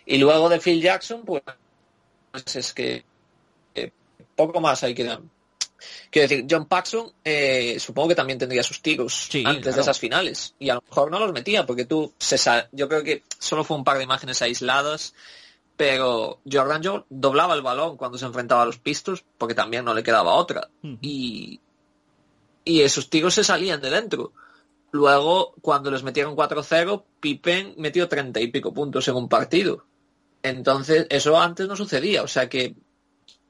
Y 0.06 0.18
luego 0.18 0.48
de 0.48 0.58
Phil 0.58 0.80
Jackson, 0.80 1.22
pues 1.24 1.42
es 2.54 2.72
que 2.72 3.04
eh, 3.74 3.90
poco 4.34 4.60
más 4.60 4.82
hay 4.82 4.94
que 4.94 5.04
dar. 5.04 5.20
Quiero 6.10 6.28
decir, 6.28 6.46
John 6.48 6.66
Paxson 6.66 7.12
eh, 7.24 7.76
supongo 7.78 8.08
que 8.08 8.14
también 8.14 8.38
tendría 8.38 8.62
sus 8.62 8.80
tiros 8.80 9.28
sí, 9.30 9.42
antes 9.44 9.62
claro. 9.62 9.76
de 9.76 9.82
esas 9.82 9.98
finales 9.98 10.54
y 10.58 10.70
a 10.70 10.74
lo 10.74 10.82
mejor 10.88 11.10
no 11.10 11.18
los 11.18 11.32
metía 11.32 11.66
porque 11.66 11.84
tú, 11.84 12.12
se 12.18 12.36
yo 12.72 12.88
creo 12.88 13.02
que 13.02 13.22
solo 13.38 13.64
fue 13.64 13.76
un 13.76 13.84
par 13.84 13.98
de 13.98 14.04
imágenes 14.04 14.40
aisladas, 14.42 15.14
pero 15.76 16.40
Jordan 16.50 16.82
Joe 16.84 17.04
doblaba 17.08 17.54
el 17.54 17.62
balón 17.62 17.96
cuando 17.96 18.18
se 18.18 18.26
enfrentaba 18.26 18.62
a 18.62 18.66
los 18.66 18.78
Pistols 18.78 19.24
porque 19.38 19.54
también 19.54 19.84
no 19.84 19.94
le 19.94 20.02
quedaba 20.02 20.34
otra 20.34 20.68
Mm. 20.82 20.96
y, 21.00 21.60
y 22.64 22.80
esos 22.82 23.10
tiros 23.10 23.34
se 23.34 23.44
salían 23.44 23.80
de 23.80 23.90
dentro. 23.90 24.32
Luego, 24.92 25.54
cuando 25.60 25.90
les 25.90 26.04
metieron 26.04 26.36
4-0, 26.36 27.02
Pippen 27.18 27.74
metió 27.78 28.08
30 28.08 28.40
y 28.40 28.48
pico 28.48 28.72
puntos 28.72 29.08
en 29.08 29.16
un 29.16 29.28
partido. 29.28 29.84
Entonces, 30.42 31.06
eso 31.10 31.36
antes 31.36 31.66
no 31.66 31.74
sucedía. 31.74 32.22
O 32.22 32.28
sea 32.28 32.48
que 32.48 32.76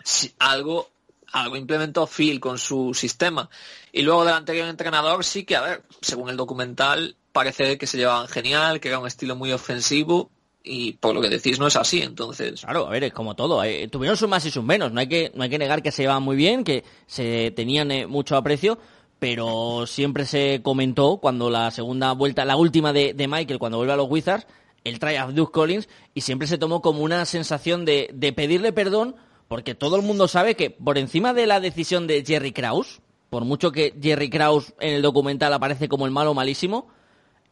si 0.02 0.32
algo 0.38 0.88
algo 1.34 1.56
implementó 1.56 2.06
Phil 2.06 2.38
con 2.38 2.58
su 2.58 2.94
sistema. 2.94 3.50
Y 3.92 4.02
luego 4.02 4.24
del 4.24 4.34
anterior 4.34 4.68
entrenador 4.68 5.24
sí 5.24 5.44
que, 5.44 5.56
a 5.56 5.62
ver, 5.62 5.82
según 6.00 6.30
el 6.30 6.36
documental, 6.36 7.16
parece 7.32 7.76
que 7.76 7.88
se 7.88 7.98
llevaban 7.98 8.28
genial, 8.28 8.78
que 8.78 8.88
era 8.88 9.00
un 9.00 9.06
estilo 9.06 9.34
muy 9.34 9.52
ofensivo. 9.52 10.30
Y 10.62 10.92
por 10.92 11.14
lo 11.14 11.20
que 11.20 11.28
decís 11.28 11.58
no 11.58 11.66
es 11.66 11.76
así, 11.76 12.00
entonces. 12.00 12.62
Claro, 12.62 12.86
a 12.86 12.90
ver, 12.90 13.04
es 13.04 13.12
como 13.12 13.34
todo. 13.34 13.62
Eh, 13.64 13.88
tuvieron 13.88 14.16
sus 14.16 14.28
más 14.28 14.46
y 14.46 14.50
sus 14.50 14.62
menos. 14.62 14.92
No 14.92 15.00
hay 15.00 15.08
que, 15.08 15.32
no 15.34 15.42
hay 15.42 15.50
que 15.50 15.58
negar 15.58 15.82
que 15.82 15.90
se 15.90 16.02
llevaban 16.02 16.22
muy 16.22 16.36
bien, 16.36 16.62
que 16.62 16.84
se 17.06 17.50
tenían 17.50 17.90
eh, 17.90 18.06
mucho 18.06 18.36
aprecio, 18.36 18.78
pero 19.18 19.86
siempre 19.86 20.26
se 20.26 20.60
comentó 20.62 21.18
cuando 21.18 21.50
la 21.50 21.72
segunda 21.72 22.12
vuelta, 22.12 22.44
la 22.44 22.56
última 22.56 22.92
de, 22.92 23.12
de 23.12 23.26
Michael, 23.26 23.58
cuando 23.58 23.78
vuelve 23.78 23.92
a 23.92 23.96
los 23.96 24.08
Wizards, 24.08 24.46
él 24.84 25.00
trae 25.00 25.18
a 25.18 25.26
Duke 25.26 25.52
Collins 25.52 25.88
y 26.14 26.20
siempre 26.20 26.46
se 26.46 26.58
tomó 26.58 26.80
como 26.80 27.00
una 27.00 27.24
sensación 27.24 27.84
de, 27.84 28.10
de 28.14 28.32
pedirle 28.32 28.72
perdón 28.72 29.16
porque 29.48 29.74
todo 29.74 29.96
el 29.96 30.02
mundo 30.02 30.28
sabe 30.28 30.54
que 30.54 30.70
por 30.70 30.98
encima 30.98 31.35
de 31.35 31.46
la 31.46 31.61
decisión 31.61 32.07
de 32.07 32.24
Jerry 32.24 32.52
Krause, 32.52 33.00
por 33.30 33.44
mucho 33.44 33.72
que 33.72 33.94
Jerry 34.00 34.30
Krause 34.30 34.74
en 34.80 34.94
el 34.94 35.02
documental 35.02 35.52
aparece 35.52 35.88
como 35.88 36.07
el 36.07 36.12
malo 36.12 36.35
malísimo, 36.35 36.88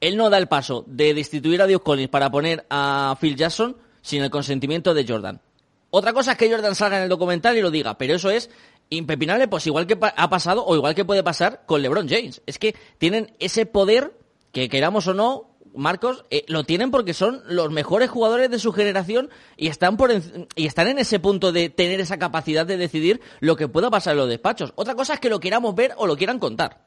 él 0.01 0.17
no 0.17 0.31
da 0.31 0.39
el 0.39 0.49
paso 0.49 0.85
de 0.89 1.15
destituir 1.15 1.63
a 1.63 1.67
Duke 1.67 1.85
Collins 1.85 2.11
para 2.11 2.31
poner 2.31 2.67
a 2.71 3.17
Phil 3.21 3.37
Jackson 3.37 3.77
sin 4.01 4.23
el 4.23 4.31
consentimiento 4.31 4.95
de 4.95 5.07
Jordan. 5.07 5.41
Otra 5.91 6.13
cosa 6.13 6.33
es 6.33 6.39
que 6.39 6.51
Jordan 6.51 6.75
salga 6.75 6.97
en 6.97 7.05
el 7.05 7.09
documental 7.09 7.57
y 7.57 7.63
lo 7.63 7.71
diga, 7.71 7.99
pero 7.99 8.15
eso 8.15 8.31
es 8.31 8.51
impepinable, 8.91 9.49
pues 9.49 9.67
igual 9.67 9.87
que 9.87 9.99
ha 10.01 10.31
pasado 10.31 10.65
o 10.65 10.75
igual 10.75 10.95
que 10.95 11.05
puede 11.05 11.23
pasar 11.23 11.63
con 11.67 11.83
LeBron 11.83 12.09
James. 12.09 12.43
Es 12.47 12.59
que 12.59 12.75
tienen 12.99 13.35
ese 13.39 13.67
poder 13.67 14.13
que 14.53 14.69
queramos 14.69 15.07
o 15.07 15.15
no, 15.15 15.51
Marcos, 15.75 16.25
eh, 16.31 16.45
lo 16.49 16.65
tienen 16.65 16.91
porque 16.91 17.15
son 17.15 17.43
los 17.47 17.71
mejores 17.71 18.11
jugadores 18.11 18.51
de 18.51 18.59
su 18.59 18.73
generación 18.73 19.31
y 19.57 19.69
están 19.69 19.97
por 19.97 20.11
y 20.55 20.67
están 20.67 20.89
en 20.89 20.99
ese 20.99 21.19
punto 21.19 21.53
de 21.53 21.71
tener 21.71 22.01
esa 22.01 22.19
capacidad 22.19 22.67
de 22.67 22.77
decidir 22.77 23.21
lo 23.41 23.57
que 23.57 23.69
pueda 23.69 23.91
pasar 23.91 24.13
en 24.13 24.19
los 24.19 24.29
despachos. 24.29 24.73
Otra 24.77 24.95
cosa 24.95 25.15
es 25.15 25.21
que 25.21 25.31
lo 25.31 25.41
queramos 25.41 25.75
ver 25.75 25.93
o 25.97 26.07
lo 26.07 26.17
quieran 26.17 26.39
contar. 26.39 26.81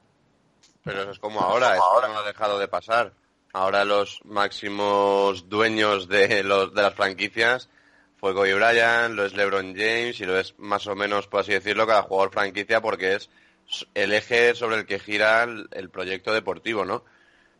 Pero 0.84 1.02
eso 1.02 1.12
es 1.12 1.20
como 1.20 1.42
ahora, 1.42 1.76
ahora 1.76 2.08
no 2.10 2.20
ha 2.20 2.28
dejado 2.28 2.60
de 2.60 2.68
pasar. 2.68 3.14
Ahora 3.54 3.86
los 3.86 4.20
máximos 4.26 5.50
dueños 5.50 6.08
de 6.08 6.44
los 6.44 6.74
de 6.74 6.82
las 6.82 6.94
franquicias 6.94 7.70
fue 8.18 8.34
Kobe 8.34 8.54
Bryant, 8.54 9.14
lo 9.14 9.26
es 9.26 9.34
LeBron 9.34 9.76
James 9.76 10.20
y 10.20 10.26
lo 10.26 10.40
es 10.40 10.56
más 10.58 10.88
o 10.88 10.96
menos, 10.96 11.28
por 11.28 11.42
así 11.42 11.54
decirlo, 11.54 11.86
cada 11.86 12.02
jugador 12.02 12.32
franquicia 12.32 12.82
porque 12.82 13.14
es 13.14 13.30
el 13.94 14.14
eje 14.14 14.56
sobre 14.56 14.78
el 14.78 14.86
que 14.86 15.00
gira 15.00 15.44
el, 15.44 15.90
proyecto 15.90 16.34
deportivo, 16.34 16.86
¿no? 16.86 17.04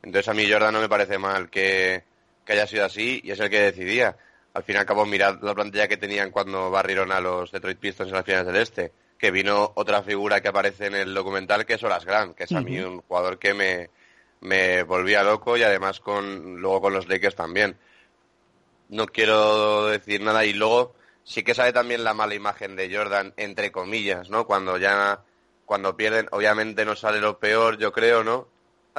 Entonces 0.06 0.30
a 0.30 0.34
mí 0.36 0.50
Jordan 0.50 0.74
no 0.74 0.80
me 0.80 0.88
parece 0.88 1.18
mal 1.18 1.50
que, 1.50 2.04
haya 2.48 2.68
sido 2.68 2.86
así 2.86 3.22
y 3.24 3.32
es 3.32 3.40
el 3.40 3.50
que 3.50 3.60
decidía. 3.60 4.16
Al 4.54 4.64
fin 4.64 4.76
y 4.76 4.78
al 4.78 4.86
cabo, 4.86 5.06
mirad 5.06 5.42
la 5.42 5.56
plantilla 5.56 5.88
que 5.88 5.98
tenían 5.98 6.30
cuando 6.30 6.70
barrieron 6.70 7.12
a 7.12 7.20
los 7.20 7.52
Detroit 7.52 7.80
Pistons 7.80 8.10
en 8.10 8.16
las 8.16 8.24
finales 8.24 8.46
del 8.46 8.56
Este, 8.56 8.94
que 9.18 9.32
vino 9.32 9.74
otra 9.76 10.04
figura 10.04 10.42
que 10.42 10.48
aparece 10.48 10.86
en 10.86 10.96
el 10.96 11.14
documental 11.14 11.66
que 11.66 11.74
es 11.74 11.84
Horace 11.84 12.06
Grant, 12.06 12.36
que 12.36 12.44
es 12.44 12.52
a 12.52 12.62
mí 12.62 12.80
un 12.80 13.02
jugador 13.02 13.40
que 13.40 13.54
me, 13.56 13.90
me 14.42 14.84
volvía 14.84 15.24
loco 15.24 15.58
y 15.58 15.64
además 15.64 16.00
con 16.00 16.62
luego 16.62 16.82
con 16.82 16.94
los 16.94 17.08
Lakers 17.08 17.36
también. 17.36 17.76
No 18.90 19.08
quiero 19.08 19.88
decir 19.88 20.22
nada 20.22 20.46
y 20.46 20.54
luego 20.54 20.94
sí 21.24 21.44
que 21.44 21.56
sale 21.56 21.74
también 21.74 22.04
la 22.04 22.14
mala 22.14 22.36
imagen 22.36 22.76
de 22.76 22.96
Jordan 22.96 23.34
entre 23.38 23.72
comillas, 23.72 24.30
¿no? 24.30 24.46
Cuando 24.46 24.78
ya 24.78 25.24
cuando 25.66 25.98
pierden, 25.98 26.28
obviamente 26.32 26.86
no 26.86 26.96
sale 26.96 27.20
lo 27.20 27.40
peor, 27.40 27.80
yo 27.80 27.92
creo, 27.92 28.24
¿no? 28.24 28.48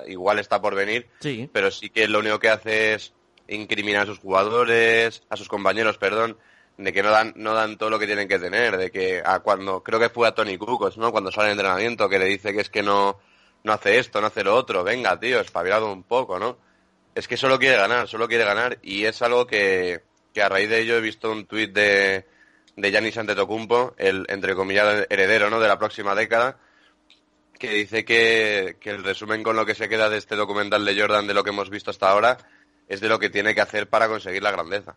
Igual 0.07 0.39
está 0.39 0.61
por 0.61 0.75
venir, 0.75 1.09
sí. 1.21 1.49
pero 1.53 1.71
sí 1.71 1.91
que 1.91 2.09
lo 2.09 2.19
único 2.19 2.39
que 2.39 2.51
hace 2.51 2.95
es 2.95 3.13
incriminar 3.49 4.03
a 4.03 4.07
sus 4.07 4.19
jugadores, 4.19 5.23
a 5.29 5.37
sus 5.37 5.49
compañeros, 5.49 5.99
perdón, 5.99 6.37
de 6.77 6.93
que 6.93 7.03
no 7.03 7.11
dan 7.11 7.33
no 7.37 7.55
dan 7.55 7.79
todo 7.79 7.91
lo 7.91 7.99
que 7.99 8.07
tienen 8.07 8.29
que 8.29 8.39
tener, 8.39 8.77
de 8.77 8.91
que 8.91 9.23
a 9.25 9.41
cuando 9.41 9.83
creo 9.83 9.99
que 9.99 10.11
fue 10.11 10.29
a 10.29 10.35
Tony 10.35 10.59
Kukoc, 10.59 10.97
¿no? 10.97 11.11
Cuando 11.13 11.33
sale 11.33 11.47
el 11.49 11.53
entrenamiento 11.53 12.09
que 12.09 12.19
le 12.19 12.27
dice 12.27 12.53
que 12.53 12.61
es 12.61 12.69
que 12.69 12.83
no 12.83 13.19
no 13.65 13.73
hace 13.73 13.99
esto, 13.99 14.21
no 14.21 14.29
hace 14.29 14.45
lo 14.45 14.55
otro, 14.55 14.85
venga, 14.85 15.19
tío, 15.19 15.41
espabilado 15.41 15.93
un 15.93 16.05
poco, 16.05 16.39
¿no? 16.39 16.59
Es 17.15 17.27
que 17.27 17.37
solo 17.37 17.59
quiere 17.59 17.77
ganar, 17.77 18.07
solo 18.07 18.29
quiere 18.29 18.45
ganar 18.45 18.79
y 18.83 19.05
es 19.05 19.23
algo 19.23 19.47
que, 19.47 20.03
que 20.33 20.43
a 20.43 20.49
raíz 20.49 20.69
de 20.69 20.81
ello 20.81 20.97
he 20.97 21.01
visto 21.01 21.33
un 21.33 21.47
tuit 21.47 21.73
de, 21.73 22.27
de 22.77 22.91
Giannis 22.91 23.17
Antetokounmpo, 23.17 23.95
el, 23.97 24.25
entre 24.29 24.55
comillas, 24.55 25.07
heredero, 25.09 25.51
¿no?, 25.51 25.59
de 25.59 25.67
la 25.67 25.79
próxima 25.79 26.15
década, 26.15 26.59
que 27.59 27.71
dice 27.71 28.05
que, 28.05 28.77
que 28.81 28.91
el 28.91 29.05
resumen 29.05 29.43
con 29.43 29.57
lo 29.57 29.67
que 29.67 29.75
se 29.75 29.89
queda 29.89 30.09
de 30.09 30.19
este 30.19 30.37
documental 30.37 30.85
de 30.85 31.01
Jordan 31.01 31.27
de 31.27 31.35
lo 31.35 31.45
que 31.45 31.51
hemos 31.51 31.71
visto 31.71 31.91
hasta 31.91 32.11
ahora 32.11 32.39
es 32.89 33.01
de 33.01 33.09
lo 33.09 33.19
que 33.19 33.31
tiene 33.31 33.55
que 33.55 33.61
hacer 33.61 33.89
para 33.89 34.09
conseguir 34.09 34.43
la 34.43 34.53
grandeza. 34.53 34.95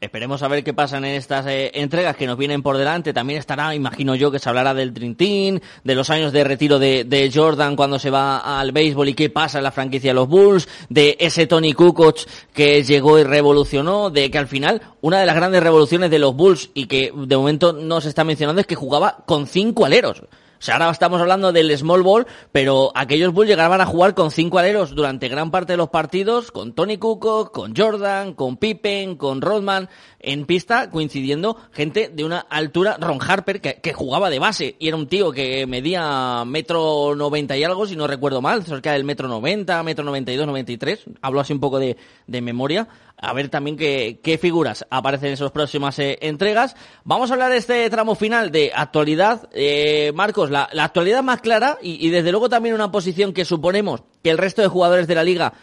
Esperemos 0.00 0.42
a 0.42 0.48
ver 0.48 0.64
qué 0.64 0.74
pasa 0.74 0.98
en 0.98 1.04
estas 1.04 1.46
eh, 1.46 1.70
entregas 1.74 2.16
que 2.16 2.26
nos 2.26 2.36
vienen 2.36 2.62
por 2.62 2.76
delante. 2.76 3.12
También 3.12 3.38
estará, 3.38 3.74
imagino 3.74 4.16
yo, 4.16 4.30
que 4.30 4.40
se 4.40 4.48
hablará 4.48 4.74
del 4.74 4.92
Team, 5.16 5.60
de 5.84 5.94
los 5.94 6.10
años 6.10 6.32
de 6.32 6.42
retiro 6.42 6.78
de, 6.78 7.30
Jordan 7.32 7.76
cuando 7.76 7.98
se 7.98 8.10
va 8.10 8.58
al 8.58 8.72
béisbol 8.72 9.08
y 9.08 9.14
qué 9.14 9.30
pasa 9.30 9.58
en 9.58 9.64
la 9.64 9.70
franquicia 9.70 10.10
de 10.10 10.14
los 10.14 10.28
Bulls, 10.28 10.68
de 10.88 11.16
ese 11.20 11.46
Tony 11.46 11.72
Kukoc 11.72 12.18
que 12.52 12.82
llegó 12.82 13.18
y 13.18 13.22
revolucionó, 13.22 14.10
de 14.10 14.30
que 14.30 14.38
al 14.38 14.48
final 14.48 14.82
una 15.00 15.20
de 15.20 15.26
las 15.26 15.36
grandes 15.36 15.62
revoluciones 15.62 16.10
de 16.10 16.18
los 16.18 16.34
Bulls 16.34 16.70
y 16.74 16.86
que 16.86 17.12
de 17.14 17.36
momento 17.36 17.72
no 17.72 18.00
se 18.00 18.08
está 18.08 18.24
mencionando 18.24 18.60
es 18.60 18.66
que 18.66 18.74
jugaba 18.74 19.18
con 19.24 19.46
cinco 19.46 19.84
aleros. 19.84 20.22
O 20.64 20.66
sea, 20.66 20.76
ahora 20.76 20.92
estamos 20.92 21.20
hablando 21.20 21.52
del 21.52 21.76
small 21.76 22.02
ball, 22.02 22.26
pero 22.50 22.90
aquellos 22.94 23.34
Bulls 23.34 23.50
llegaban 23.50 23.82
a 23.82 23.84
jugar 23.84 24.14
con 24.14 24.30
cinco 24.30 24.58
aleros 24.58 24.94
durante 24.94 25.28
gran 25.28 25.50
parte 25.50 25.74
de 25.74 25.76
los 25.76 25.90
partidos, 25.90 26.50
con 26.50 26.72
Tony 26.72 26.96
Kukoc, 26.96 27.52
con 27.52 27.76
Jordan, 27.76 28.32
con 28.32 28.56
Pippen, 28.56 29.16
con 29.16 29.42
Rodman, 29.42 29.90
en 30.20 30.46
pista, 30.46 30.88
coincidiendo 30.88 31.58
gente 31.70 32.08
de 32.08 32.24
una 32.24 32.38
altura, 32.38 32.96
Ron 32.98 33.18
Harper, 33.20 33.60
que, 33.60 33.92
jugaba 33.92 34.30
de 34.30 34.38
base, 34.38 34.76
y 34.78 34.88
era 34.88 34.96
un 34.96 35.06
tío 35.06 35.32
que 35.32 35.66
medía 35.66 36.44
metro 36.46 37.14
noventa 37.14 37.58
y 37.58 37.64
algo, 37.64 37.86
si 37.86 37.94
no 37.94 38.06
recuerdo 38.06 38.40
mal, 38.40 38.64
cerca 38.64 38.92
del 38.92 39.04
metro 39.04 39.28
noventa, 39.28 39.82
metro 39.82 40.02
noventa 40.02 40.32
y 40.32 40.36
dos, 40.36 40.46
noventa 40.46 40.72
y 40.72 40.78
tres, 40.78 41.04
hablo 41.20 41.40
así 41.40 41.52
un 41.52 41.60
poco 41.60 41.78
de, 41.78 41.98
de 42.26 42.40
memoria, 42.40 42.88
a 43.16 43.32
ver 43.32 43.48
también 43.48 43.76
qué, 43.76 44.20
qué 44.22 44.38
figuras 44.38 44.86
aparecen 44.90 45.28
en 45.28 45.34
esas 45.34 45.50
próximas 45.50 45.98
eh, 45.98 46.18
entregas. 46.20 46.76
Vamos 47.04 47.30
a 47.30 47.34
hablar 47.34 47.50
de 47.50 47.58
este 47.58 47.88
tramo 47.90 48.14
final 48.14 48.50
de 48.50 48.72
actualidad. 48.74 49.48
Eh, 49.52 50.12
Marcos, 50.14 50.50
la, 50.50 50.68
la, 50.72 50.84
actualidad 50.84 51.22
más 51.22 51.40
clara 51.40 51.78
y, 51.80 52.06
y, 52.06 52.10
desde 52.10 52.30
luego 52.30 52.48
también 52.48 52.74
una 52.74 52.90
posición 52.90 53.32
que 53.32 53.44
suponemos 53.44 54.02
que 54.22 54.30
el 54.30 54.38
resto 54.38 54.62
de 54.62 54.68
jugadores 54.68 55.06
de 55.06 55.14
la 55.14 55.24
liga 55.24 55.54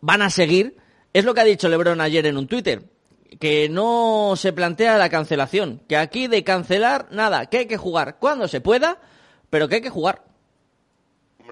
van 0.00 0.22
a 0.22 0.30
seguir, 0.30 0.76
es 1.12 1.24
lo 1.24 1.34
que 1.34 1.40
ha 1.40 1.44
dicho 1.44 1.68
Lebron 1.68 2.00
ayer 2.00 2.26
en 2.26 2.36
un 2.36 2.46
Twitter. 2.46 2.84
Que 3.40 3.68
no 3.68 4.34
se 4.36 4.54
plantea 4.54 4.96
la 4.96 5.10
cancelación, 5.10 5.82
que 5.86 5.98
aquí 5.98 6.28
de 6.28 6.44
cancelar 6.44 7.08
nada, 7.10 7.46
que 7.46 7.58
hay 7.58 7.66
que 7.66 7.76
jugar 7.76 8.16
cuando 8.18 8.48
se 8.48 8.62
pueda, 8.62 8.98
pero 9.50 9.68
que 9.68 9.76
hay 9.76 9.80
que 9.82 9.90
jugar. 9.90 10.24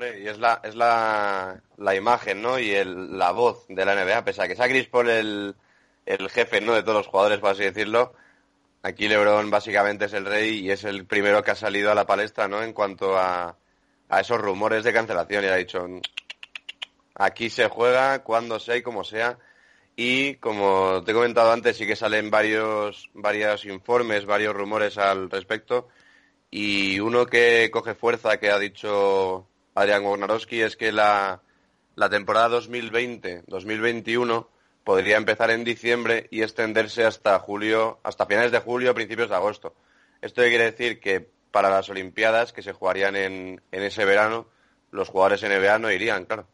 Y 0.05 0.29
es 0.29 0.39
la, 0.39 0.61
es 0.63 0.75
la, 0.75 1.61
la 1.79 1.95
imagen, 1.95 2.43
¿no? 2.43 2.59
Y 2.59 2.73
el, 2.73 3.19
la 3.19 3.33
voz 3.33 3.67
de 3.69 3.85
la 3.85 3.95
NBA, 3.95 4.25
pese 4.25 4.43
a 4.43 4.49
que 4.49 4.57
sea 4.57 4.69
Chris 4.69 4.89
el, 4.93 5.55
el 6.05 6.31
jefe, 6.31 6.61
¿no? 6.61 6.75
De 6.75 6.83
todos 6.83 6.99
los 6.99 7.07
jugadores, 7.07 7.39
por 7.39 7.51
así 7.51 7.63
decirlo. 7.63 8.13
Aquí 8.83 9.09
LeBron 9.09 9.51
básicamente 9.51 10.05
es 10.05 10.13
el 10.13 10.27
rey 10.27 10.61
y 10.61 10.71
es 10.71 10.85
el 10.85 11.07
primero 11.07 11.43
que 11.43 11.51
ha 11.53 11.55
salido 11.57 11.91
a 11.91 11.95
la 11.95 12.07
palestra, 12.07 12.47
¿no? 12.47 12.63
En 12.63 12.73
cuanto 12.73 13.17
a, 13.19 13.57
a 14.09 14.21
esos 14.21 14.41
rumores 14.41 14.85
de 14.85 14.93
cancelación 14.93 15.45
y 15.45 15.49
ha 15.49 15.57
dicho, 15.57 15.87
aquí 17.15 17.51
se 17.51 17.69
juega 17.69 18.23
cuando 18.23 18.61
sea 18.61 18.77
y 18.77 18.83
como 18.83 19.03
sea. 19.03 19.39
Y 19.97 20.35
como 20.37 21.03
te 21.05 21.13
he 21.13 21.15
comentado 21.15 21.53
antes, 21.53 21.79
sí 21.79 21.87
que 21.87 21.97
salen 21.97 22.31
varios, 22.31 23.11
varios 23.15 23.65
informes, 23.65 24.27
varios 24.27 24.55
rumores 24.55 24.99
al 24.99 25.31
respecto. 25.31 25.89
Y 26.51 27.01
uno 27.01 27.27
que 27.27 27.71
coge 27.73 27.95
fuerza, 27.95 28.39
que 28.39 28.51
ha 28.51 28.59
dicho 28.59 29.49
Adrián 29.77 30.05
Wojnarowski 30.05 30.63
es 30.63 30.75
que 30.75 30.91
la, 30.91 31.43
la 31.97 32.09
temporada 32.09 32.49
2020-2021 32.59 34.47
podría 34.83 35.19
empezar 35.19 35.51
en 35.51 35.65
diciembre 35.65 36.29
y 36.31 36.41
extenderse 36.41 37.05
hasta 37.05 37.39
julio, 37.39 38.01
hasta 38.03 38.25
finales 38.25 38.53
de 38.53 38.61
julio, 38.61 38.95
principios 38.95 39.29
de 39.29 39.37
agosto. 39.37 39.75
Esto 40.23 40.41
quiere 40.43 40.65
decir 40.65 40.99
que 40.99 41.29
para 41.51 41.69
las 41.69 41.91
Olimpiadas 41.91 42.55
que 42.55 42.63
se 42.63 42.73
jugarían 42.73 43.17
en, 43.17 43.61
en 43.71 43.83
ese 43.83 44.07
verano, 44.07 44.47
los 44.93 45.11
jugadores 45.11 45.43
NBA 45.43 45.79
no 45.79 45.93
irían, 45.93 46.25
claro. 46.25 46.49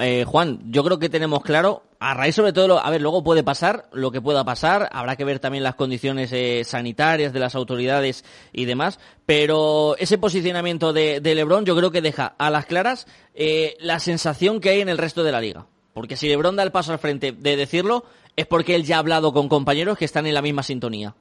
Eh, 0.00 0.24
Juan, 0.26 0.60
yo 0.70 0.84
creo 0.84 0.98
que 0.98 1.08
tenemos 1.08 1.42
claro, 1.42 1.82
a 1.98 2.14
raíz 2.14 2.34
sobre 2.34 2.52
todo, 2.52 2.78
a 2.78 2.90
ver, 2.90 3.00
luego 3.00 3.22
puede 3.24 3.42
pasar 3.42 3.88
lo 3.92 4.10
que 4.10 4.20
pueda 4.20 4.44
pasar, 4.44 4.88
habrá 4.92 5.16
que 5.16 5.24
ver 5.24 5.38
también 5.38 5.64
las 5.64 5.74
condiciones 5.74 6.30
eh, 6.32 6.62
sanitarias 6.64 7.32
de 7.32 7.40
las 7.40 7.54
autoridades 7.54 8.24
y 8.52 8.64
demás, 8.64 8.98
pero 9.24 9.96
ese 9.98 10.18
posicionamiento 10.18 10.92
de, 10.92 11.20
Lebron 11.22 11.64
yo 11.64 11.76
creo 11.76 11.90
que 11.90 12.02
deja 12.02 12.34
a 12.38 12.50
las 12.50 12.66
claras 12.66 13.06
eh, 13.34 13.76
la 13.80 13.98
sensación 13.98 14.60
que 14.60 14.70
hay 14.70 14.80
en 14.80 14.88
el 14.88 14.98
resto 14.98 15.22
de 15.22 15.32
la 15.32 15.40
liga. 15.40 15.66
Porque 15.94 16.16
si 16.16 16.28
Lebron 16.28 16.56
da 16.56 16.62
el 16.62 16.72
paso 16.72 16.92
al 16.92 16.98
frente 16.98 17.32
de 17.32 17.56
decirlo, 17.56 18.04
es 18.36 18.46
porque 18.46 18.74
él 18.74 18.84
ya 18.84 18.96
ha 18.96 18.98
hablado 18.98 19.32
con 19.32 19.48
compañeros 19.48 19.96
que 19.96 20.04
están 20.04 20.26
en 20.26 20.34
la 20.34 20.42
misma 20.42 20.62
sintonía. 20.62 21.14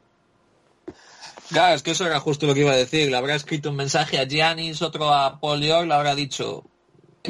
Claro, 1.49 1.75
es 1.75 1.83
que 1.83 1.91
eso 1.91 2.05
era 2.05 2.19
justo 2.19 2.47
lo 2.47 2.53
que 2.53 2.61
iba 2.61 2.71
a 2.71 2.75
decir. 2.75 3.09
Le 3.09 3.15
habrá 3.15 3.35
escrito 3.35 3.69
un 3.69 3.75
mensaje 3.75 4.19
a 4.19 4.25
Giannis, 4.25 4.81
otro 4.81 5.13
a 5.13 5.39
Paul 5.39 5.61
York, 5.61 5.87
le 5.87 5.93
habrá 5.93 6.15
dicho, 6.15 6.63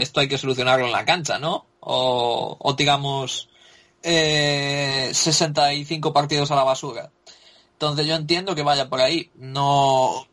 esto 0.01 0.19
hay 0.19 0.27
que 0.27 0.37
solucionarlo 0.37 0.85
en 0.85 0.91
la 0.91 1.05
cancha, 1.05 1.39
¿no? 1.39 1.65
O, 1.79 2.75
digamos, 2.77 3.49
eh, 4.01 5.09
65 5.13 6.13
partidos 6.13 6.51
a 6.51 6.55
la 6.55 6.63
basura. 6.63 7.11
Entonces 7.73 8.05
yo 8.05 8.15
entiendo 8.15 8.55
que 8.55 8.63
vaya 8.63 8.89
por 8.89 9.01
ahí. 9.01 9.31
No 9.35 10.27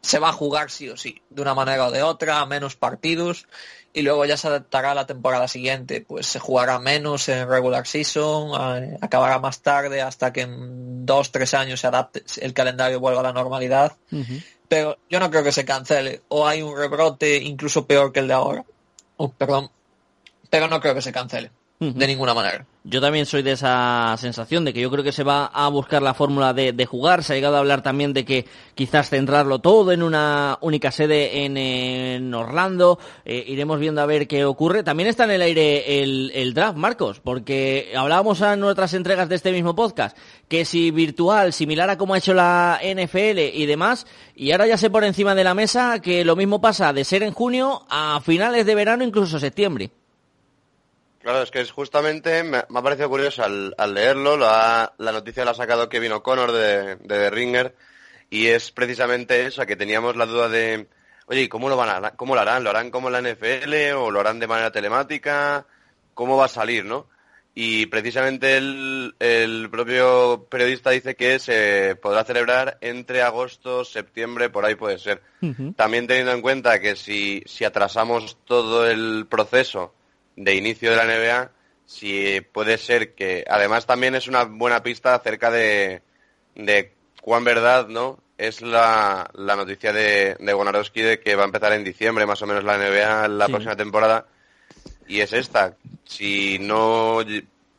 se 0.00 0.18
va 0.18 0.30
a 0.30 0.32
jugar 0.32 0.70
sí 0.70 0.88
o 0.88 0.96
sí, 0.96 1.20
de 1.30 1.42
una 1.42 1.54
manera 1.54 1.86
o 1.86 1.90
de 1.90 2.02
otra, 2.02 2.44
menos 2.46 2.76
partidos 2.76 3.46
y 3.92 4.02
luego 4.02 4.26
ya 4.26 4.36
se 4.36 4.48
adaptará 4.48 4.90
a 4.90 4.94
la 4.94 5.06
temporada 5.06 5.48
siguiente, 5.48 6.02
pues 6.02 6.26
se 6.26 6.38
jugará 6.38 6.78
menos 6.78 7.30
en 7.30 7.48
regular 7.48 7.86
season, 7.86 8.50
eh, 8.82 8.98
acabará 9.00 9.38
más 9.38 9.62
tarde 9.62 10.02
hasta 10.02 10.34
que 10.34 10.42
en 10.42 11.06
dos, 11.06 11.32
tres 11.32 11.54
años 11.54 11.80
se 11.80 11.86
adapte, 11.86 12.22
el 12.42 12.52
calendario 12.52 13.00
vuelva 13.00 13.20
a 13.20 13.24
la 13.24 13.32
normalidad 13.32 13.96
pero 14.68 14.98
yo 15.08 15.20
no 15.20 15.30
creo 15.30 15.42
que 15.42 15.52
se 15.52 15.64
cancele. 15.64 16.22
O 16.28 16.46
hay 16.46 16.62
un 16.62 16.76
rebrote 16.76 17.36
incluso 17.36 17.86
peor 17.86 18.12
que 18.12 18.20
el 18.20 18.28
de 18.28 18.34
ahora. 18.34 18.64
Oh, 19.16 19.30
perdón. 19.30 19.70
Pero 20.50 20.68
no 20.68 20.80
creo 20.80 20.94
que 20.94 21.02
se 21.02 21.12
cancele. 21.12 21.50
De 21.78 22.06
ninguna 22.06 22.32
manera. 22.32 22.64
Yo 22.84 23.00
también 23.00 23.26
soy 23.26 23.42
de 23.42 23.52
esa 23.52 24.14
sensación 24.16 24.64
de 24.64 24.72
que 24.72 24.80
yo 24.80 24.90
creo 24.90 25.04
que 25.04 25.12
se 25.12 25.24
va 25.24 25.46
a 25.46 25.68
buscar 25.68 26.00
la 26.02 26.14
fórmula 26.14 26.54
de, 26.54 26.86
jugar. 26.86 27.22
Se 27.22 27.32
ha 27.32 27.36
llegado 27.36 27.56
a 27.56 27.58
hablar 27.58 27.82
también 27.82 28.12
de 28.14 28.24
que 28.24 28.46
quizás 28.74 29.10
centrarlo 29.10 29.58
todo 29.58 29.92
en 29.92 30.02
una 30.02 30.56
única 30.62 30.90
sede 30.90 31.44
en, 31.44 32.32
Orlando. 32.32 32.98
Eh, 33.24 33.44
iremos 33.48 33.78
viendo 33.78 34.00
a 34.00 34.06
ver 34.06 34.26
qué 34.26 34.44
ocurre. 34.44 34.84
También 34.84 35.08
está 35.08 35.24
en 35.24 35.32
el 35.32 35.42
aire 35.42 36.02
el, 36.02 36.30
el, 36.34 36.54
draft, 36.54 36.78
Marcos, 36.78 37.20
porque 37.20 37.92
hablábamos 37.94 38.40
en 38.40 38.60
nuestras 38.60 38.94
entregas 38.94 39.28
de 39.28 39.34
este 39.34 39.52
mismo 39.52 39.74
podcast 39.74 40.16
que 40.48 40.64
si 40.64 40.92
virtual, 40.92 41.52
similar 41.52 41.90
a 41.90 41.98
como 41.98 42.14
ha 42.14 42.18
hecho 42.18 42.32
la 42.32 42.80
NFL 42.80 43.38
y 43.52 43.66
demás, 43.66 44.06
y 44.34 44.52
ahora 44.52 44.66
ya 44.66 44.78
se 44.78 44.90
pone 44.90 45.08
encima 45.08 45.34
de 45.34 45.44
la 45.44 45.54
mesa 45.54 46.00
que 46.00 46.24
lo 46.24 46.36
mismo 46.36 46.60
pasa 46.60 46.92
de 46.92 47.04
ser 47.04 47.22
en 47.22 47.32
junio 47.32 47.84
a 47.90 48.20
finales 48.20 48.64
de 48.64 48.74
verano, 48.76 49.04
incluso 49.04 49.40
septiembre. 49.40 49.90
Claro, 51.26 51.42
es 51.42 51.50
que 51.50 51.60
es 51.60 51.72
justamente, 51.72 52.44
me, 52.44 52.58
ha 52.58 52.82
parecido 52.84 53.08
curioso 53.08 53.42
al, 53.42 53.74
leerlo, 53.94 54.36
la 54.36 54.92
noticia 54.96 55.44
la 55.44 55.50
ha 55.50 55.54
sacado 55.54 55.88
Kevin 55.88 56.12
O'Connor 56.12 56.52
de, 56.52 56.94
de 56.94 56.98
The 57.00 57.30
Ringer, 57.30 57.74
y 58.30 58.46
es 58.46 58.70
precisamente 58.70 59.44
eso, 59.44 59.66
que 59.66 59.74
teníamos 59.74 60.14
la 60.14 60.26
duda 60.26 60.48
de, 60.48 60.86
oye, 61.26 61.42
¿y 61.42 61.48
cómo 61.48 61.68
lo, 61.68 61.76
van 61.76 62.04
a, 62.04 62.10
cómo 62.12 62.36
lo 62.36 62.42
harán? 62.42 62.62
¿Lo 62.62 62.70
harán 62.70 62.92
como 62.92 63.10
la 63.10 63.20
NFL 63.20 63.74
o 63.96 64.12
lo 64.12 64.20
harán 64.20 64.38
de 64.38 64.46
manera 64.46 64.70
telemática? 64.70 65.66
¿Cómo 66.14 66.36
va 66.36 66.44
a 66.44 66.48
salir, 66.48 66.84
no? 66.84 67.08
y 67.58 67.86
precisamente 67.86 68.58
el, 68.58 69.16
el 69.18 69.68
propio 69.68 70.46
periodista 70.48 70.90
dice 70.90 71.16
que 71.16 71.40
se 71.40 71.96
podrá 71.96 72.22
celebrar 72.22 72.78
entre 72.82 73.22
agosto, 73.22 73.84
septiembre, 73.84 74.50
por 74.50 74.64
ahí 74.64 74.76
puede 74.76 75.00
ser. 75.00 75.22
También 75.74 76.06
teniendo 76.06 76.32
en 76.32 76.42
cuenta 76.42 76.78
que 76.80 76.94
si, 76.94 77.42
si 77.46 77.64
atrasamos 77.64 78.36
todo 78.44 78.86
el 78.86 79.26
proceso 79.28 79.95
de 80.36 80.54
inicio 80.54 80.90
de 80.90 80.96
la 80.96 81.04
NBA, 81.04 81.50
si 81.86 82.40
puede 82.52 82.78
ser 82.78 83.14
que, 83.14 83.44
además 83.48 83.86
también 83.86 84.14
es 84.14 84.26
una 84.28 84.44
buena 84.44 84.82
pista 84.82 85.14
acerca 85.14 85.50
de, 85.50 86.02
de 86.54 86.92
cuán 87.22 87.44
verdad, 87.44 87.88
¿no? 87.88 88.18
Es 88.38 88.60
la, 88.60 89.30
la 89.34 89.56
noticia 89.56 89.92
de, 89.92 90.36
de 90.38 90.54
de 91.06 91.20
que 91.20 91.36
va 91.36 91.42
a 91.42 91.46
empezar 91.46 91.72
en 91.72 91.84
diciembre 91.84 92.26
más 92.26 92.42
o 92.42 92.46
menos 92.46 92.64
la 92.64 92.76
NBA 92.76 93.28
la 93.28 93.46
Sí. 93.46 93.52
próxima 93.52 93.76
temporada 93.76 94.26
y 95.08 95.20
es 95.20 95.32
esta. 95.32 95.74
Si 96.04 96.58
no 96.58 97.20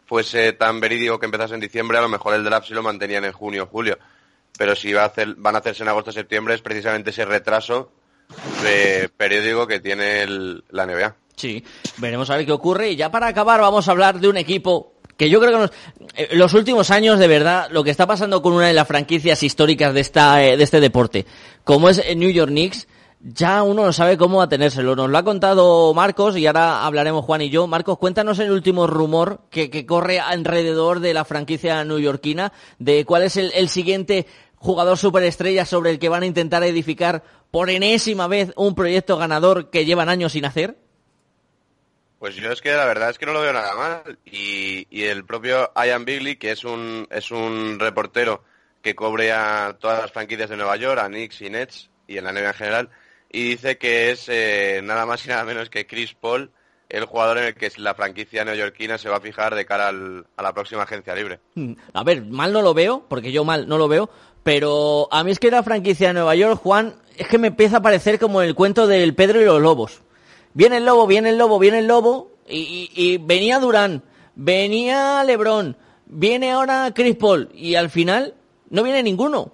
fuese 0.07 0.53
tan 0.53 0.79
verídico 0.79 1.19
que 1.19 1.25
empezase 1.25 1.53
en 1.53 1.59
diciembre, 1.59 1.97
a 1.97 2.01
lo 2.01 2.09
mejor 2.09 2.33
el 2.33 2.43
draft 2.43 2.67
sí 2.69 2.73
lo 2.73 2.81
mantenían 2.81 3.25
en 3.25 3.33
junio 3.33 3.63
o 3.63 3.67
julio. 3.67 3.99
Pero 4.57 4.75
si 4.75 4.93
va 4.93 5.03
a 5.03 5.07
hacer, 5.07 5.35
van 5.35 5.55
a 5.55 5.59
hacerse 5.59 5.83
en 5.83 5.89
agosto 5.89 6.09
o 6.09 6.13
septiembre 6.13 6.55
es 6.55 6.61
precisamente 6.61 7.11
ese 7.11 7.25
retraso 7.25 7.91
de 8.63 9.09
periódico 9.15 9.67
que 9.67 9.79
tiene 9.79 10.23
el- 10.23 10.63
la 10.69 10.83
NBA. 10.87 11.15
Sí, 11.37 11.63
veremos 11.97 12.29
a 12.31 12.35
ver 12.35 12.45
qué 12.47 12.51
ocurre. 12.51 12.91
Y 12.91 12.95
ya 12.95 13.11
para 13.11 13.27
acabar 13.27 13.61
vamos 13.61 13.87
a 13.87 13.91
hablar 13.91 14.19
de 14.19 14.27
un 14.27 14.37
equipo 14.37 14.93
que 15.15 15.29
yo 15.29 15.39
creo 15.39 15.51
que 15.51 15.57
nos- 15.59 15.71
eh, 16.15 16.29
los 16.33 16.53
últimos 16.55 16.89
años, 16.89 17.19
de 17.19 17.27
verdad, 17.27 17.67
lo 17.71 17.83
que 17.83 17.91
está 17.91 18.07
pasando 18.07 18.41
con 18.41 18.53
una 18.53 18.67
de 18.67 18.73
las 18.73 18.87
franquicias 18.87 19.41
históricas 19.43 19.93
de, 19.93 19.99
esta, 20.01 20.43
eh, 20.43 20.57
de 20.57 20.63
este 20.63 20.79
deporte, 20.79 21.25
como 21.63 21.89
es 21.89 21.99
el 21.99 22.17
New 22.19 22.31
York 22.31 22.49
Knicks, 22.49 22.87
ya 23.19 23.61
uno 23.63 23.83
no 23.85 23.93
sabe 23.93 24.17
cómo 24.17 24.41
atenérselo. 24.41 24.95
Nos 24.95 25.09
lo 25.11 25.17
ha 25.17 25.23
contado 25.23 25.93
Marcos 25.93 26.37
y 26.37 26.45
ahora 26.47 26.85
hablaremos 26.85 27.23
Juan 27.25 27.41
y 27.41 27.49
yo. 27.49 27.67
Marcos, 27.67 27.97
cuéntanos 27.99 28.39
el 28.39 28.49
último 28.51 28.87
rumor 28.87 29.41
que, 29.51 29.69
que 29.69 29.85
corre 29.85 30.19
alrededor 30.19 30.99
de 31.01 31.13
la 31.13 31.23
franquicia 31.25 31.83
newyorkina, 31.83 32.51
de 32.79 33.05
cuál 33.05 33.23
es 33.23 33.37
el, 33.37 33.51
el 33.55 33.69
siguiente 33.69 34.25
jugador 34.55 34.97
superestrella 34.97 35.65
sobre 35.65 35.91
el 35.91 35.99
que 35.99 36.09
van 36.09 36.23
a 36.23 36.27
intentar 36.27 36.63
edificar 36.63 37.23
por 37.51 37.69
enésima 37.69 38.27
vez 38.27 38.53
un 38.55 38.73
proyecto 38.75 39.17
ganador 39.17 39.69
que 39.69 39.85
llevan 39.85 40.09
años 40.09 40.31
sin 40.33 40.45
hacer. 40.45 40.77
Pues 42.19 42.35
yo 42.35 42.51
es 42.51 42.61
que 42.61 42.71
la 42.73 42.85
verdad 42.85 43.09
es 43.11 43.17
que 43.19 43.25
no 43.27 43.33
lo 43.33 43.41
veo 43.41 43.53
nada 43.53 43.75
mal. 43.75 44.17
Y, 44.25 44.87
el 45.03 45.23
propio 45.25 45.71
Ian 45.75 46.05
Bigley, 46.05 46.35
que 46.37 46.51
es 46.51 46.63
un, 46.63 47.07
es 47.11 47.29
un 47.31 47.77
reportero 47.79 48.43
que 48.81 48.95
cubre 48.95 49.31
a 49.31 49.75
todas 49.79 50.01
las 50.01 50.11
franquicias 50.11 50.49
de 50.49 50.57
Nueva 50.57 50.77
York, 50.77 50.99
a 50.99 51.07
Knicks 51.07 51.41
y 51.41 51.49
Nets, 51.49 51.89
y 52.07 52.17
en 52.17 52.23
la 52.23 52.31
NBA 52.31 52.47
en 52.49 52.53
general, 52.53 52.89
y 53.31 53.43
dice 53.49 53.77
que 53.77 54.11
es 54.11 54.25
eh, 54.29 54.81
nada 54.83 55.05
más 55.05 55.25
y 55.25 55.29
nada 55.29 55.43
menos 55.43 55.69
que 55.69 55.85
Chris 55.85 56.13
Paul, 56.13 56.51
el 56.89 57.05
jugador 57.05 57.37
en 57.39 57.43
el 57.45 57.53
que 57.55 57.69
la 57.77 57.93
franquicia 57.95 58.45
neoyorquina 58.45 58.97
se 58.97 59.09
va 59.09 59.17
a 59.17 59.21
fijar 59.21 59.53
de 59.55 59.65
cara 59.65 59.89
al- 59.89 60.25
a 60.37 60.41
la 60.41 60.53
próxima 60.53 60.83
agencia 60.83 61.13
libre. 61.13 61.39
Mm, 61.55 61.73
A 61.93 62.03
ver, 62.03 62.23
mal 62.25 62.53
no 62.53 62.61
lo 62.61 62.73
veo, 62.73 63.05
porque 63.09 63.31
yo 63.33 63.43
mal 63.43 63.67
no 63.67 63.77
lo 63.77 63.87
veo, 63.89 64.09
pero 64.43 65.09
a 65.11 65.23
mí 65.25 65.31
es 65.31 65.39
que 65.39 65.51
la 65.51 65.63
franquicia 65.63 66.07
de 66.07 66.13
Nueva 66.13 66.35
York, 66.35 66.61
Juan, 66.61 66.95
es 67.17 67.27
que 67.27 67.37
me 67.37 67.47
empieza 67.47 67.77
a 67.77 67.81
parecer 67.81 68.17
como 68.19 68.41
el 68.41 68.55
cuento 68.55 68.87
del 68.87 69.13
Pedro 69.15 69.41
y 69.41 69.45
los 69.45 69.61
lobos. 69.61 70.01
Viene 70.57 70.77
el 70.77 70.85
lobo, 70.85 71.05
viene 71.05 71.29
el 71.29 71.37
lobo, 71.37 71.59
viene 71.59 71.77
el 71.79 71.85
lobo, 71.87 72.31
y, 72.49 72.57
y- 72.57 72.89
y 72.95 73.17
venía 73.19 73.59
Durán, 73.59 74.01
venía 74.33 75.23
Lebron, 75.23 75.77
viene 76.07 76.51
ahora 76.51 76.91
Chris 76.95 77.15
Paul, 77.15 77.49
y 77.53 77.75
al 77.75 77.91
final 77.91 78.33
no 78.71 78.81
viene 78.81 79.03
ninguno. 79.03 79.51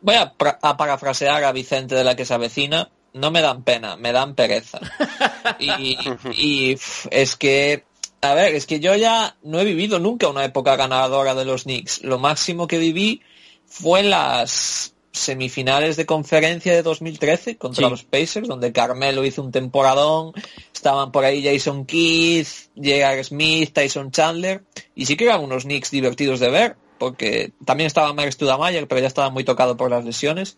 Voy 0.00 0.14
a, 0.14 0.32
a 0.62 0.76
parafrasear 0.78 1.44
a 1.44 1.52
Vicente 1.52 1.94
de 1.94 2.02
la 2.02 2.16
que 2.16 2.24
se 2.24 2.32
avecina. 2.32 2.90
No 3.12 3.30
me 3.30 3.42
dan 3.42 3.62
pena, 3.62 3.96
me 3.96 4.10
dan 4.12 4.34
pereza. 4.34 4.80
Y, 5.58 5.98
y, 6.34 6.78
es 7.10 7.36
que, 7.36 7.84
a 8.22 8.32
ver, 8.34 8.54
es 8.54 8.64
que 8.66 8.80
yo 8.80 8.94
ya 8.94 9.36
no 9.42 9.60
he 9.60 9.64
vivido 9.64 9.98
nunca 9.98 10.28
una 10.28 10.44
época 10.46 10.76
ganadora 10.76 11.34
de 11.34 11.44
los 11.44 11.64
Knicks. 11.64 12.02
Lo 12.04 12.18
máximo 12.18 12.66
que 12.66 12.78
viví 12.78 13.20
fue 13.66 14.00
en 14.00 14.10
las 14.10 14.91
semifinales 15.12 15.96
de 15.96 16.06
conferencia 16.06 16.72
de 16.72 16.82
2013 16.82 17.56
contra 17.58 17.84
Sí. 17.86 17.90
los 17.90 18.04
Pacers, 18.04 18.48
donde 18.48 18.72
Carmelo 18.72 19.24
hizo 19.24 19.42
un 19.42 19.52
temporadón, 19.52 20.32
estaban 20.74 21.12
por 21.12 21.24
ahí 21.24 21.44
Jason 21.44 21.84
Keith, 21.84 22.48
J.R. 22.76 23.22
Smith, 23.24 23.72
Tyson 23.72 24.10
Chandler, 24.10 24.62
y 24.94 25.06
sí 25.06 25.16
que 25.16 25.24
eran 25.24 25.42
unos 25.44 25.64
Knicks 25.64 25.90
divertidos 25.90 26.40
de 26.40 26.48
ver, 26.50 26.76
porque 26.98 27.52
también 27.64 27.86
estaba 27.88 28.12
Mark 28.14 28.32
Studamayer, 28.32 28.88
pero 28.88 29.00
ya 29.00 29.06
estaba 29.06 29.28
muy 29.30 29.44
tocado 29.44 29.76
por 29.76 29.90
las 29.90 30.04
lesiones. 30.04 30.56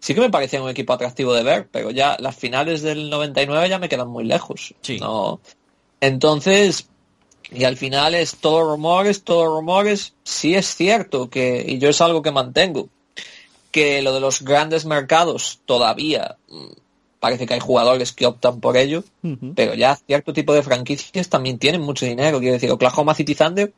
Sí 0.00 0.14
que 0.14 0.20
me 0.20 0.30
parecía 0.30 0.60
un 0.60 0.68
equipo 0.68 0.92
atractivo 0.92 1.32
de 1.32 1.44
ver, 1.44 1.68
pero 1.70 1.92
ya 1.92 2.16
las 2.18 2.34
finales 2.34 2.82
del 2.82 3.08
99 3.08 3.68
ya 3.68 3.78
me 3.78 3.88
quedan 3.88 4.08
muy 4.08 4.24
lejos. 4.24 4.74
Sí. 4.80 4.98
No. 4.98 5.40
Entonces, 6.00 6.88
y 7.52 7.64
al 7.64 7.76
final 7.76 8.14
es 8.16 8.36
todo 8.36 8.64
rumores, 8.64 9.22
todo 9.22 9.46
rumores. 9.46 10.14
Sí 10.24 10.56
es 10.56 10.74
cierto 10.74 11.30
que, 11.30 11.64
y 11.68 11.78
yo 11.78 11.88
es 11.90 12.00
algo 12.00 12.20
que 12.22 12.32
mantengo, 12.32 12.88
que 13.72 14.00
lo 14.02 14.14
de 14.14 14.20
los 14.20 14.42
grandes 14.42 14.84
mercados 14.84 15.60
todavía 15.66 16.36
mm, 16.48 16.66
parece 17.18 17.46
que 17.46 17.54
hay 17.54 17.60
jugadores 17.60 18.12
que 18.12 18.26
optan 18.26 18.60
por 18.60 18.76
ello, 18.76 19.02
pero 19.56 19.74
ya 19.74 19.96
cierto 19.96 20.32
tipo 20.32 20.52
de 20.54 20.62
franquicias 20.62 21.28
también 21.28 21.58
tienen 21.58 21.80
mucho 21.80 22.06
dinero. 22.06 22.38
Quiero 22.38 22.54
decir, 22.54 22.70
Oklahoma 22.70 23.14
City 23.14 23.34
Thunder 23.34 23.72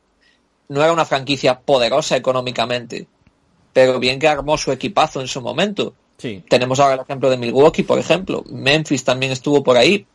no 0.69 0.83
era 0.83 0.91
una 0.93 1.05
franquicia 1.05 1.59
poderosa 1.59 2.15
económicamente, 2.17 3.07
pero 3.73 3.99
bien 3.99 4.19
que 4.19 4.27
armó 4.27 4.57
su 4.57 4.71
equipazo 4.71 5.21
en 5.21 5.27
su 5.27 5.41
momento. 5.41 5.93
Sí. 6.17 6.43
Tenemos 6.49 6.79
ahora 6.79 6.95
el 6.95 7.01
ejemplo 7.01 7.29
de 7.29 7.37
Milwaukee, 7.37 7.83
por 7.83 7.99
ejemplo. 7.99 8.43
Memphis 8.49 9.03
también 9.03 9.31
estuvo 9.31 9.63
por 9.63 9.77
ahí. 9.77 10.05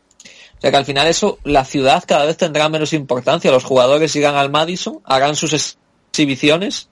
O 0.59 0.61
sea 0.61 0.71
que 0.71 0.77
al 0.77 0.85
final 0.85 1.07
eso, 1.07 1.39
la 1.45 1.65
ciudad 1.65 2.03
cada 2.07 2.25
vez 2.27 2.37
tendrá 2.37 2.69
menos 2.69 2.93
importancia. 2.93 3.51
Los 3.51 3.65
jugadores 3.65 4.15
irán 4.17 4.35
al 4.35 4.51
Madison, 4.51 5.01
harán 5.05 5.37
sus 5.37 5.53
ex- 5.53 5.79
exhibiciones. 6.11 6.89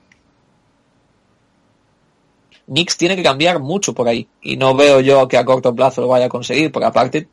Knicks 2.68 2.96
tiene 2.96 3.16
que 3.16 3.22
cambiar 3.22 3.58
mucho 3.58 3.92
por 3.94 4.06
ahí. 4.08 4.28
Y 4.42 4.56
no 4.56 4.74
veo 4.74 5.00
yo 5.00 5.26
que 5.26 5.36
a 5.36 5.44
corto 5.44 5.74
plazo 5.74 6.00
lo 6.02 6.08
vaya 6.08 6.26
a 6.26 6.28
conseguir, 6.30 6.70
porque 6.70 6.86
aparte, 6.86 7.28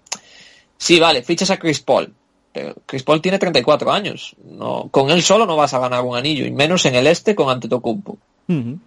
sí, 0.77 0.99
vale, 0.99 1.23
fichas 1.23 1.51
a 1.51 1.57
Chris 1.57 1.81
Paul. 1.81 2.13
Pero 2.53 2.73
Chris 2.85 3.03
Paul 3.03 3.21
tiene 3.21 3.37
34 3.37 3.91
años. 3.91 4.35
No, 4.45 4.87
con 4.89 5.09
él 5.11 5.21
solo 5.21 5.45
no 5.45 5.57
vas 5.57 5.73
a 5.73 5.79
ganar 5.79 6.01
un 6.03 6.15
anillo, 6.17 6.45
y 6.45 6.51
menos 6.51 6.85
en 6.85 6.95
el 6.95 7.07
este 7.07 7.35
con 7.35 7.49
Antetokounmpo. 7.49 8.17
Ujú. 8.47 8.79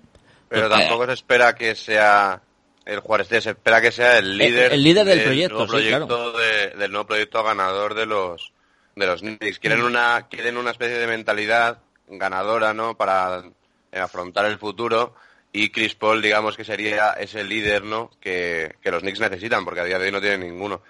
Pero 0.49 0.68
Pues, 0.68 0.80
tampoco 0.80 1.07
se 1.07 1.12
espera 1.12 1.55
que 1.55 1.74
sea 1.74 2.40
el 2.86 3.01
jugador 3.01 3.20
este, 3.20 3.40
se 3.42 3.51
espera 3.51 3.82
que 3.82 3.92
sea 3.92 4.16
el 4.16 4.38
líder, 4.38 4.72
el 4.72 4.82
líder 4.82 5.05
del 5.05 5.22
proyecto, 5.22 5.66
nuevo 5.66 5.78
sí, 5.78 5.88
claro. 5.88 6.07
proyecto 6.07 6.38
de- 6.38 6.70
del 6.78 6.90
nuevo 6.90 7.07
proyecto 7.07 7.42
ganador 7.44 7.92
de 7.94 8.07
los 8.07 8.53
de 8.96 9.07
los 9.07 9.20
Knicks. 9.20 9.59
Quieren 9.59 9.82
una 9.82 10.26
quieren 10.30 10.57
una 10.57 10.70
especie 10.70 10.96
de 10.99 11.07
mentalidad 11.07 11.80
ganadora, 12.09 12.72
¿no? 12.72 12.96
Para 12.96 13.44
eh, 13.92 13.99
afrontar 14.01 14.46
el 14.46 14.57
futuro 14.59 15.14
y 15.53 15.70
Chris 15.70 15.94
Paul, 15.94 16.20
digamos 16.22 16.57
que 16.57 16.64
sería 16.64 17.12
ese 17.12 17.42
líder, 17.44 17.82
¿no? 17.82 18.11
Que, 18.20 18.74
que 18.82 18.90
los 18.90 19.01
Knicks 19.03 19.20
necesitan, 19.20 19.64
porque 19.64 19.80
a 19.80 19.84
día 19.84 19.99
de 19.99 20.07
hoy 20.07 20.12
no 20.12 20.20
tienen 20.20 20.40
ninguno. 20.40 20.82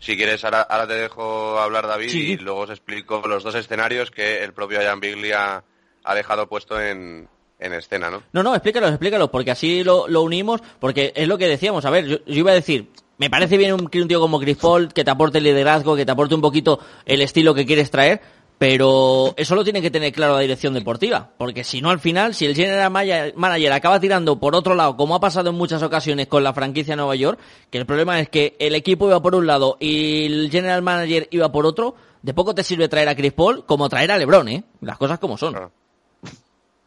Si 0.00 0.16
quieres, 0.16 0.44
ahora, 0.44 0.62
ahora 0.62 0.86
te 0.86 0.94
dejo 0.94 1.58
hablar, 1.58 1.86
David, 1.86 2.08
Sí. 2.08 2.32
y 2.32 2.36
luego 2.36 2.60
os 2.60 2.70
explico 2.70 3.22
los 3.26 3.42
dos 3.42 3.54
escenarios 3.56 4.10
que 4.10 4.42
el 4.44 4.52
propio 4.52 4.80
Ian 4.80 5.00
Bigley 5.00 5.32
ha, 5.32 5.64
ha 6.04 6.14
dejado 6.14 6.48
puesto 6.48 6.80
en, 6.80 7.28
en 7.58 7.72
escena, 7.74 8.08
¿no? 8.10 8.22
No, 8.32 8.42
no, 8.44 8.54
explícalos, 8.54 8.90
explícalos, 8.90 9.30
porque 9.30 9.50
así 9.50 9.82
lo, 9.82 10.06
lo 10.06 10.22
unimos, 10.22 10.60
porque 10.78 11.12
es 11.16 11.26
lo 11.26 11.36
que 11.36 11.48
decíamos. 11.48 11.84
A 11.84 11.90
ver, 11.90 12.06
yo, 12.06 12.18
yo 12.24 12.34
iba 12.34 12.52
a 12.52 12.54
decir, 12.54 12.86
me 13.18 13.28
parece 13.30 13.56
bien 13.58 13.72
un, 13.72 13.82
un 13.92 14.08
tío 14.08 14.20
como 14.20 14.38
Chris 14.38 14.56
Paul, 14.58 14.92
que 14.92 15.02
te 15.04 15.10
aporte 15.10 15.38
el 15.38 15.44
liderazgo, 15.44 15.96
que 15.96 16.06
te 16.06 16.12
aporte 16.12 16.36
un 16.36 16.40
poquito 16.40 16.78
el 17.04 17.20
estilo 17.20 17.52
que 17.52 17.66
quieres 17.66 17.90
traer, 17.90 18.20
pero 18.66 19.34
eso 19.36 19.54
lo 19.54 19.62
tiene 19.62 19.82
que 19.82 19.90
tener 19.90 20.10
claro 20.10 20.36
la 20.36 20.40
dirección 20.40 20.72
deportiva, 20.72 21.32
porque 21.36 21.64
si 21.64 21.82
no 21.82 21.90
al 21.90 22.00
final, 22.00 22.34
si 22.34 22.46
el 22.46 22.54
general 22.54 22.90
manager 23.36 23.72
acaba 23.72 24.00
tirando 24.00 24.40
por 24.40 24.54
otro 24.54 24.74
lado, 24.74 24.96
como 24.96 25.14
ha 25.14 25.20
pasado 25.20 25.50
en 25.50 25.54
muchas 25.54 25.82
ocasiones 25.82 26.28
con 26.28 26.42
la 26.42 26.54
franquicia 26.54 26.96
Nueva 26.96 27.14
York, 27.14 27.38
que 27.68 27.76
el 27.76 27.84
problema 27.84 28.18
es 28.20 28.30
que 28.30 28.56
el 28.58 28.74
equipo 28.74 29.06
iba 29.06 29.20
por 29.20 29.34
un 29.34 29.46
lado 29.46 29.76
y 29.80 30.24
el 30.24 30.50
general 30.50 30.80
manager 30.80 31.28
iba 31.30 31.52
por 31.52 31.66
otro, 31.66 31.94
de 32.22 32.32
poco 32.32 32.54
te 32.54 32.64
sirve 32.64 32.88
traer 32.88 33.10
a 33.10 33.14
Chris 33.14 33.34
Paul 33.34 33.66
como 33.66 33.90
traer 33.90 34.10
a 34.12 34.16
LeBron, 34.16 34.48
¿eh? 34.48 34.64
Las 34.80 34.96
cosas 34.96 35.18
como 35.18 35.36
son. 35.36 35.70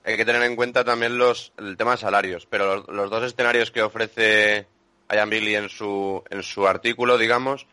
Hay 0.04 0.18
que 0.18 0.26
tener 0.26 0.42
en 0.42 0.56
cuenta 0.56 0.84
también 0.84 1.20
los, 1.20 1.54
el 1.60 1.78
tema 1.78 1.92
de 1.92 1.98
salarios, 1.98 2.48
pero 2.50 2.78
los, 2.78 2.88
los 2.88 3.12
dos 3.12 3.24
escenarios 3.24 3.70
que 3.70 3.84
ofrece 3.84 4.66
Ian 5.12 5.30
Billy 5.30 5.54
en 5.54 5.70
su, 5.70 6.24
en 6.32 6.42
su 6.42 6.66
artículo, 6.68 7.20
digamos, 7.20 7.68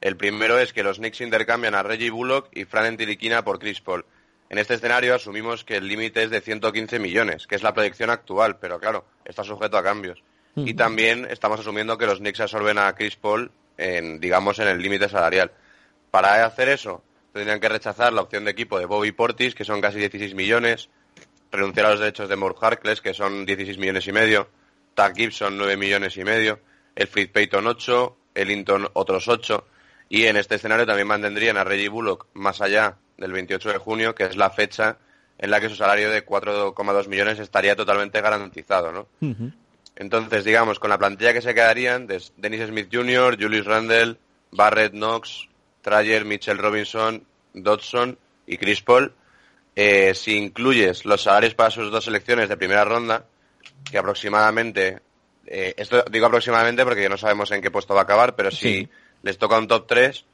el 0.00 0.16
primero 0.16 0.58
es 0.58 0.72
que 0.72 0.82
los 0.82 0.98
Knicks 0.98 1.20
intercambian 1.20 1.74
a 1.74 1.82
Reggie 1.82 2.10
Bullock 2.10 2.48
y 2.52 2.64
Fran 2.64 2.96
Tiliquina 2.96 3.44
por 3.44 3.58
Chris 3.58 3.80
Paul. 3.80 4.04
En 4.48 4.58
este 4.58 4.74
escenario 4.74 5.14
asumimos 5.14 5.64
que 5.64 5.76
el 5.76 5.86
límite 5.86 6.24
es 6.24 6.30
de 6.30 6.40
115 6.40 6.98
millones, 6.98 7.46
que 7.46 7.54
es 7.54 7.62
la 7.62 7.74
proyección 7.74 8.10
actual, 8.10 8.58
pero 8.58 8.80
claro, 8.80 9.04
está 9.24 9.44
sujeto 9.44 9.76
a 9.76 9.82
cambios. 9.82 10.22
Y 10.56 10.74
también 10.74 11.26
estamos 11.30 11.60
asumiendo 11.60 11.96
que 11.96 12.06
los 12.06 12.18
Knicks 12.18 12.40
absorben 12.40 12.76
a 12.78 12.92
Chris 12.94 13.16
Paul 13.16 13.50
en, 13.78 14.18
digamos, 14.20 14.58
en 14.58 14.68
el 14.68 14.82
límite 14.82 15.08
salarial. 15.08 15.52
Para 16.10 16.44
hacer 16.44 16.68
eso, 16.68 17.02
tendrían 17.32 17.60
que 17.60 17.68
rechazar 17.68 18.12
la 18.12 18.22
opción 18.22 18.44
de 18.44 18.50
equipo 18.50 18.78
de 18.78 18.86
Bobby 18.86 19.12
Portis, 19.12 19.54
que 19.54 19.64
son 19.64 19.80
casi 19.80 19.98
16 19.98 20.34
millones, 20.34 20.88
renunciar 21.52 21.86
a 21.86 21.90
los 21.90 22.00
derechos 22.00 22.28
de 22.28 22.36
Morg 22.36 22.56
Harkless, 22.60 23.00
que 23.00 23.14
son 23.14 23.46
16 23.46 23.78
millones 23.78 24.06
y 24.06 24.12
medio, 24.12 24.48
Tag 24.94 25.14
Gibson 25.14 25.56
9 25.56 25.76
millones 25.76 26.16
y 26.16 26.24
medio, 26.24 26.60
el 26.96 27.06
Fritz 27.06 27.30
Payton 27.30 27.66
8, 27.66 28.16
el 28.34 28.50
Hinton 28.50 28.88
otros 28.92 29.28
8, 29.28 29.66
y 30.12 30.26
en 30.26 30.36
este 30.36 30.56
escenario 30.56 30.84
también 30.84 31.06
mantendrían 31.06 31.56
a 31.56 31.62
Reggie 31.62 31.88
Bullock 31.88 32.26
más 32.34 32.60
allá 32.60 32.96
del 33.16 33.32
28 33.32 33.70
de 33.70 33.78
junio, 33.78 34.14
que 34.14 34.24
es 34.24 34.36
la 34.36 34.50
fecha 34.50 34.98
en 35.38 35.50
la 35.50 35.60
que 35.60 35.68
su 35.68 35.76
salario 35.76 36.10
de 36.10 36.26
4,2 36.26 37.06
millones 37.06 37.38
estaría 37.38 37.76
totalmente 37.76 38.20
garantizado, 38.20 38.90
¿no? 38.92 39.06
Entonces, 39.94 40.44
digamos, 40.44 40.80
con 40.80 40.90
la 40.90 40.98
plantilla 40.98 41.32
que 41.32 41.40
se 41.40 41.54
quedarían, 41.54 42.08
de 42.08 42.20
Dennis 42.36 42.66
Smith 42.66 42.88
Jr., 42.92 43.38
Julius 43.40 43.64
Randle, 43.64 44.16
Barrett 44.50 44.92
Knox, 44.92 45.48
Trayer, 45.80 46.24
Mitchell 46.24 46.58
Robinson, 46.58 47.24
Dodson 47.54 48.18
y 48.46 48.58
Chris 48.58 48.82
Paul, 48.82 49.14
eh, 49.76 50.12
si 50.14 50.36
incluyes 50.36 51.04
los 51.04 51.22
salarios 51.22 51.54
para 51.54 51.70
sus 51.70 51.90
dos 51.90 52.04
selecciones 52.04 52.48
de 52.48 52.56
primera 52.56 52.84
ronda, 52.84 53.26
que 53.88 53.96
aproximadamente, 53.96 54.98
eh, 55.46 55.74
esto 55.76 56.04
digo 56.10 56.26
aproximadamente 56.26 56.84
porque 56.84 57.08
no 57.08 57.16
sabemos 57.16 57.52
en 57.52 57.62
qué 57.62 57.70
puesto 57.70 57.94
va 57.94 58.00
a 58.00 58.04
acabar, 58.04 58.34
pero 58.34 58.50
si 58.50 58.88
les 59.22 59.38
toca 59.38 59.58
un 59.58 59.68
top 59.68 59.86
3, 59.86 60.24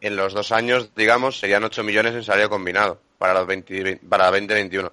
en 0.00 0.16
los 0.16 0.32
dos 0.32 0.52
años, 0.52 0.90
digamos, 0.94 1.38
serían 1.38 1.64
8 1.64 1.82
millones 1.82 2.14
en 2.14 2.24
salario 2.24 2.50
combinado 2.50 3.00
para 3.18 3.34
los 3.34 3.46
20, 3.46 4.00
para 4.08 4.26
2021. 4.26 4.92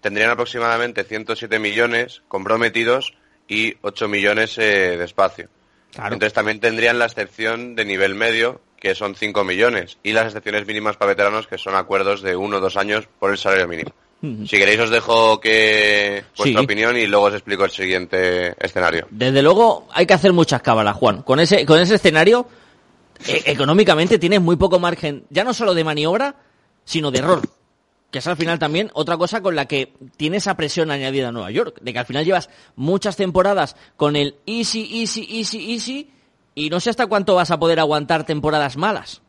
Tendrían 0.00 0.30
aproximadamente 0.30 1.04
107 1.04 1.58
millones 1.58 2.22
comprometidos 2.28 3.14
y 3.48 3.76
8 3.82 4.08
millones 4.08 4.58
eh, 4.58 4.96
de 4.96 5.04
espacio. 5.04 5.48
Entonces 5.96 6.32
también 6.32 6.60
tendrían 6.60 6.98
la 6.98 7.06
excepción 7.06 7.74
de 7.76 7.84
nivel 7.84 8.14
medio, 8.14 8.60
que 8.78 8.94
son 8.94 9.14
5 9.14 9.44
millones, 9.44 9.98
y 10.02 10.12
las 10.12 10.26
excepciones 10.26 10.66
mínimas 10.66 10.96
para 10.96 11.10
veteranos, 11.10 11.46
que 11.46 11.56
son 11.56 11.74
acuerdos 11.76 12.20
de 12.20 12.36
uno 12.36 12.56
o 12.56 12.60
dos 12.60 12.76
años 12.76 13.08
por 13.18 13.30
el 13.30 13.38
salario 13.38 13.68
mínimo. 13.68 13.92
Si 14.46 14.56
queréis 14.56 14.80
os 14.80 14.90
dejo 14.90 15.38
que 15.38 16.24
vuestra 16.38 16.62
opinión 16.62 16.96
y 16.96 17.06
luego 17.06 17.26
os 17.26 17.34
explico 17.34 17.66
el 17.66 17.70
siguiente 17.70 18.54
escenario. 18.58 19.06
Desde 19.10 19.42
luego 19.42 19.86
hay 19.92 20.06
que 20.06 20.14
hacer 20.14 20.32
muchas 20.32 20.62
cábalas, 20.62 20.96
Juan. 20.96 21.22
Con 21.22 21.40
ese, 21.40 21.66
con 21.66 21.78
ese 21.78 21.96
escenario, 21.96 22.46
e, 23.26 23.42
económicamente 23.46 24.18
tienes 24.18 24.40
muy 24.40 24.56
poco 24.56 24.78
margen, 24.78 25.24
ya 25.30 25.44
no 25.44 25.54
solo 25.54 25.74
de 25.74 25.84
maniobra, 25.84 26.36
sino 26.84 27.10
de 27.10 27.18
error 27.18 27.42
que 28.14 28.20
es 28.20 28.26
al 28.28 28.36
final 28.36 28.60
también 28.60 28.92
otra 28.94 29.16
cosa 29.16 29.40
con 29.40 29.56
la 29.56 29.66
que 29.66 29.92
tiene 30.16 30.36
esa 30.36 30.56
presión 30.56 30.92
añadida 30.92 31.30
a 31.30 31.32
Nueva 31.32 31.50
York, 31.50 31.80
de 31.80 31.92
que 31.92 31.98
al 31.98 32.06
final 32.06 32.24
llevas 32.24 32.48
muchas 32.76 33.16
temporadas 33.16 33.74
con 33.96 34.14
el 34.14 34.36
easy, 34.46 35.00
easy, 35.00 35.26
easy, 35.28 35.72
easy, 35.72 36.10
y 36.54 36.70
no 36.70 36.78
sé 36.78 36.90
hasta 36.90 37.08
cuánto 37.08 37.34
vas 37.34 37.50
a 37.50 37.58
poder 37.58 37.80
aguantar 37.80 38.24
temporadas 38.24 38.76
malas, 38.76 39.20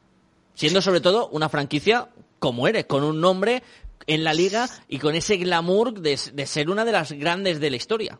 siendo 0.53 0.83
sobre 0.83 1.01
todo 1.01 1.29
una 1.29 1.49
franquicia 1.49 2.09
como 2.37 2.67
eres, 2.67 2.85
con 2.85 3.03
un 3.03 3.19
nombre 3.19 3.63
en 4.05 4.23
la 4.23 4.35
liga 4.35 4.69
y 4.87 4.99
con 4.99 5.15
ese 5.15 5.37
glamour 5.37 5.99
de, 5.99 6.15
ser 6.45 6.69
una 6.69 6.85
de 6.85 6.91
las 6.91 7.11
grandes 7.11 7.59
de 7.59 7.71
la 7.71 7.77
historia. 7.77 8.19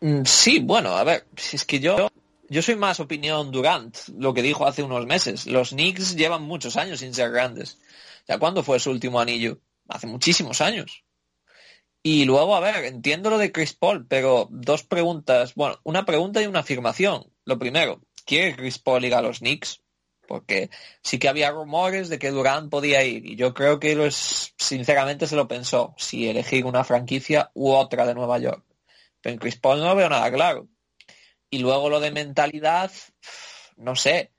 Mm, 0.00 0.22
sí, 0.26 0.60
bueno, 0.60 0.90
a 0.90 1.02
ver, 1.02 1.26
si 1.34 1.56
es 1.56 1.64
que 1.64 1.80
yo 1.80 2.08
yo 2.48 2.62
soy 2.62 2.76
más 2.76 3.00
opinión 3.00 3.50
Durant, 3.50 3.96
lo 4.16 4.34
que 4.34 4.42
dijo 4.42 4.66
hace 4.66 4.82
unos 4.82 5.06
meses. 5.06 5.46
Los 5.46 5.70
Knicks 5.70 6.16
llevan 6.16 6.42
muchos 6.42 6.76
años 6.76 7.00
sin 7.00 7.14
ser 7.14 7.30
grandes. 7.30 7.78
¿Ya 8.28 8.38
cuándo 8.38 8.62
fue 8.62 8.78
su 8.78 8.90
último 8.90 9.20
anillo? 9.20 9.58
Hace 9.88 10.06
muchísimos 10.06 10.60
años. 10.60 11.04
Y 12.02 12.24
luego, 12.24 12.54
a 12.54 12.60
ver, 12.60 12.84
entiendo 12.84 13.30
lo 13.30 13.38
de 13.38 13.50
Chris 13.50 13.74
Paul, 13.74 14.06
pero 14.06 14.46
dos 14.50 14.84
preguntas. 14.84 15.54
Bueno, 15.54 15.80
una 15.82 16.04
pregunta 16.04 16.40
y 16.40 16.46
una 16.46 16.60
afirmación. 16.60 17.32
Lo 17.44 17.58
primero, 17.58 18.00
¿quiere 18.24 18.54
Chris 18.54 18.78
Paul 18.78 19.04
ir 19.04 19.14
a 19.14 19.22
los 19.22 19.40
Knicks? 19.40 19.82
Porque 20.28 20.70
sí 21.02 21.18
que 21.18 21.28
había 21.28 21.50
rumores 21.50 22.08
de 22.08 22.18
que 22.18 22.30
Durant 22.30 22.70
podía 22.70 23.02
ir. 23.04 23.26
Y 23.26 23.36
yo 23.36 23.54
creo 23.54 23.80
que 23.80 23.94
lo 23.96 24.06
es, 24.06 24.54
sinceramente 24.56 25.26
se 25.26 25.36
lo 25.36 25.48
pensó, 25.48 25.94
si 25.98 26.28
elegir 26.28 26.64
una 26.64 26.84
franquicia 26.84 27.50
u 27.54 27.72
otra 27.72 28.06
de 28.06 28.14
Nueva 28.14 28.38
York. 28.38 28.64
Pero 29.20 29.32
en 29.32 29.38
Chris 29.40 29.56
Paul 29.56 29.80
no 29.80 29.94
veo 29.96 30.08
nada 30.08 30.30
claro. 30.30 30.68
Y 31.56 31.58
luego 31.58 31.88
lo 31.88 32.00
de 32.00 32.10
mentalidad, 32.10 32.92
no 33.78 33.96
sé. 33.96 34.30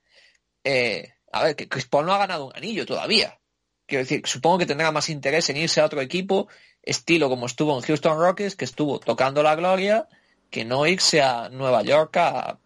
Eh, 0.63 1.13
a 1.31 1.43
ver, 1.43 1.55
que 1.55 1.67
Chris 1.67 1.87
Paul 1.87 2.05
no 2.05 2.13
ha 2.13 2.19
ganado 2.19 2.45
un 2.45 2.55
anillo 2.55 2.85
todavía. 2.85 3.39
Quiero 3.87 4.03
decir, 4.03 4.21
supongo 4.27 4.59
que 4.59 4.67
tendrá 4.67 4.91
más 4.91 5.09
interés 5.09 5.49
en 5.49 5.57
irse 5.57 5.81
a 5.81 5.85
otro 5.85 5.99
equipo, 5.99 6.47
estilo 6.83 7.27
como 7.27 7.47
estuvo 7.47 7.75
en 7.75 7.81
Houston 7.81 8.19
Rockets, 8.19 8.55
que 8.55 8.65
estuvo 8.65 8.99
tocando 8.99 9.41
la 9.41 9.55
gloria, 9.55 10.07
que 10.51 10.63
no 10.63 10.85
irse 10.85 11.23
a 11.23 11.49
Nueva 11.49 11.81
York 11.81 12.15
a, 12.17 12.59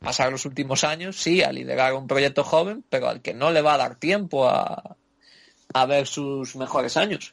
pasar 0.00 0.32
los 0.32 0.46
últimos 0.46 0.82
años, 0.82 1.14
sí, 1.22 1.44
a 1.44 1.52
liderar 1.52 1.94
un 1.94 2.08
proyecto 2.08 2.42
joven, 2.42 2.84
pero 2.88 3.08
al 3.08 3.22
que 3.22 3.34
no 3.34 3.52
le 3.52 3.62
va 3.62 3.74
a 3.74 3.78
dar 3.78 4.00
tiempo 4.00 4.48
a, 4.48 4.96
a 5.72 5.86
ver 5.86 6.06
sus 6.06 6.56
mejores 6.56 6.96
años. 6.96 7.32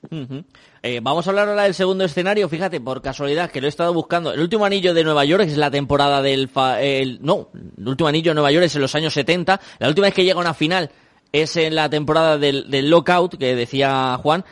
Eh, 0.82 1.00
vamos 1.02 1.28
a 1.28 1.30
hablar 1.32 1.50
ahora 1.50 1.64
del 1.64 1.74
segundo 1.74 2.04
escenario. 2.06 2.50
Fíjate, 2.50 2.80
por 2.82 3.02
casualidad, 3.02 3.52
que 3.52 3.62
lo 3.62 3.68
he 3.68 3.70
estado 3.70 3.94
buscando. 3.94 4.34
El 4.34 4.40
último 4.40 4.66
anillo 4.66 4.94
de 4.94 5.04
Nueva 5.04 5.26
York 5.26 5.44
es 5.44 5.58
la 5.58 5.72
temporada 5.72 6.22
del... 6.22 6.50
no, 7.22 7.50
el 7.78 7.88
último 7.88 8.08
anillo 8.08 8.32
de 8.32 8.36
Nueva 8.36 8.52
York 8.52 8.66
es 8.66 8.76
en 8.76 8.82
los 8.82 8.96
años 8.96 9.14
70. 9.14 9.60
La 9.80 9.88
última 9.88 10.08
vez 10.08 10.14
que 10.14 10.24
llega 10.24 10.38
a 10.38 10.42
una 10.42 10.54
final 10.54 10.92
es 11.32 11.56
en 11.58 11.76
la 11.76 11.90
temporada 11.90 12.38
del, 12.38 12.70
del 12.70 12.90
lockout 12.90 13.38
que 13.38 13.56
decía 13.56 14.18
Juan. 14.22 14.44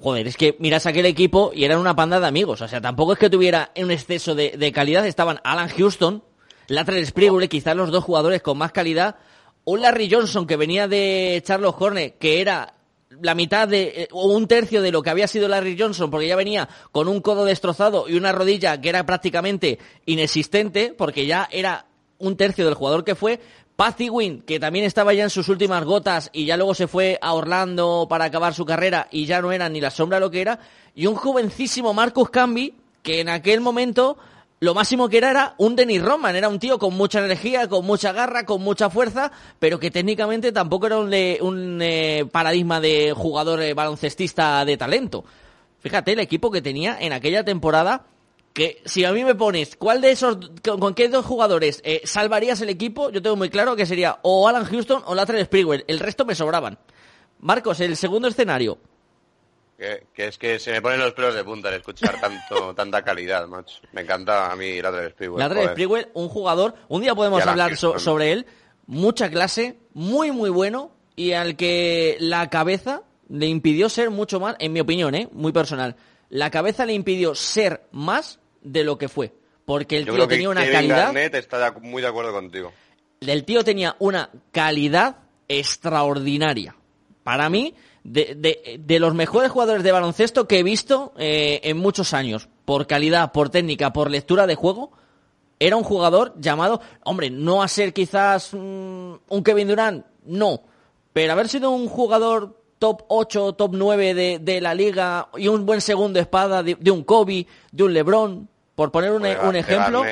Joder, 0.00 0.28
es 0.28 0.36
que 0.36 0.56
miras 0.60 0.86
aquel 0.86 1.06
equipo 1.06 1.50
y 1.52 1.64
eran 1.64 1.78
una 1.78 1.96
panda 1.96 2.20
de 2.20 2.26
amigos. 2.26 2.60
O 2.60 2.68
sea, 2.68 2.80
tampoco 2.80 3.14
es 3.14 3.18
que 3.18 3.30
tuviera 3.30 3.72
un 3.76 3.90
exceso 3.90 4.34
de, 4.34 4.72
calidad. 4.72 5.04
Estaban 5.06 5.40
Alan 5.42 5.68
Houston, 5.68 6.22
Latrell 6.68 7.04
Spriggle, 7.04 7.48
quizás 7.48 7.74
los 7.74 7.90
dos 7.90 8.04
jugadores 8.04 8.40
con 8.40 8.58
más 8.58 8.70
calidad. 8.70 9.16
Un 9.64 9.82
Larry 9.82 10.08
Johnson 10.10 10.46
que 10.46 10.56
venía 10.56 10.86
de 10.86 11.42
Charles 11.44 11.74
Horne, 11.76 12.14
que 12.18 12.40
era 12.40 12.74
la 13.10 13.34
mitad 13.34 13.68
de, 13.68 13.82
eh, 13.82 14.08
o 14.12 14.26
un 14.26 14.46
tercio 14.46 14.82
de 14.82 14.92
lo 14.92 15.02
que 15.02 15.10
había 15.10 15.26
sido 15.26 15.48
Larry 15.48 15.76
Johnson, 15.78 16.10
porque 16.10 16.28
ya 16.28 16.36
venía 16.36 16.68
con 16.92 17.08
un 17.08 17.20
codo 17.20 17.44
destrozado 17.44 18.08
y 18.08 18.16
una 18.16 18.32
rodilla 18.32 18.80
que 18.80 18.88
era 18.88 19.06
prácticamente 19.06 19.78
inexistente, 20.06 20.94
porque 20.96 21.26
ya 21.26 21.48
era 21.50 21.86
un 22.18 22.36
tercio 22.36 22.64
del 22.64 22.74
jugador 22.74 23.04
que 23.04 23.14
fue, 23.14 23.40
Patty 23.76 24.10
Wynn, 24.10 24.42
que 24.42 24.58
también 24.58 24.84
estaba 24.84 25.14
ya 25.14 25.22
en 25.22 25.30
sus 25.30 25.48
últimas 25.48 25.84
gotas 25.84 26.30
y 26.32 26.46
ya 26.46 26.56
luego 26.56 26.74
se 26.74 26.88
fue 26.88 27.16
a 27.22 27.32
Orlando 27.32 28.06
para 28.10 28.24
acabar 28.24 28.52
su 28.52 28.64
carrera 28.64 29.06
y 29.12 29.24
ya 29.24 29.40
no 29.40 29.52
era 29.52 29.68
ni 29.68 29.80
la 29.80 29.90
sombra 29.90 30.18
lo 30.18 30.30
que 30.30 30.40
era, 30.40 30.58
y 30.94 31.06
un 31.06 31.14
jovencísimo 31.14 31.94
Marcus 31.94 32.30
Camby, 32.30 32.74
que 33.02 33.20
en 33.20 33.28
aquel 33.28 33.60
momento 33.60 34.18
lo 34.60 34.74
máximo 34.74 35.08
que 35.08 35.18
era 35.18 35.30
era 35.30 35.54
un 35.58 35.76
Dennis 35.76 36.02
Roman, 36.02 36.34
era 36.34 36.48
un 36.48 36.58
tío 36.58 36.78
con 36.78 36.94
mucha 36.94 37.20
energía, 37.20 37.68
con 37.68 37.84
mucha 37.86 38.12
garra, 38.12 38.44
con 38.44 38.62
mucha 38.62 38.90
fuerza, 38.90 39.30
pero 39.58 39.78
que 39.78 39.90
técnicamente 39.90 40.50
tampoco 40.50 40.86
era 40.86 40.98
un, 40.98 41.14
un 41.40 41.78
eh, 41.80 42.26
paradigma 42.30 42.80
de 42.80 43.12
jugador 43.16 43.62
eh, 43.62 43.74
baloncestista 43.74 44.64
de 44.64 44.76
talento. 44.76 45.24
Fíjate 45.80 46.12
el 46.12 46.18
equipo 46.18 46.50
que 46.50 46.60
tenía 46.60 46.98
en 47.00 47.12
aquella 47.12 47.44
temporada 47.44 48.06
que 48.52 48.82
si 48.84 49.04
a 49.04 49.12
mí 49.12 49.22
me 49.22 49.36
pones 49.36 49.76
cuál 49.76 50.00
de 50.00 50.10
esos 50.10 50.38
con, 50.64 50.92
qué 50.94 51.08
dos 51.08 51.24
jugadores 51.24 51.80
eh, 51.84 52.00
salvarías 52.04 52.60
el 52.60 52.70
equipo, 52.70 53.10
yo 53.10 53.22
tengo 53.22 53.36
muy 53.36 53.50
claro 53.50 53.76
que 53.76 53.86
sería 53.86 54.18
o 54.22 54.48
Alan 54.48 54.64
Houston 54.64 55.02
o 55.06 55.14
Latrell 55.14 55.44
Sprigwell, 55.44 55.84
el 55.86 56.00
resto 56.00 56.24
me 56.24 56.34
sobraban. 56.34 56.78
Marcos, 57.38 57.78
el 57.78 57.96
segundo 57.96 58.26
escenario. 58.26 58.78
Que, 59.78 60.26
es 60.26 60.38
que 60.38 60.58
se 60.58 60.72
me 60.72 60.82
ponen 60.82 60.98
los 60.98 61.12
pelos 61.12 61.36
de 61.36 61.44
punta 61.44 61.68
al 61.68 61.74
escuchar 61.74 62.20
tanto 62.20 62.74
tanta 62.76 63.02
calidad, 63.02 63.46
macho. 63.46 63.78
Me 63.92 64.00
encanta 64.00 64.50
a 64.50 64.56
mí 64.56 64.82
Latrell 64.82 65.12
Sprigwell. 65.12 65.38
Latrell 65.38 65.68
Sprigwell, 65.70 66.08
un 66.14 66.28
jugador, 66.28 66.74
un 66.88 67.00
día 67.00 67.14
podemos 67.14 67.46
hablar 67.46 67.76
sobre 67.76 68.32
él, 68.32 68.46
mucha 68.86 69.30
clase, 69.30 69.78
muy 69.94 70.32
muy 70.32 70.50
bueno 70.50 70.90
y 71.14 71.32
al 71.32 71.54
que 71.54 72.16
la 72.18 72.50
cabeza 72.50 73.02
le 73.28 73.46
impidió 73.46 73.88
ser 73.88 74.10
mucho 74.10 74.40
más, 74.40 74.56
en 74.58 74.72
mi 74.72 74.80
opinión, 74.80 75.14
¿eh? 75.14 75.28
muy 75.30 75.52
personal, 75.52 75.94
la 76.28 76.50
cabeza 76.50 76.84
le 76.84 76.94
impidió 76.94 77.36
ser 77.36 77.82
más 77.92 78.40
de 78.62 78.82
lo 78.82 78.98
que 78.98 79.08
fue. 79.08 79.32
Porque 79.64 79.98
el 79.98 80.06
tío 80.06 80.26
tenía 80.26 80.48
una 80.48 80.68
calidad. 80.68 81.14
está 81.34 81.72
muy 81.80 82.00
de 82.02 82.08
acuerdo 82.08 82.32
contigo. 82.32 82.72
El 83.20 83.44
tío 83.44 83.62
tenía 83.64 83.96
una 83.98 84.30
calidad 84.50 85.18
extraordinaria. 85.46 86.74
Para 87.22 87.50
mí, 87.50 87.74
de, 88.04 88.78
de, 88.78 88.98
los 88.98 89.14
mejores 89.14 89.50
jugadores 89.50 89.82
de 89.82 89.92
baloncesto 89.92 90.48
que 90.48 90.60
he 90.60 90.62
visto 90.62 91.12
eh, 91.18 91.60
en 91.64 91.76
muchos 91.78 92.14
años. 92.14 92.48
Por 92.64 92.86
calidad, 92.86 93.32
por 93.32 93.50
técnica, 93.50 93.92
por 93.92 94.10
lectura 94.10 94.46
de 94.46 94.54
juego. 94.54 94.92
Era 95.60 95.76
un 95.76 95.84
jugador 95.84 96.34
llamado, 96.38 96.80
hombre, 97.04 97.30
no 97.30 97.62
a 97.62 97.68
ser 97.68 97.92
quizás 97.92 98.52
un 98.52 99.42
Kevin 99.44 99.68
Durant, 99.68 100.06
no. 100.24 100.62
Pero 101.12 101.32
haber 101.32 101.48
sido 101.48 101.70
un 101.70 101.88
jugador 101.88 102.58
top 102.78 103.02
8, 103.08 103.54
top 103.54 103.72
9 103.74 104.14
de, 104.14 104.38
de 104.40 104.60
la 104.60 104.74
liga 104.74 105.28
y 105.36 105.48
un 105.48 105.66
buen 105.66 105.80
segundo 105.80 106.20
espada 106.20 106.62
de, 106.62 106.90
un 106.90 107.04
Kobe, 107.04 107.46
de 107.72 107.82
un 107.82 107.92
LeBron, 107.92 108.48
por 108.74 108.92
poner 108.92 109.10
un, 109.10 109.26
un 109.26 109.56
ejemplo, 109.56 110.04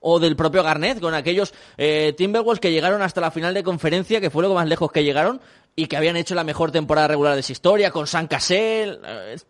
o 0.00 0.18
del 0.18 0.36
propio 0.36 0.62
Garnett, 0.62 1.00
con 1.00 1.14
aquellos 1.14 1.52
eh, 1.76 2.14
Timberwolves 2.16 2.60
que 2.60 2.72
llegaron 2.72 3.02
hasta 3.02 3.20
la 3.20 3.30
final 3.30 3.52
de 3.52 3.62
conferencia, 3.62 4.20
que 4.20 4.30
fue 4.30 4.42
lo 4.42 4.54
más 4.54 4.66
lejos 4.66 4.90
que 4.90 5.04
llegaron, 5.04 5.40
y 5.76 5.86
que 5.86 5.96
habían 5.96 6.16
hecho 6.16 6.34
la 6.34 6.44
mejor 6.44 6.70
temporada 6.70 7.08
regular 7.08 7.34
de 7.34 7.42
su 7.42 7.52
historia, 7.52 7.90
con 7.90 8.06
San 8.06 8.28
Cassell. 8.28 9.00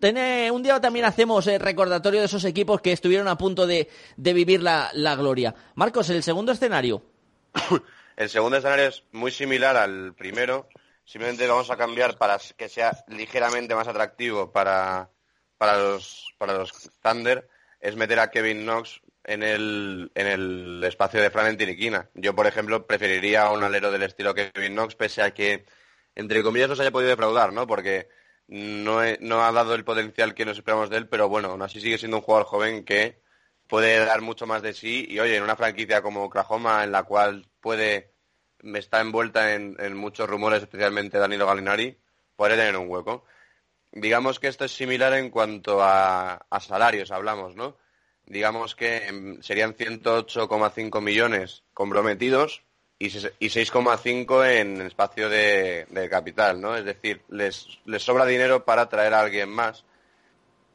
Eh, 0.01 0.51
un 0.51 0.63
día 0.63 0.81
también 0.81 1.05
hacemos 1.05 1.47
el 1.47 1.61
recordatorio 1.61 2.21
de 2.21 2.27
esos 2.27 2.45
equipos 2.45 2.81
que 2.81 2.93
estuvieron 2.93 3.29
a 3.29 3.37
punto 3.37 3.67
de, 3.67 3.89
vivir 4.17 4.63
la, 4.63 4.91
gloria. 5.17 5.55
Marcos, 5.75 6.11
el 6.11 6.23
segundo 6.23 6.53
escenario. 6.53 7.03
el 8.17 8.31
segundo 8.31 8.57
escenario 8.57 8.87
es 8.87 9.05
muy 9.13 9.31
similar 9.31 9.77
al 9.77 10.15
primero, 10.15 10.69
Simplemente 11.05 11.47
vamos 11.47 11.71
a 11.71 11.77
cambiar 11.77 12.17
para 12.17 12.39
que 12.57 12.69
sea 12.69 13.05
ligeramente 13.09 13.75
más 13.75 13.87
atractivo 13.89 14.53
para, 14.53 15.11
para, 15.59 15.77
los, 15.79 16.35
para 16.39 16.55
los 16.55 16.73
Thunder, 17.03 17.47
es 17.81 17.95
meter 17.95 18.21
a 18.21 18.31
Kevin 18.31 18.63
Knox 18.63 19.03
en 19.25 19.43
el, 19.43 20.11
en 20.15 20.27
el 20.27 20.83
espacio 20.85 21.21
de 21.21 21.31
Fran 21.31 21.59
Tiriquina. 21.59 22.09
Yo, 22.15 22.35
por 22.35 22.47
ejemplo, 22.47 22.87
preferiría 22.87 23.51
un 23.51 23.63
alero 23.63 23.91
del 23.91 24.03
estilo 24.03 24.35
Kevin 24.35 24.73
Knox, 24.73 24.95
pese 24.95 25.21
a 25.21 25.35
que 25.35 25.67
entre 26.15 26.43
comillas, 26.43 26.69
nos 26.69 26.81
haya 26.81 26.91
podido 26.91 27.11
defraudar, 27.11 27.53
¿no? 27.53 27.67
Porque 27.67 28.09
no, 28.49 29.01
ha 29.01 29.53
dado 29.53 29.75
el 29.75 29.85
potencial 29.85 30.35
que 30.35 30.45
nos 30.45 30.59
esperamos 30.59 30.91
de 30.91 30.99
él, 30.99 31.09
pero 31.09 31.29
bueno, 31.29 31.51
aún 31.51 31.63
así 31.63 31.81
sigue 31.81 31.99
siendo 31.99 32.19
un 32.19 32.23
jugador 32.23 32.47
joven 32.47 32.85
que 32.85 33.21
puede 33.67 34.05
dar 34.05 34.21
mucho 34.21 34.47
más 34.47 34.63
de 34.63 34.75
sí 34.75 35.07
y 35.09 35.19
oye, 35.19 35.37
en 35.37 35.43
una 35.43 35.57
franquicia 35.57 36.03
como 36.03 36.25
Oklahoma 36.25 36.85
en 36.85 36.93
la 36.93 37.05
cual 37.05 37.49
puede 37.61 38.13
está 38.75 39.01
envuelta 39.01 39.55
en, 39.55 39.97
muchos 39.97 40.29
rumores, 40.29 40.63
especialmente 40.63 41.19
Danilo 41.19 41.47
Galinari, 41.47 41.99
puede 42.37 42.57
tener 42.57 42.77
un 42.77 42.89
hueco. 42.89 43.25
Digamos 43.93 44.41
que 44.41 44.49
esto 44.49 44.65
es 44.65 44.73
similar 44.73 45.13
en 45.15 45.31
cuanto 45.31 45.83
a, 45.83 46.47
salarios, 46.61 47.11
hablamos, 47.11 47.55
¿no? 47.57 47.77
Digamos 48.27 48.75
que 48.75 49.07
em, 49.07 49.43
serían 49.43 49.75
108,5 49.75 51.01
millones 51.03 51.65
comprometidos 51.75 52.65
y 52.99 53.09
6,5 53.09 54.47
en 54.47 54.81
espacio 54.83 55.29
de, 55.29 56.09
capital, 56.11 56.61
¿no? 56.61 56.77
Es 56.77 56.85
decir, 56.85 57.23
les, 57.29 57.67
les 57.85 58.03
sobra 58.03 58.25
dinero 58.25 58.65
para 58.65 58.89
traer 58.89 59.15
a 59.15 59.21
alguien 59.21 59.51
más. 59.51 59.85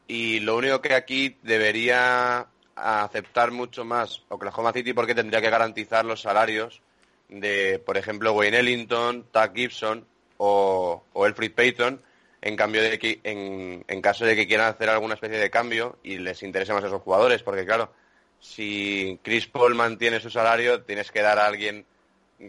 Y 0.06 0.40
lo 0.40 0.56
único 0.56 0.80
que 0.80 0.94
aquí 0.94 1.38
debería 1.42 2.46
aceptar 2.74 3.50
mucho 3.50 3.84
más 3.84 4.22
Oklahoma 4.28 4.72
City 4.72 4.92
porque 4.92 5.14
tendría 5.14 5.40
que 5.40 5.50
garantizar 5.50 6.04
los 6.04 6.22
salarios 6.22 6.82
de, 7.28 7.78
por 7.78 7.96
ejemplo, 7.96 8.32
Wayne 8.32 8.58
Ellington, 8.58 9.24
Tuck 9.30 9.54
Gibson 9.54 10.06
o, 10.36 11.04
o 11.12 11.26
Elfrid 11.26 11.52
Payton, 11.52 12.02
en 12.42 12.56
cambio 12.56 12.82
de 12.82 12.98
que, 12.98 13.20
en, 13.22 13.84
en, 13.86 14.02
caso 14.02 14.24
de 14.24 14.34
que 14.34 14.46
quieran 14.46 14.68
hacer 14.68 14.88
alguna 14.88 15.14
especie 15.14 15.38
de 15.38 15.50
cambio 15.50 15.98
y 16.02 16.18
les 16.18 16.42
interese 16.42 16.72
más 16.72 16.82
a 16.82 16.88
esos 16.88 17.02
jugadores, 17.02 17.42
porque 17.42 17.66
claro, 17.66 17.92
si 18.40 19.18
Chris 19.22 19.46
Paul 19.46 19.74
mantiene 19.74 20.18
su 20.18 20.30
salario, 20.30 20.82
tienes 20.82 21.10
que 21.10 21.20
dar 21.20 21.38
a 21.38 21.46
alguien 21.46 21.84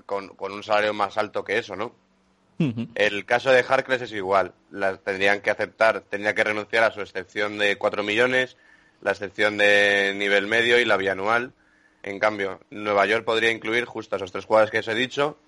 con, 0.05 0.29
con 0.29 0.51
un 0.51 0.63
salario 0.63 0.93
más 0.93 1.17
alto 1.17 1.43
que 1.43 1.57
eso, 1.57 1.75
¿no? 1.75 1.93
El 2.93 3.25
caso 3.25 3.49
de 3.49 3.65
Harkless 3.67 4.03
es 4.03 4.11
igual, 4.11 4.53
las 4.69 5.03
tendrían 5.03 5.41
que 5.41 5.49
aceptar, 5.49 6.01
tendría 6.01 6.35
que 6.35 6.43
renunciar 6.43 6.83
a 6.83 6.91
su 6.91 7.01
excepción 7.01 7.57
de 7.57 7.77
4 7.77 8.03
millones, 8.03 8.55
la 9.01 9.11
excepción 9.11 9.57
de 9.57 10.13
nivel 10.15 10.45
medio 10.47 10.79
y 10.79 10.85
la 10.85 10.97
bianual. 10.97 11.53
En 12.03 12.19
cambio, 12.19 12.59
Nueva 12.69 13.05
York 13.05 13.25
podría 13.25 13.51
incluir 13.51 13.85
justo 13.85 14.15
esos 14.15 14.31
tres 14.31 14.45
jugadores 14.45 14.71
que 14.71 14.79
os 14.79 14.87
he 14.87 14.93
dicho 14.95 15.39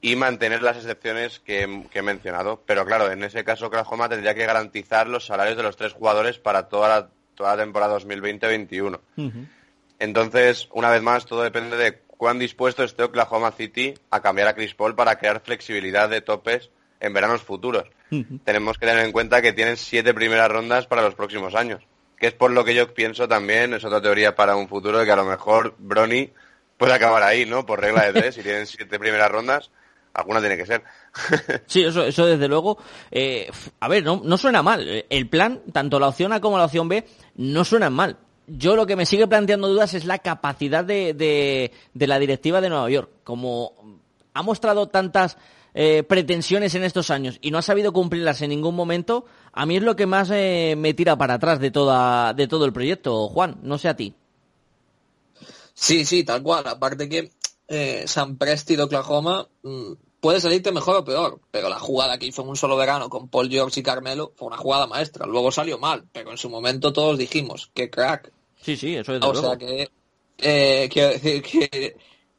y 0.00 0.16
mantener 0.16 0.62
las 0.62 0.76
excepciones 0.76 1.40
que, 1.40 1.62
he 1.92 2.02
mencionado. 2.02 2.62
Pero 2.66 2.84
claro, 2.84 3.10
en 3.10 3.24
ese 3.24 3.44
caso 3.44 3.66
Oklahoma 3.66 4.08
tendría 4.08 4.34
que 4.34 4.46
garantizar 4.46 5.06
los 5.06 5.26
salarios 5.26 5.56
de 5.56 5.62
los 5.62 5.76
tres 5.76 5.92
jugadores 5.92 6.38
para 6.38 6.68
toda 6.68 6.88
la, 6.88 7.08
toda 7.34 7.56
la 7.56 7.62
temporada 7.62 7.98
2020-21. 7.98 9.00
Entonces, 9.98 10.68
una 10.72 10.90
vez 10.90 11.02
más, 11.02 11.24
todo 11.24 11.42
depende 11.42 11.76
de 11.76 12.00
cuán 12.16 12.38
dispuesto 12.38 12.84
esté 12.84 13.02
Oklahoma 13.02 13.52
City 13.52 13.94
a 14.10 14.20
cambiar 14.20 14.48
a 14.48 14.54
Chris 14.54 14.74
Paul 14.74 14.94
para 14.94 15.18
crear 15.18 15.40
flexibilidad 15.40 16.08
de 16.08 16.20
topes 16.20 16.70
en 17.00 17.12
veranos 17.12 17.42
futuros. 17.42 17.84
Tenemos 18.44 18.78
que 18.78 18.86
tener 18.86 19.04
en 19.04 19.12
cuenta 19.12 19.42
que 19.42 19.52
tienen 19.52 19.76
siete 19.76 20.14
primeras 20.14 20.50
rondas 20.50 20.86
para 20.86 21.02
los 21.02 21.14
próximos 21.14 21.54
años 21.54 21.82
que 22.18 22.28
es 22.28 22.32
por 22.32 22.50
lo 22.50 22.64
que 22.64 22.74
yo 22.74 22.94
pienso 22.94 23.28
también, 23.28 23.74
es 23.74 23.84
otra 23.84 24.00
teoría 24.00 24.34
para 24.34 24.56
un 24.56 24.68
futuro, 24.68 24.98
de 24.98 25.04
que 25.04 25.12
a 25.12 25.16
lo 25.16 25.24
mejor 25.24 25.74
Brony 25.78 26.30
puede 26.76 26.94
acabar 26.94 27.22
ahí, 27.22 27.46
¿no? 27.46 27.66
Por 27.66 27.80
regla 27.80 28.04
de 28.04 28.12
tres, 28.12 28.34
si 28.34 28.42
tienen 28.42 28.66
siete 28.66 28.98
primeras 28.98 29.30
rondas, 29.30 29.70
alguna 30.12 30.40
tiene 30.40 30.56
que 30.56 30.66
ser. 30.66 30.82
sí, 31.66 31.82
eso, 31.82 32.04
eso 32.04 32.26
desde 32.26 32.48
luego. 32.48 32.78
Eh, 33.10 33.50
a 33.80 33.88
ver, 33.88 34.04
no, 34.04 34.20
no 34.24 34.38
suena 34.38 34.62
mal. 34.62 35.04
El 35.08 35.28
plan, 35.28 35.62
tanto 35.72 36.00
la 36.00 36.08
opción 36.08 36.32
A 36.32 36.40
como 36.40 36.58
la 36.58 36.64
opción 36.64 36.88
B, 36.88 37.04
no 37.36 37.64
suenan 37.64 37.92
mal. 37.92 38.16
Yo 38.46 38.76
lo 38.76 38.86
que 38.86 38.96
me 38.96 39.06
sigue 39.06 39.26
planteando 39.26 39.68
dudas 39.68 39.94
es 39.94 40.04
la 40.04 40.18
capacidad 40.18 40.84
de, 40.84 41.14
de, 41.14 42.06
la 42.06 42.18
directiva 42.18 42.60
de 42.60 42.68
Nueva 42.68 42.90
York. 42.90 43.10
Como 43.24 43.72
ha 44.34 44.42
mostrado 44.42 44.88
tantas 44.88 45.38
eh, 45.72 46.02
pretensiones 46.02 46.74
en 46.74 46.84
estos 46.84 47.10
años 47.10 47.38
y 47.40 47.50
no 47.50 47.58
ha 47.58 47.62
sabido 47.62 47.92
cumplirlas 47.92 48.42
en 48.42 48.50
ningún 48.50 48.74
momento, 48.74 49.24
a 49.52 49.64
mí 49.66 49.76
es 49.76 49.82
lo 49.82 49.96
que 49.96 50.06
más 50.06 50.30
eh, 50.30 50.74
me 50.76 50.94
tira 50.94 51.16
para 51.16 51.34
atrás 51.34 51.58
de, 51.58 51.70
toda, 51.70 52.34
de 52.34 52.46
todo 52.46 52.66
el 52.66 52.72
proyecto. 52.72 53.28
Juan, 53.28 53.58
no 53.62 53.78
sé 53.78 53.88
a 53.88 53.96
ti. 53.96 54.14
Sí, 55.72 56.04
sí, 56.04 56.22
tal 56.22 56.42
cual. 56.42 56.66
Aparte 56.66 57.08
que 57.08 57.32
eh, 57.66 58.04
San 58.06 58.36
Presti 58.36 58.76
de 58.76 58.82
Oklahoma 58.82 59.48
mm, 59.62 59.92
puede 60.24 60.40
salirte 60.40 60.72
mejor 60.72 60.96
o 60.96 61.04
peor, 61.04 61.38
pero 61.50 61.68
la 61.68 61.78
jugada 61.78 62.16
que 62.18 62.24
hizo 62.24 62.40
en 62.40 62.48
un 62.48 62.56
solo 62.56 62.78
verano 62.78 63.10
con 63.10 63.28
Paul 63.28 63.50
George 63.50 63.80
y 63.80 63.82
Carmelo 63.82 64.32
fue 64.34 64.48
una 64.48 64.56
jugada 64.56 64.86
maestra. 64.86 65.26
Luego 65.26 65.52
salió 65.52 65.78
mal, 65.78 66.04
pero 66.12 66.30
en 66.30 66.38
su 66.38 66.48
momento 66.48 66.94
todos 66.94 67.18
dijimos, 67.18 67.70
que 67.74 67.90
crack. 67.90 68.32
Sí, 68.62 68.74
sí, 68.78 68.96
eso 68.96 69.14
es 69.14 69.22
O 69.22 69.34
sea 69.34 69.58
que, 69.58 69.90
eh, 70.38 70.88
quiero 70.90 71.10
decir 71.10 71.42
que 71.42 71.96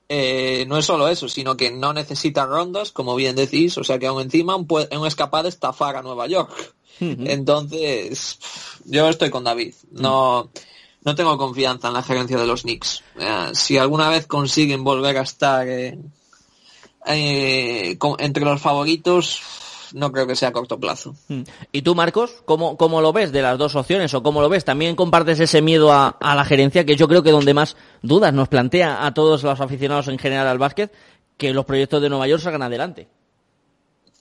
eh, 0.09 0.65
no 0.67 0.79
es 0.79 0.85
solo 0.85 1.07
eso, 1.07 1.29
sino 1.29 1.55
que 1.55 1.69
no 1.69 1.93
necesita 1.93 2.47
rondas, 2.47 2.91
como 2.91 3.13
bien 3.13 3.35
decís, 3.35 3.77
o 3.77 3.83
sea 3.83 3.99
que 3.99 4.07
aún 4.07 4.23
encima 4.23 4.55
un, 4.55 4.65
un 4.67 5.05
escapar 5.05 5.45
estafar 5.45 5.95
a 5.95 6.01
Nueva 6.01 6.25
York. 6.25 6.73
Entonces, 6.99 8.39
yo 8.85 9.07
estoy 9.09 9.29
con 9.29 9.43
David. 9.43 9.75
No, 9.91 10.49
no 11.03 11.13
tengo 11.13 11.37
confianza 11.37 11.89
en 11.89 11.93
la 11.93 12.01
gerencia 12.01 12.39
de 12.39 12.47
los 12.47 12.63
Knicks. 12.63 13.03
Eh, 13.19 13.49
si 13.53 13.77
alguna 13.77 14.09
vez 14.09 14.25
consiguen 14.25 14.83
volver 14.83 15.19
a 15.19 15.21
estar 15.21 15.67
eh, 17.07 17.97
entre 18.19 18.45
los 18.45 18.61
favoritos, 18.61 19.41
no 19.93 20.11
creo 20.11 20.27
que 20.27 20.35
sea 20.35 20.49
a 20.49 20.51
corto 20.51 20.79
plazo. 20.79 21.15
Mm. 21.27 21.43
¿Y 21.71 21.81
tú, 21.81 21.95
Marcos, 21.95 22.43
cómo, 22.45 22.77
cómo 22.77 23.01
lo 23.01 23.13
ves 23.13 23.31
de 23.31 23.41
las 23.41 23.57
dos 23.57 23.75
opciones 23.75 24.13
o 24.13 24.23
cómo 24.23 24.41
lo 24.41 24.49
ves? 24.49 24.65
¿También 24.65 24.95
compartes 24.95 25.39
ese 25.39 25.61
miedo 25.61 25.91
a, 25.91 26.17
la 26.21 26.45
gerencia, 26.45 26.85
que 26.85 26.95
yo 26.95 27.07
creo 27.07 27.23
que 27.23 27.31
donde 27.31 27.53
más 27.53 27.77
dudas 28.01 28.33
nos 28.33 28.49
plantea 28.49 29.05
a 29.05 29.13
todos 29.13 29.43
los 29.43 29.61
aficionados 29.61 30.07
en 30.07 30.19
general 30.19 30.47
al 30.47 30.57
básquet, 30.57 30.93
que 31.37 31.53
los 31.53 31.65
proyectos 31.65 32.01
de 32.01 32.09
Nueva 32.09 32.27
York 32.27 32.41
salgan 32.41 32.63
adelante? 32.63 33.07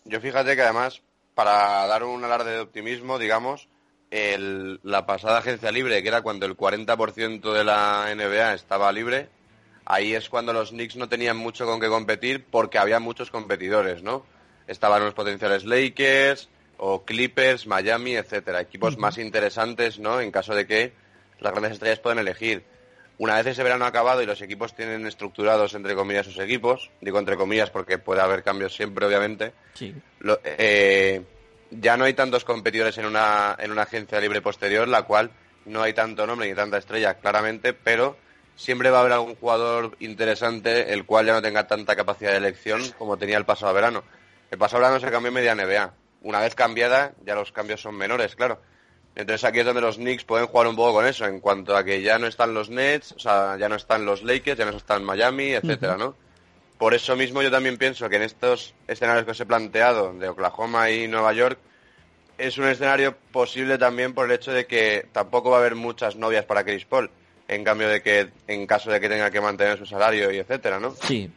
Yo 0.05 0.21
fíjate 0.21 0.55
que 0.55 0.63
además, 0.63 1.01
para 1.35 1.87
dar 1.87 2.05
un 2.05 2.23
alarde 2.25 2.53
de 2.53 2.61
optimismo, 2.61 3.19
digamos, 3.19 3.69
la 4.11 5.07
pasada 5.07 5.39
agencia 5.39 5.73
libre, 5.73 6.03
que 6.03 6.09
era 6.09 6.23
cuando 6.23 6.47
el 6.47 6.57
40% 6.57 7.53
de 7.53 7.65
la 7.65 8.15
NBA 8.15 8.55
estaba 8.55 8.93
libre, 8.93 9.29
ahí 9.85 10.15
es 10.15 10.29
cuando 10.29 10.53
los 10.53 10.71
Knicks 10.71 10.97
no 10.97 11.09
tenían 11.09 11.37
mucho 11.37 11.67
con 11.67 11.81
qué 11.81 11.89
competir 11.89 12.45
porque 12.51 12.79
había 12.79 13.01
muchos 13.01 13.31
competidores, 13.31 14.03
¿no? 14.03 14.25
estaban 14.67 15.05
los 15.05 15.15
potenciales 15.15 15.65
Lakers 15.65 16.49
o 16.77 17.05
Clippers, 17.05 17.67
Miami, 17.67 18.17
etcétera, 18.17 18.61
equipos 18.61 18.99
más 18.99 19.19
interesantes, 19.19 19.99
¿no? 19.99 20.21
En 20.21 20.31
caso 20.31 20.55
de 20.55 20.67
que 20.67 20.93
las 21.39 21.53
grandes 21.53 21.73
estrellas 21.73 22.01
puedan 22.01 22.19
elegir. 22.19 22.65
Una 23.17 23.37
vez 23.37 23.47
ese 23.47 23.63
verano 23.63 23.85
acabado 23.85 24.23
y 24.23 24.27
los 24.27 24.43
equipos 24.43 24.75
tienen 24.75 25.07
estructurados 25.07 25.75
entre 25.75 25.95
comillas 25.95 26.27
sus 26.27 26.39
equipos, 26.41 26.91
digo 27.01 27.19
entre 27.19 27.37
comillas 27.37 27.71
porque 27.71 27.99
puede 27.99 28.21
haber 28.21 28.43
cambios 28.43 28.75
siempre, 28.75 29.07
obviamente. 29.07 29.53
Eh, 30.45 31.23
ya 31.71 31.97
no 31.97 32.05
hay 32.05 32.15
tantos 32.15 32.45
competidores 32.45 32.99
en 32.99 33.07
una 33.07 33.57
en 33.59 33.71
una 33.71 33.83
agencia 33.83 34.21
libre 34.21 34.43
posterior, 34.43 34.89
la 34.89 35.03
cual 35.03 35.31
no 35.67 35.83
hay 35.83 35.93
tanto 35.93 36.27
nombre 36.27 36.49
ni 36.49 36.55
tanta 36.55 36.79
estrella, 36.79 37.15
claramente, 37.15 37.73
pero 37.73 38.17
siempre 38.57 38.91
va 38.91 38.99
a 38.99 39.01
haber 39.01 39.13
algún 39.13 39.35
jugador 39.37 39.97
interesante 40.01 40.93
el 40.93 41.05
cual 41.05 41.27
ya 41.27 41.33
no 41.33 41.43
tenga 41.43 41.67
tanta 41.67 41.97
capacidad 41.97 42.31
de 42.31 42.39
elección 42.39 42.83
como 42.99 43.17
tenía 43.17 43.37
el 43.37 43.45
pasado 43.45 43.73
verano. 43.75 44.05
El 44.51 44.59
pasado 44.59 44.83
verano 44.83 45.01
se 45.01 45.11
cambió 45.11 45.33
media 45.33 45.55
NBA. 45.55 45.93
Una 46.23 46.41
vez 46.41 46.55
cambiada, 46.55 47.13
ya 47.25 47.35
los 47.35 47.53
cambios 47.53 47.81
son 47.81 47.97
menores, 47.97 48.37
claro. 48.37 48.61
Entonces 49.17 49.45
aquí 49.45 49.61
es 49.61 49.67
donde 49.67 49.81
los 49.81 49.97
Knicks 49.97 50.25
pueden 50.25 50.47
jugar 50.47 50.67
un 50.67 50.77
poco 50.77 50.95
con 50.95 51.07
eso, 51.07 51.27
en 51.27 51.41
cuanto 51.41 51.77
a 51.77 51.85
que 51.85 52.03
ya 52.03 52.19
no 52.19 52.27
están 52.27 52.53
los 52.53 52.69
Nets, 52.69 53.13
o 53.13 53.19
sea, 53.19 53.57
ya 53.57 53.69
no 53.69 53.77
están 53.77 54.05
los 54.05 54.23
Lakers, 54.23 54.59
ya 54.59 54.65
no 54.65 54.77
están 54.77 55.05
Miami, 55.05 55.53
etcétera, 55.53 55.97
¿no? 55.97 56.17
Por 56.79 56.95
eso 56.95 57.15
mismo 57.15 57.41
yo 57.41 57.51
también 57.51 57.79
pienso 57.79 58.09
que 58.09 58.17
en 58.17 58.23
estos 58.23 58.75
escenarios 58.89 59.25
que 59.25 59.31
os 59.31 59.41
he 59.41 59.47
planteado, 59.47 60.13
de 60.15 60.29
Oklahoma 60.29 60.91
y 60.91 61.07
Nueva 61.07 61.33
York, 61.33 61.59
es 62.39 62.59
un 62.59 62.67
escenario 62.67 63.17
posible 63.31 63.79
también 63.79 64.15
por 64.15 64.27
el 64.27 64.33
hecho 64.33 64.53
de 64.53 64.67
que 64.67 65.07
tampoco 65.13 65.51
va 65.51 65.59
a 65.59 65.61
haber 65.61 65.77
muchas 65.77 66.17
novias 66.17 66.45
para 66.45 66.65
Chris 66.65 66.85
Paul, 66.85 67.11
en 67.49 67.65
cambio 67.65 67.89
de 67.89 68.03
que 68.03 68.31
en 68.47 68.67
caso 68.67 68.91
de 68.91 69.01
que 69.01 69.09
tenga 69.09 69.31
que 69.31 69.41
mantener 69.41 69.79
su 69.79 69.87
salario 69.87 70.31
y 70.33 70.39
etcétera, 70.39 70.81
¿no? 70.81 70.95
Sí, 70.95 71.31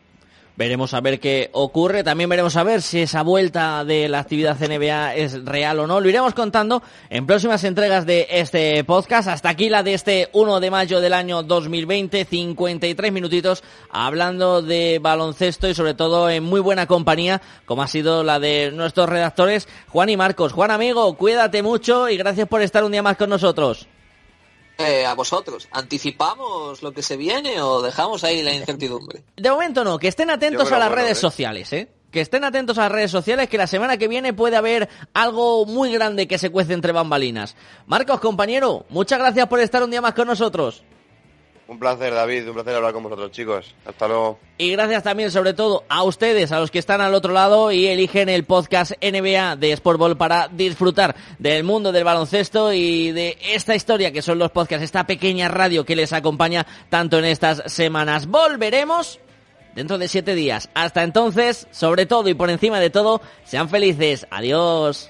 Veremos 0.57 0.95
a 0.95 1.01
ver 1.01 1.19
qué 1.19 1.51
ocurre. 1.53 2.03
También 2.03 2.31
veremos 2.31 2.55
a 2.55 2.63
ver 2.63 2.81
si 2.81 3.01
esa 3.01 3.21
vuelta 3.21 3.85
de 3.85 4.09
la 4.09 4.17
actividad 4.17 4.57
NBA 4.57 5.13
es 5.13 5.45
real 5.45 5.79
o 5.79 5.85
no. 5.85 6.01
Lo 6.01 6.09
iremos 6.09 6.33
contando 6.33 6.81
en 7.11 7.27
próximas 7.27 7.63
entregas 7.63 8.07
de 8.07 8.25
este 8.27 8.83
podcast. 8.83 9.27
Hasta 9.27 9.49
aquí 9.49 9.69
la 9.69 9.83
de 9.83 9.93
este 9.93 10.29
1 10.33 10.59
de 10.59 10.71
mayo 10.71 10.99
del 10.99 11.13
año 11.13 11.43
2020. 11.43 12.25
53 12.25 13.11
minutitos 13.11 13.63
hablando 13.91 14.63
de 14.63 14.97
baloncesto 14.99 15.69
y 15.69 15.75
sobre 15.75 15.93
todo 15.93 16.27
en 16.27 16.43
muy 16.43 16.59
buena 16.59 16.87
compañía, 16.87 17.39
como 17.67 17.83
ha 17.83 17.87
sido 17.87 18.23
la 18.23 18.39
de 18.39 18.71
nuestros 18.71 19.07
redactores 19.07 19.67
Juan 19.89 20.09
y 20.09 20.17
Marcos. 20.17 20.53
Juan 20.53 20.71
amigo, 20.71 21.15
cuídate 21.17 21.61
mucho 21.61 22.09
y 22.09 22.17
gracias 22.17 22.47
por 22.47 22.63
estar 22.63 22.83
un 22.83 22.93
día 22.93 23.03
más 23.03 23.15
con 23.15 23.29
nosotros. 23.29 23.87
Eh, 24.78 25.05
a 25.05 25.15
vosotros. 25.15 25.67
¿Anticipamos 25.71 26.84
lo 26.84 26.91
que 26.91 27.01
se 27.01 27.17
viene 27.17 27.61
o 27.61 27.82
dejamos 27.82 28.23
ahí 28.23 28.43
la 28.43 28.53
incertidumbre? 28.53 29.23
De 29.36 29.49
momento 29.49 29.84
no, 29.84 29.97
que 29.97 30.07
estén 30.07 30.30
atentos 30.30 30.71
a 30.71 30.78
las 30.78 30.91
redes 30.91 31.17
¿eh? 31.17 31.21
sociales, 31.21 31.73
¿eh? 31.73 31.89
Que 32.11 32.21
estén 32.21 32.43
atentos 32.43 32.78
a 32.78 32.84
las 32.84 32.91
redes 32.91 33.11
sociales, 33.11 33.49
que 33.49 33.57
la 33.57 33.67
semana 33.67 33.97
que 33.97 34.07
viene 34.07 34.34
puede 34.34 34.55
haber 34.55 34.88
algo 35.13 35.65
muy 35.65 35.91
grande 35.91 36.28
que 36.28 36.38
se 36.38 36.51
cuece 36.51 36.73
entre 36.73 36.91
bambalinas. 36.91 37.55
Marcos, 37.86 38.19
compañero, 38.19 38.86
muchas 38.89 39.19
gracias 39.19 39.47
por 39.47 39.59
estar 39.59 39.84
un 39.84 39.91
día 39.91 40.01
más 40.01 40.13
con 40.13 40.28
nosotros. 40.28 40.84
Un 41.68 41.80
placer, 41.80 42.13
David, 42.13 42.47
un 42.47 42.53
placer 42.53 42.76
hablar 42.76 42.93
con 42.93 43.03
vosotros, 43.03 43.32
chicos. 43.32 43.76
Hasta 43.86 44.07
luego. 44.07 44.39
Y 44.57 44.72
gracias 44.72 45.03
también, 45.03 45.32
sobre 45.32 45.53
todo, 45.53 45.84
a 45.89 46.03
ustedes, 46.03 46.53
a 46.53 46.59
los 46.59 46.72
que 46.72 46.80
están 46.80 47.01
al 47.01 47.13
otro 47.13 47.34
lado 47.34 47.74
y 47.74 47.88
eligen 47.88 48.30
el 48.30 48.45
podcast 48.45 48.93
NBA 49.01 49.57
de 49.57 49.76
Sportball 49.76 50.15
para 50.15 50.47
disfrutar 50.47 51.15
del 51.39 51.65
mundo 51.65 51.91
del 51.91 52.05
baloncesto 52.05 52.72
y 52.72 53.11
de 53.11 53.38
esta 53.41 53.76
historia 53.76 54.13
que 54.13 54.22
son 54.22 54.39
los 54.39 54.51
podcasts, 54.51 54.86
esta 54.86 55.05
pequeña 55.05 55.49
radio 55.49 55.86
que 55.86 55.97
les 55.97 56.13
acompaña 56.13 56.65
tanto 56.89 57.20
en 57.20 57.26
estas 57.26 57.61
semanas. 57.65 58.28
Volveremos 58.28 59.20
dentro 59.76 59.97
de 59.97 60.07
siete 60.07 60.36
días. 60.36 60.70
Hasta 60.74 61.03
entonces, 61.03 61.68
sobre 61.72 62.05
todo 62.05 62.30
y 62.30 62.34
por 62.34 62.49
encima 62.49 62.80
de 62.80 62.89
todo, 62.89 63.22
sean 63.43 63.68
felices. 63.68 64.26
Adiós. 64.32 65.09